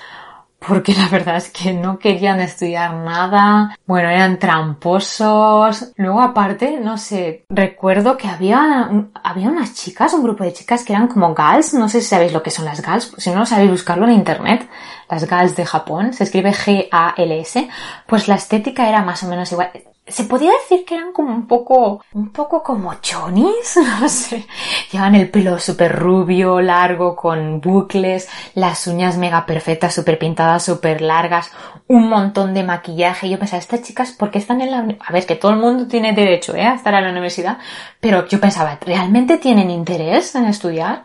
porque 0.66 0.94
la 0.94 1.08
verdad 1.08 1.36
es 1.36 1.50
que 1.50 1.72
no 1.72 1.98
querían 1.98 2.40
estudiar 2.40 2.94
nada, 2.94 3.76
bueno, 3.86 4.08
eran 4.08 4.38
tramposos. 4.38 5.92
Luego 5.96 6.20
aparte, 6.20 6.78
no 6.80 6.98
sé, 6.98 7.44
recuerdo 7.48 8.16
que 8.16 8.28
había, 8.28 8.90
había 9.22 9.48
unas 9.48 9.74
chicas, 9.74 10.14
un 10.14 10.22
grupo 10.22 10.44
de 10.44 10.52
chicas 10.52 10.84
que 10.84 10.92
eran 10.92 11.08
como 11.08 11.34
gals, 11.34 11.74
no 11.74 11.88
sé 11.88 12.00
si 12.00 12.08
sabéis 12.08 12.32
lo 12.32 12.42
que 12.42 12.50
son 12.50 12.64
las 12.64 12.80
gals, 12.80 13.14
si 13.16 13.30
no 13.30 13.40
lo 13.40 13.46
sabéis 13.46 13.70
buscarlo 13.70 14.06
en 14.06 14.12
internet, 14.12 14.68
las 15.08 15.26
gals 15.28 15.56
de 15.56 15.66
Japón, 15.66 16.12
se 16.12 16.24
escribe 16.24 16.52
G-A-L-S, 16.52 17.68
pues 18.06 18.28
la 18.28 18.36
estética 18.36 18.88
era 18.88 19.02
más 19.02 19.22
o 19.22 19.28
menos 19.28 19.50
igual 19.52 19.70
se 20.06 20.24
podía 20.24 20.50
decir 20.52 20.84
que 20.84 20.96
eran 20.96 21.12
como 21.12 21.32
un 21.32 21.46
poco, 21.46 22.04
un 22.12 22.30
poco 22.30 22.62
como 22.62 22.94
chonis, 23.00 23.78
no 24.00 24.08
sé. 24.08 24.46
Llevan 24.92 25.14
el 25.14 25.30
pelo 25.30 25.58
súper 25.58 25.98
rubio, 25.98 26.60
largo, 26.60 27.16
con 27.16 27.60
bucles, 27.60 28.28
las 28.54 28.86
uñas 28.86 29.16
mega 29.16 29.46
perfectas, 29.46 29.94
súper 29.94 30.18
pintadas, 30.18 30.62
súper 30.62 31.00
largas, 31.00 31.50
un 31.88 32.08
montón 32.10 32.52
de 32.52 32.64
maquillaje. 32.64 33.30
Yo 33.30 33.38
pensaba, 33.38 33.60
estas 33.60 33.82
chicas, 33.82 34.12
¿por 34.12 34.30
qué 34.30 34.38
están 34.38 34.60
en 34.60 34.70
la 34.70 34.96
A 35.00 35.12
ver, 35.12 35.24
que 35.24 35.36
todo 35.36 35.52
el 35.52 35.58
mundo 35.58 35.86
tiene 35.86 36.12
derecho, 36.12 36.54
¿eh? 36.54 36.66
A 36.66 36.74
estar 36.74 36.92
en 36.92 37.04
la 37.04 37.10
universidad, 37.10 37.58
pero 37.98 38.28
yo 38.28 38.40
pensaba, 38.40 38.78
¿realmente 38.84 39.38
tienen 39.38 39.70
interés 39.70 40.34
en 40.34 40.44
estudiar? 40.44 41.04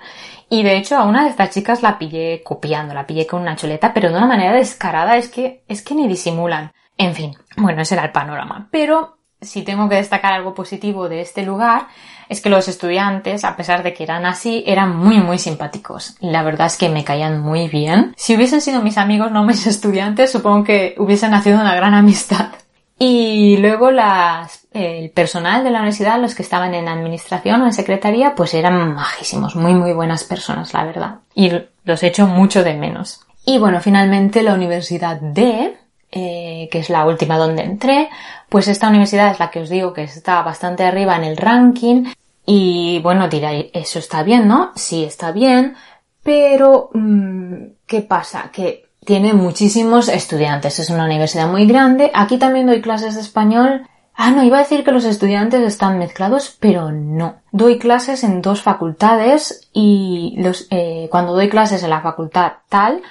Y 0.50 0.64
de 0.64 0.78
hecho 0.78 0.98
a 0.98 1.04
una 1.04 1.24
de 1.24 1.30
estas 1.30 1.52
chicas 1.52 1.82
la 1.82 2.00
pillé 2.00 2.42
copiando, 2.44 2.94
la 2.94 3.06
pillé 3.06 3.28
con 3.28 3.42
una 3.42 3.56
chuleta, 3.56 3.94
pero 3.94 4.10
de 4.10 4.18
una 4.18 4.28
manera 4.28 4.54
descarada, 4.54 5.18
es 5.18 5.30
que, 5.30 5.64
es 5.68 5.82
que 5.82 5.96
ni 5.96 6.08
disimulan. 6.08 6.72
En 6.98 7.14
fin, 7.14 7.36
bueno, 7.56 7.82
ese 7.82 7.96
era 7.96 8.04
el 8.04 8.12
panorama. 8.12 8.68
Pero 8.72 9.20
si 9.42 9.62
tengo 9.62 9.88
que 9.88 9.96
destacar 9.96 10.34
algo 10.34 10.54
positivo 10.54 11.08
de 11.08 11.22
este 11.22 11.44
lugar, 11.44 11.88
es 12.28 12.42
que 12.42 12.50
los 12.50 12.68
estudiantes, 12.68 13.44
a 13.44 13.56
pesar 13.56 13.84
de 13.84 13.94
que 13.94 14.04
eran 14.04 14.26
así, 14.26 14.64
eran 14.68 14.96
muy, 14.96 15.20
muy 15.20 15.38
simpáticos. 15.38 16.18
La 16.20 16.44
verdad 16.44 16.68
es 16.68 16.78
que 16.78 16.90
me 16.90 17.04
caían 17.04 17.40
muy 17.40 17.68
bien. 17.68 18.14
Si 18.18 18.36
hubiesen 18.36 18.62
sido 18.62 18.82
mis 18.82 18.98
amigos, 18.98 19.32
no 19.32 19.44
mis 19.44 19.66
estudiantes, 19.68 20.32
supongo 20.32 20.66
que 20.66 20.96
hubiesen 20.98 21.32
nacido 21.32 21.60
una 21.60 21.76
gran 21.76 21.94
amistad. 21.94 22.50
Y 22.98 23.58
luego 23.58 23.92
las, 23.92 24.59
el 24.72 25.10
personal 25.12 25.64
de 25.64 25.72
la 25.72 25.80
universidad, 25.80 26.20
los 26.20 26.36
que 26.36 26.44
estaban 26.44 26.74
en 26.74 26.88
administración 26.88 27.62
o 27.62 27.66
en 27.66 27.74
secretaría, 27.74 28.36
pues 28.36 28.54
eran 28.54 28.94
majísimos, 28.94 29.56
muy, 29.56 29.74
muy 29.74 29.94
buenas 29.94 30.24
personas, 30.24 30.74
la 30.74 30.86
verdad. 30.86 31.16
Y 31.34 31.52
los 31.84 32.04
echo 32.04 32.28
mucho 32.28 32.64
de 32.64 32.76
menos. 32.76 33.22
Y 33.46 33.58
bueno, 33.58 33.82
finalmente 33.82 34.44
la 34.44 34.54
Universidad 34.54 35.20
de 35.20 35.76
eh, 36.12 36.70
que 36.72 36.80
es 36.80 36.90
la 36.90 37.06
última 37.06 37.38
donde 37.38 37.62
entré, 37.62 38.10
pues 38.50 38.68
esta 38.68 38.90
universidad 38.90 39.32
es 39.32 39.40
la 39.40 39.52
que 39.52 39.60
os 39.60 39.70
digo 39.70 39.94
que 39.94 40.02
está 40.02 40.42
bastante 40.42 40.84
arriba 40.84 41.16
en 41.16 41.24
el 41.24 41.38
ranking 41.38 42.06
y 42.48 43.00
bueno, 43.04 43.28
diré, 43.28 43.70
eso 43.76 44.00
está 44.00 44.24
bien, 44.24 44.48
¿no? 44.48 44.72
Sí, 44.76 45.04
está 45.04 45.32
bien, 45.32 45.76
pero 46.24 46.90
mm, 46.96 47.54
¿qué 47.86 48.02
pasa? 48.02 48.50
Que 48.52 48.86
tiene 49.06 49.34
muchísimos 49.34 50.10
estudiantes, 50.10 50.80
es 50.80 50.90
una 50.90 51.06
universidad 51.06 51.48
muy 51.48 51.68
grande, 51.68 52.10
aquí 52.16 52.40
también 52.40 52.66
doy 52.66 52.82
clases 52.82 53.14
de 53.14 53.22
español, 53.22 53.88
Ah, 54.22 54.32
no, 54.32 54.44
iba 54.44 54.58
a 54.58 54.64
decir 54.64 54.84
que 54.84 54.92
los 54.92 55.06
estudiantes 55.06 55.62
están 55.62 55.98
mezclados, 55.98 56.58
pero 56.60 56.92
no. 56.92 57.36
Doy 57.54 57.80
clases 57.80 58.26
en 58.26 58.42
dos 58.42 58.62
facultades 58.62 59.70
y 59.72 60.36
los, 60.40 60.68
eh, 60.72 61.08
cuando 61.10 61.32
doy 61.32 61.48
clases 61.48 61.84
en 61.84 61.90
la 61.90 62.02
facultad 62.02 62.52
tal, 62.68 63.02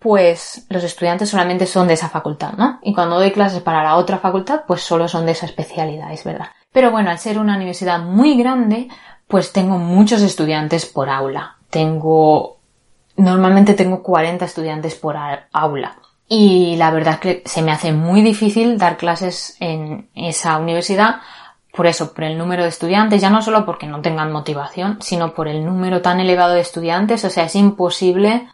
pues 0.00 0.66
los 0.68 0.82
estudiantes 0.82 1.28
solamente 1.28 1.66
son 1.66 1.86
de 1.86 1.94
esa 1.94 2.08
facultad, 2.08 2.54
¿no? 2.54 2.80
Y 2.82 2.94
cuando 2.94 3.14
doy 3.14 3.30
clases 3.30 3.62
para 3.62 3.84
la 3.84 3.94
otra 3.94 4.18
facultad, 4.18 4.62
pues 4.66 4.80
solo 4.80 5.06
son 5.06 5.24
de 5.24 5.32
esa 5.32 5.46
especialidad, 5.46 6.12
es 6.12 6.24
verdad. 6.24 6.48
Pero 6.72 6.90
bueno, 6.90 7.10
al 7.10 7.20
ser 7.20 7.38
una 7.38 7.54
universidad 7.54 8.00
muy 8.00 8.36
grande, 8.36 8.88
pues 9.28 9.52
tengo 9.52 9.78
muchos 9.78 10.20
estudiantes 10.20 10.84
por 10.84 11.08
aula. 11.08 11.58
Tengo, 11.70 12.58
normalmente 13.16 13.74
tengo 13.74 14.02
40 14.02 14.44
estudiantes 14.44 14.96
por 14.96 15.16
aula. 15.52 15.96
Y 16.28 16.76
la 16.76 16.90
verdad 16.90 17.14
es 17.14 17.20
que 17.20 17.42
se 17.44 17.62
me 17.62 17.72
hace 17.72 17.92
muy 17.92 18.22
difícil 18.22 18.78
dar 18.78 18.96
clases 18.96 19.56
en 19.60 20.08
esa 20.14 20.58
universidad 20.58 21.20
por 21.76 21.86
eso, 21.86 22.14
por 22.14 22.24
el 22.24 22.38
número 22.38 22.62
de 22.62 22.70
estudiantes, 22.70 23.20
ya 23.20 23.28
no 23.28 23.42
solo 23.42 23.66
porque 23.66 23.86
no 23.86 24.00
tengan 24.00 24.32
motivación, 24.32 24.96
sino 25.02 25.34
por 25.34 25.46
el 25.46 25.64
número 25.64 26.00
tan 26.00 26.20
elevado 26.20 26.54
de 26.54 26.60
estudiantes, 26.60 27.22
o 27.26 27.30
sea, 27.30 27.44
es 27.44 27.54
imposible 27.54 28.48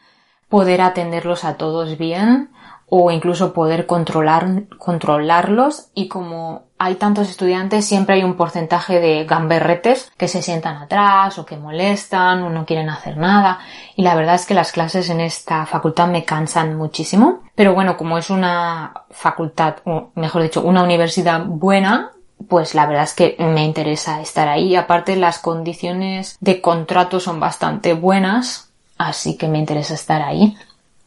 poder 0.48 0.82
atenderlos 0.82 1.44
a 1.44 1.56
todos 1.56 1.96
bien 1.96 2.50
o 2.95 3.11
incluso 3.11 3.55
poder 3.55 3.86
controlar, 3.86 4.64
controlarlos. 4.76 5.88
Y 5.95 6.09
como 6.09 6.64
hay 6.76 6.97
tantos 6.97 7.30
estudiantes 7.30 7.86
siempre 7.86 8.16
hay 8.16 8.22
un 8.22 8.36
porcentaje 8.36 9.01
de 9.01 9.24
gamberretes 9.24 10.12
que 10.18 10.28
se 10.28 10.43
sientan 10.43 10.76
atrás 10.76 11.38
o 11.38 11.47
que 11.47 11.57
molestan 11.57 12.43
o 12.43 12.51
no 12.51 12.66
quieren 12.66 12.90
hacer 12.90 13.16
nada. 13.16 13.61
Y 13.97 14.03
la 14.03 14.14
verdad 14.14 14.34
es 14.34 14.45
que 14.45 14.53
las 14.53 14.72
clases 14.72 15.09
en 15.09 15.22
esta 15.22 15.64
facultad 15.64 16.07
me 16.09 16.26
cansan 16.26 16.76
muchísimo. 16.76 17.40
Pero 17.55 17.72
bueno 17.72 17.97
como 17.97 18.18
es 18.18 18.28
una 18.28 18.93
facultad 19.11 19.76
o 19.86 20.11
mejor 20.14 20.43
dicho 20.43 20.61
una 20.61 20.82
universidad 20.82 21.47
buena 21.47 22.11
pues 22.47 22.74
la 22.74 22.84
verdad 22.84 23.05
es 23.05 23.14
que 23.14 23.36
me 23.38 23.64
interesa 23.64 24.20
estar 24.20 24.49
ahí. 24.49 24.76
Aparte 24.76 25.16
las 25.16 25.38
condiciones 25.38 26.36
de 26.40 26.61
contrato 26.61 27.20
son 27.20 27.40
bastante 27.40 27.95
buenas 27.95 28.68
así 28.99 29.38
que 29.38 29.49
me 29.49 29.59
interesa 29.59 29.95
estar 29.95 30.20
ahí. 30.20 30.59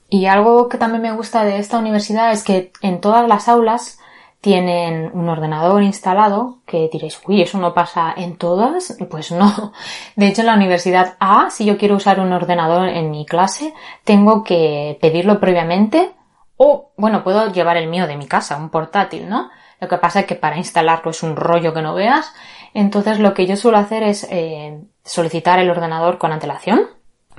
Y 0.10 0.28
algo 0.28 0.70
que 0.70 0.78
también 0.78 1.02
me 1.02 1.12
gusta 1.12 1.44
de 1.44 1.58
esta 1.58 1.80
universidad 1.80 2.32
es 2.32 2.44
que 2.44 2.72
en 2.82 3.02
todas 3.02 3.28
las 3.28 3.48
aulas 3.48 4.00
tienen 4.46 5.10
un 5.14 5.28
ordenador 5.28 5.82
instalado 5.82 6.60
que 6.68 6.88
diréis, 6.94 7.20
uy, 7.26 7.42
eso 7.42 7.58
no 7.58 7.74
pasa 7.74 8.14
en 8.16 8.38
todas. 8.38 8.96
Pues 9.10 9.32
no. 9.32 9.74
De 10.16 10.28
hecho, 10.28 10.42
en 10.42 10.48
la 10.48 10.54
universidad 10.54 11.16
A, 11.20 11.50
si 11.50 11.66
yo 11.66 11.78
quiero 11.78 11.96
usar 11.96 12.20
un 12.20 12.32
ordenador 12.32 12.90
en 12.90 13.10
mi 13.10 13.26
clase, 13.26 13.74
tengo 14.04 14.44
que 14.44 15.00
pedirlo 15.02 15.40
previamente 15.40 16.12
o, 16.58 16.92
bueno, 16.96 17.24
puedo 17.24 17.52
llevar 17.52 17.78
el 17.78 17.90
mío 17.90 18.08
de 18.08 18.18
mi 18.18 18.28
casa, 18.28 18.58
un 18.58 18.70
portátil, 18.70 19.28
¿no? 19.28 19.50
Lo 19.82 19.88
que 19.88 19.98
pasa 19.98 20.22
es 20.22 20.26
que 20.26 20.36
para 20.36 20.58
instalarlo 20.58 21.12
es 21.12 21.24
un 21.24 21.36
rollo 21.36 21.74
que 21.74 21.82
no 21.82 21.96
veas. 21.96 22.32
Entonces 22.76 23.20
lo 23.20 23.34
que 23.34 23.48
yo 23.48 23.56
suelo 23.58 23.78
hacer 23.80 24.04
es 24.04 24.28
eh, 24.30 24.80
solicitar 25.04 25.60
el 25.60 25.70
ordenador 25.70 26.18
con 26.18 26.32
antelación 26.32 26.88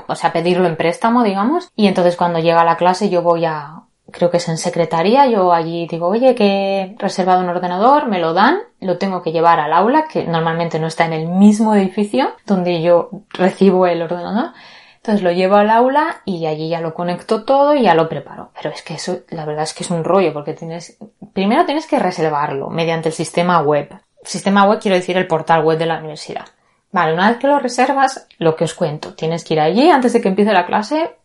o 0.06 0.14
sea, 0.14 0.32
pedirlo 0.32 0.66
en 0.66 0.76
préstamo, 0.76 1.22
digamos, 1.22 1.68
y 1.76 1.86
entonces 1.86 2.16
cuando 2.16 2.38
llega 2.38 2.60
a 2.60 2.64
la 2.64 2.76
clase 2.76 3.08
yo 3.08 3.22
voy 3.22 3.44
a, 3.44 3.82
creo 4.10 4.30
que 4.30 4.36
es 4.36 4.48
en 4.48 4.58
secretaría, 4.58 5.26
yo 5.26 5.52
allí 5.52 5.86
digo, 5.86 6.08
oye, 6.08 6.34
que 6.34 6.80
he 6.80 6.96
reservado 6.98 7.42
un 7.42 7.48
ordenador, 7.48 8.08
me 8.08 8.20
lo 8.20 8.32
dan, 8.34 8.58
lo 8.80 8.98
tengo 8.98 9.22
que 9.22 9.32
llevar 9.32 9.60
al 9.60 9.72
aula, 9.72 10.06
que 10.10 10.24
normalmente 10.24 10.78
no 10.78 10.86
está 10.86 11.06
en 11.06 11.12
el 11.12 11.28
mismo 11.28 11.74
edificio 11.74 12.32
donde 12.46 12.82
yo 12.82 13.10
recibo 13.30 13.86
el 13.86 14.02
ordenador. 14.02 14.52
Entonces 14.96 15.22
lo 15.22 15.30
llevo 15.30 15.54
al 15.54 15.70
aula 15.70 16.22
y 16.24 16.46
allí 16.46 16.68
ya 16.68 16.80
lo 16.80 16.92
conecto 16.92 17.44
todo 17.44 17.76
y 17.76 17.82
ya 17.82 17.94
lo 17.94 18.08
preparo. 18.08 18.50
Pero 18.56 18.74
es 18.74 18.82
que 18.82 18.94
eso, 18.94 19.20
la 19.28 19.44
verdad 19.44 19.62
es 19.62 19.72
que 19.72 19.84
es 19.84 19.90
un 19.90 20.02
rollo 20.02 20.32
porque 20.32 20.52
tienes, 20.52 20.98
primero 21.32 21.64
tienes 21.64 21.86
que 21.86 22.00
reservarlo 22.00 22.70
mediante 22.70 23.10
el 23.10 23.14
sistema 23.14 23.60
web. 23.60 23.88
Sistema 24.24 24.64
web 24.64 24.80
quiero 24.80 24.96
decir 24.96 25.16
el 25.16 25.28
portal 25.28 25.62
web 25.62 25.78
de 25.78 25.86
la 25.86 25.98
universidad. 25.98 26.46
Vale, 26.92 27.14
una 27.14 27.30
vez 27.30 27.38
que 27.38 27.46
lo 27.46 27.58
reservas, 27.58 28.26
lo 28.38 28.56
que 28.56 28.64
os 28.64 28.74
cuento, 28.74 29.14
tienes 29.14 29.44
que 29.44 29.54
ir 29.54 29.60
allí 29.60 29.90
antes 29.90 30.12
de 30.12 30.20
que 30.20 30.28
empiece 30.28 30.52
la 30.52 30.66
clase, 30.66 31.16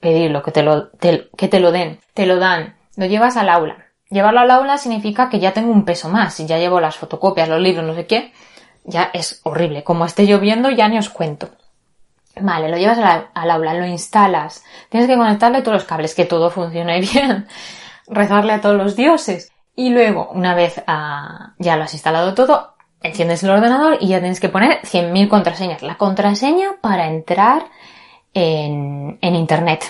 pedirlo, 0.00 0.42
que 0.42 0.52
te 0.52 0.62
lo, 0.62 0.90
que 0.98 1.48
te 1.48 1.60
lo 1.60 1.72
den, 1.72 1.98
te 2.14 2.26
lo 2.26 2.36
dan, 2.38 2.76
lo 2.96 3.06
llevas 3.06 3.36
al 3.36 3.48
aula. 3.48 3.86
Llevarlo 4.08 4.40
al 4.40 4.50
aula 4.50 4.78
significa 4.78 5.28
que 5.28 5.40
ya 5.40 5.52
tengo 5.52 5.72
un 5.72 5.84
peso 5.84 6.08
más, 6.08 6.34
si 6.34 6.46
ya 6.46 6.58
llevo 6.58 6.80
las 6.80 6.96
fotocopias, 6.96 7.48
los 7.48 7.60
libros, 7.60 7.84
no 7.84 7.94
sé 7.94 8.06
qué, 8.06 8.32
ya 8.84 9.10
es 9.12 9.40
horrible. 9.42 9.82
Como 9.82 10.04
esté 10.04 10.26
lloviendo, 10.26 10.70
ya 10.70 10.88
ni 10.88 10.98
os 10.98 11.08
cuento. 11.08 11.48
Vale, 12.40 12.68
lo 12.68 12.76
llevas 12.76 12.98
al 12.98 13.50
aula, 13.50 13.74
lo 13.74 13.86
instalas. 13.86 14.62
Tienes 14.90 15.08
que 15.08 15.16
conectarle 15.16 15.62
todos 15.62 15.74
los 15.74 15.84
cables, 15.84 16.14
que 16.14 16.24
todo 16.24 16.50
funcione 16.50 17.00
bien. 17.12 17.48
Rezarle 18.06 18.52
a 18.52 18.60
todos 18.60 18.76
los 18.76 18.94
dioses. 18.94 19.50
Y 19.74 19.90
luego, 19.90 20.28
una 20.32 20.54
vez 20.54 20.82
ah, 20.86 21.54
ya 21.58 21.76
lo 21.76 21.84
has 21.84 21.92
instalado 21.94 22.34
todo, 22.34 22.75
enciendes 23.06 23.42
el 23.42 23.50
ordenador 23.50 23.98
y 24.00 24.08
ya 24.08 24.20
tienes 24.20 24.40
que 24.40 24.48
poner 24.48 24.80
100.000 24.82 25.28
contraseñas. 25.28 25.82
La 25.82 25.96
contraseña 25.96 26.76
para 26.80 27.06
entrar 27.06 27.66
en, 28.34 29.18
en 29.20 29.34
Internet. 29.34 29.84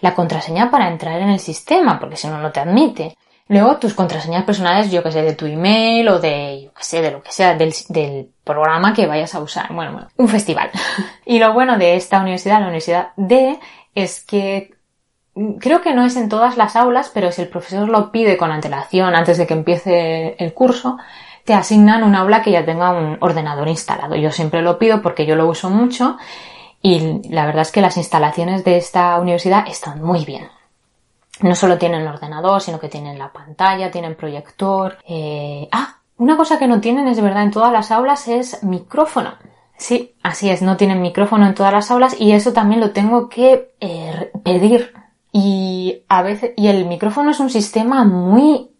La 0.00 0.14
contraseña 0.14 0.70
para 0.70 0.88
entrar 0.88 1.20
en 1.20 1.30
el 1.30 1.40
sistema, 1.40 1.98
porque 1.98 2.16
si 2.16 2.28
no, 2.28 2.38
no 2.38 2.52
te 2.52 2.60
admite. 2.60 3.16
Luego 3.48 3.76
tus 3.76 3.92
contraseñas 3.92 4.44
personales, 4.44 4.90
yo 4.90 5.02
que 5.02 5.12
sé, 5.12 5.22
de 5.22 5.34
tu 5.34 5.44
email 5.44 6.08
o 6.08 6.18
de, 6.18 6.62
yo 6.64 6.72
que 6.72 6.82
sé, 6.82 7.02
de 7.02 7.10
lo 7.10 7.22
que 7.22 7.30
sea, 7.30 7.54
del, 7.54 7.74
del 7.90 8.30
programa 8.42 8.94
que 8.94 9.06
vayas 9.06 9.34
a 9.34 9.40
usar. 9.40 9.72
Bueno, 9.72 9.92
bueno, 9.92 10.08
un 10.16 10.28
festival. 10.28 10.70
y 11.26 11.38
lo 11.38 11.52
bueno 11.52 11.76
de 11.76 11.96
esta 11.96 12.20
universidad, 12.20 12.60
la 12.60 12.66
Universidad 12.66 13.08
D, 13.16 13.58
es 13.94 14.24
que 14.24 14.70
mm, 15.34 15.56
creo 15.56 15.82
que 15.82 15.92
no 15.92 16.06
es 16.06 16.16
en 16.16 16.30
todas 16.30 16.56
las 16.56 16.74
aulas, 16.74 17.10
pero 17.12 17.32
si 17.32 17.42
el 17.42 17.48
profesor 17.48 17.86
lo 17.88 18.10
pide 18.10 18.38
con 18.38 18.50
antelación 18.50 19.14
antes 19.14 19.36
de 19.36 19.46
que 19.46 19.54
empiece 19.54 20.36
el 20.38 20.54
curso, 20.54 20.96
te 21.44 21.54
asignan 21.54 22.04
un 22.04 22.14
aula 22.14 22.42
que 22.42 22.52
ya 22.52 22.64
tenga 22.64 22.92
un 22.92 23.18
ordenador 23.20 23.68
instalado. 23.68 24.16
Yo 24.16 24.30
siempre 24.30 24.62
lo 24.62 24.78
pido 24.78 25.02
porque 25.02 25.26
yo 25.26 25.36
lo 25.36 25.46
uso 25.46 25.70
mucho 25.70 26.16
y 26.80 27.28
la 27.30 27.46
verdad 27.46 27.62
es 27.62 27.72
que 27.72 27.80
las 27.80 27.96
instalaciones 27.96 28.64
de 28.64 28.76
esta 28.76 29.18
universidad 29.20 29.66
están 29.68 30.02
muy 30.02 30.24
bien 30.24 30.48
no 31.40 31.54
solo 31.54 31.78
tienen 31.78 32.06
ordenador, 32.06 32.60
sino 32.60 32.78
que 32.78 32.88
tienen 32.88 33.18
la 33.18 33.32
pantalla, 33.32 33.90
tienen 33.90 34.14
proyector. 34.14 34.98
Eh... 35.06 35.68
Ah, 35.72 35.98
una 36.16 36.36
cosa 36.36 36.58
que 36.58 36.68
no 36.68 36.80
tienen 36.80 37.08
es 37.08 37.20
verdad 37.20 37.42
en 37.42 37.50
todas 37.50 37.72
las 37.72 37.90
aulas 37.90 38.28
es 38.28 38.62
micrófono. 38.62 39.34
Sí, 39.76 40.14
así 40.22 40.48
es, 40.48 40.62
no 40.62 40.76
tienen 40.76 41.02
micrófono 41.02 41.46
en 41.46 41.54
todas 41.54 41.72
las 41.72 41.90
aulas 41.90 42.18
y 42.20 42.32
eso 42.32 42.52
también 42.52 42.80
lo 42.80 42.92
tengo 42.92 43.28
que 43.28 43.74
eh, 43.80 44.30
pedir. 44.44 44.94
Y 45.32 46.04
a 46.08 46.22
veces, 46.22 46.52
y 46.56 46.68
el 46.68 46.86
micrófono 46.86 47.32
es 47.32 47.40
un 47.40 47.50
sistema 47.50 48.04
muy 48.04 48.70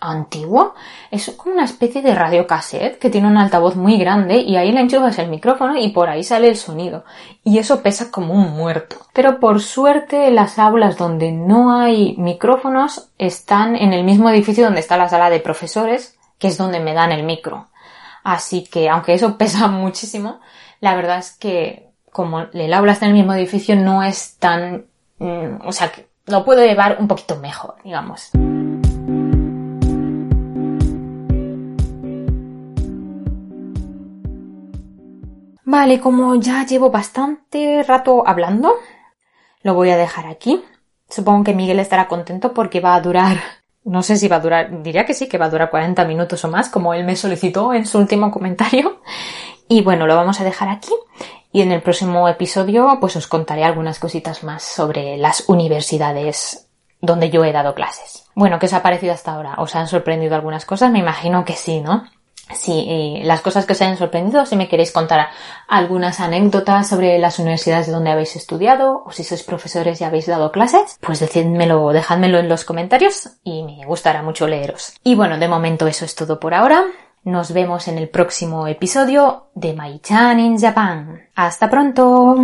antiguo. 0.00 0.74
Es 1.10 1.30
como 1.36 1.54
una 1.54 1.64
especie 1.64 2.02
de 2.02 2.14
radio 2.14 2.46
cassette 2.46 2.98
que 2.98 3.10
tiene 3.10 3.28
un 3.28 3.36
altavoz 3.36 3.76
muy 3.76 3.98
grande 3.98 4.38
y 4.38 4.56
ahí 4.56 4.72
le 4.72 4.80
enchufas 4.80 5.18
el 5.18 5.28
micrófono 5.28 5.76
y 5.76 5.90
por 5.90 6.08
ahí 6.08 6.24
sale 6.24 6.48
el 6.48 6.56
sonido. 6.56 7.04
Y 7.44 7.58
eso 7.58 7.82
pesa 7.82 8.10
como 8.10 8.34
un 8.34 8.50
muerto. 8.50 8.96
Pero 9.12 9.40
por 9.40 9.60
suerte 9.60 10.30
las 10.30 10.58
aulas 10.58 10.96
donde 10.96 11.32
no 11.32 11.78
hay 11.78 12.16
micrófonos 12.16 13.10
están 13.18 13.76
en 13.76 13.92
el 13.92 14.04
mismo 14.04 14.30
edificio 14.30 14.64
donde 14.64 14.80
está 14.80 14.96
la 14.96 15.08
sala 15.08 15.30
de 15.30 15.40
profesores, 15.40 16.16
que 16.38 16.48
es 16.48 16.56
donde 16.56 16.80
me 16.80 16.94
dan 16.94 17.12
el 17.12 17.22
micro. 17.22 17.68
Así 18.24 18.64
que 18.64 18.88
aunque 18.88 19.14
eso 19.14 19.36
pesa 19.38 19.68
muchísimo, 19.68 20.40
la 20.80 20.94
verdad 20.94 21.18
es 21.18 21.32
que 21.32 21.90
como 22.10 22.40
el 22.40 22.72
aula 22.72 22.92
está 22.92 23.06
en 23.06 23.12
el 23.12 23.18
mismo 23.18 23.34
edificio 23.34 23.76
no 23.76 24.02
es 24.02 24.36
tan... 24.38 24.86
Mm, 25.18 25.66
o 25.66 25.72
sea, 25.72 25.92
que 25.92 26.08
lo 26.26 26.44
puedo 26.44 26.64
llevar 26.64 26.96
un 26.98 27.08
poquito 27.08 27.36
mejor, 27.36 27.76
digamos. 27.84 28.30
Vale, 35.70 36.00
como 36.00 36.34
ya 36.34 36.66
llevo 36.66 36.90
bastante 36.90 37.84
rato 37.84 38.24
hablando, 38.26 38.74
lo 39.62 39.74
voy 39.74 39.90
a 39.90 39.96
dejar 39.96 40.26
aquí. 40.26 40.64
Supongo 41.08 41.44
que 41.44 41.54
Miguel 41.54 41.78
estará 41.78 42.08
contento 42.08 42.52
porque 42.52 42.80
va 42.80 42.96
a 42.96 43.00
durar, 43.00 43.36
no 43.84 44.02
sé 44.02 44.16
si 44.16 44.26
va 44.26 44.36
a 44.36 44.40
durar, 44.40 44.82
diría 44.82 45.06
que 45.06 45.14
sí, 45.14 45.28
que 45.28 45.38
va 45.38 45.44
a 45.44 45.50
durar 45.50 45.70
40 45.70 46.04
minutos 46.06 46.44
o 46.44 46.48
más, 46.48 46.70
como 46.70 46.92
él 46.92 47.04
me 47.04 47.14
solicitó 47.14 47.72
en 47.72 47.86
su 47.86 47.98
último 47.98 48.32
comentario. 48.32 49.00
Y 49.68 49.82
bueno, 49.82 50.08
lo 50.08 50.16
vamos 50.16 50.40
a 50.40 50.44
dejar 50.44 50.68
aquí. 50.70 50.90
Y 51.52 51.62
en 51.62 51.70
el 51.70 51.82
próximo 51.82 52.28
episodio, 52.28 52.98
pues 53.00 53.14
os 53.14 53.28
contaré 53.28 53.62
algunas 53.62 54.00
cositas 54.00 54.42
más 54.42 54.64
sobre 54.64 55.18
las 55.18 55.48
universidades 55.48 56.68
donde 57.00 57.30
yo 57.30 57.44
he 57.44 57.52
dado 57.52 57.76
clases. 57.76 58.28
Bueno, 58.34 58.58
¿qué 58.58 58.66
os 58.66 58.72
ha 58.72 58.82
parecido 58.82 59.12
hasta 59.12 59.34
ahora? 59.34 59.54
¿Os 59.58 59.76
han 59.76 59.86
sorprendido 59.86 60.34
algunas 60.34 60.66
cosas? 60.66 60.90
Me 60.90 60.98
imagino 60.98 61.44
que 61.44 61.54
sí, 61.54 61.80
¿no? 61.80 62.06
Si 62.54 63.20
las 63.24 63.40
cosas 63.40 63.66
que 63.66 63.72
os 63.72 63.82
hayan 63.82 63.96
sorprendido, 63.96 64.46
si 64.46 64.56
me 64.56 64.68
queréis 64.68 64.92
contar 64.92 65.28
algunas 65.68 66.20
anécdotas 66.20 66.88
sobre 66.88 67.18
las 67.18 67.38
universidades 67.38 67.86
de 67.86 67.92
donde 67.92 68.10
habéis 68.10 68.36
estudiado 68.36 69.02
o 69.04 69.12
si 69.12 69.24
sois 69.24 69.42
profesores 69.42 70.00
y 70.00 70.04
habéis 70.04 70.26
dado 70.26 70.52
clases, 70.52 70.98
pues 71.00 71.20
decídmelo, 71.20 71.92
dejádmelo 71.92 72.38
en 72.38 72.48
los 72.48 72.64
comentarios 72.64 73.30
y 73.44 73.62
me 73.62 73.84
gustará 73.86 74.22
mucho 74.22 74.46
leeros. 74.46 74.94
Y 75.02 75.14
bueno, 75.14 75.38
de 75.38 75.48
momento 75.48 75.86
eso 75.86 76.04
es 76.04 76.14
todo 76.14 76.40
por 76.40 76.54
ahora. 76.54 76.84
Nos 77.22 77.52
vemos 77.52 77.86
en 77.88 77.98
el 77.98 78.08
próximo 78.08 78.66
episodio 78.66 79.48
de 79.54 79.74
My 79.74 80.00
Chan 80.00 80.40
in 80.40 80.58
Japan. 80.58 81.28
¡Hasta 81.34 81.68
pronto! 81.68 82.36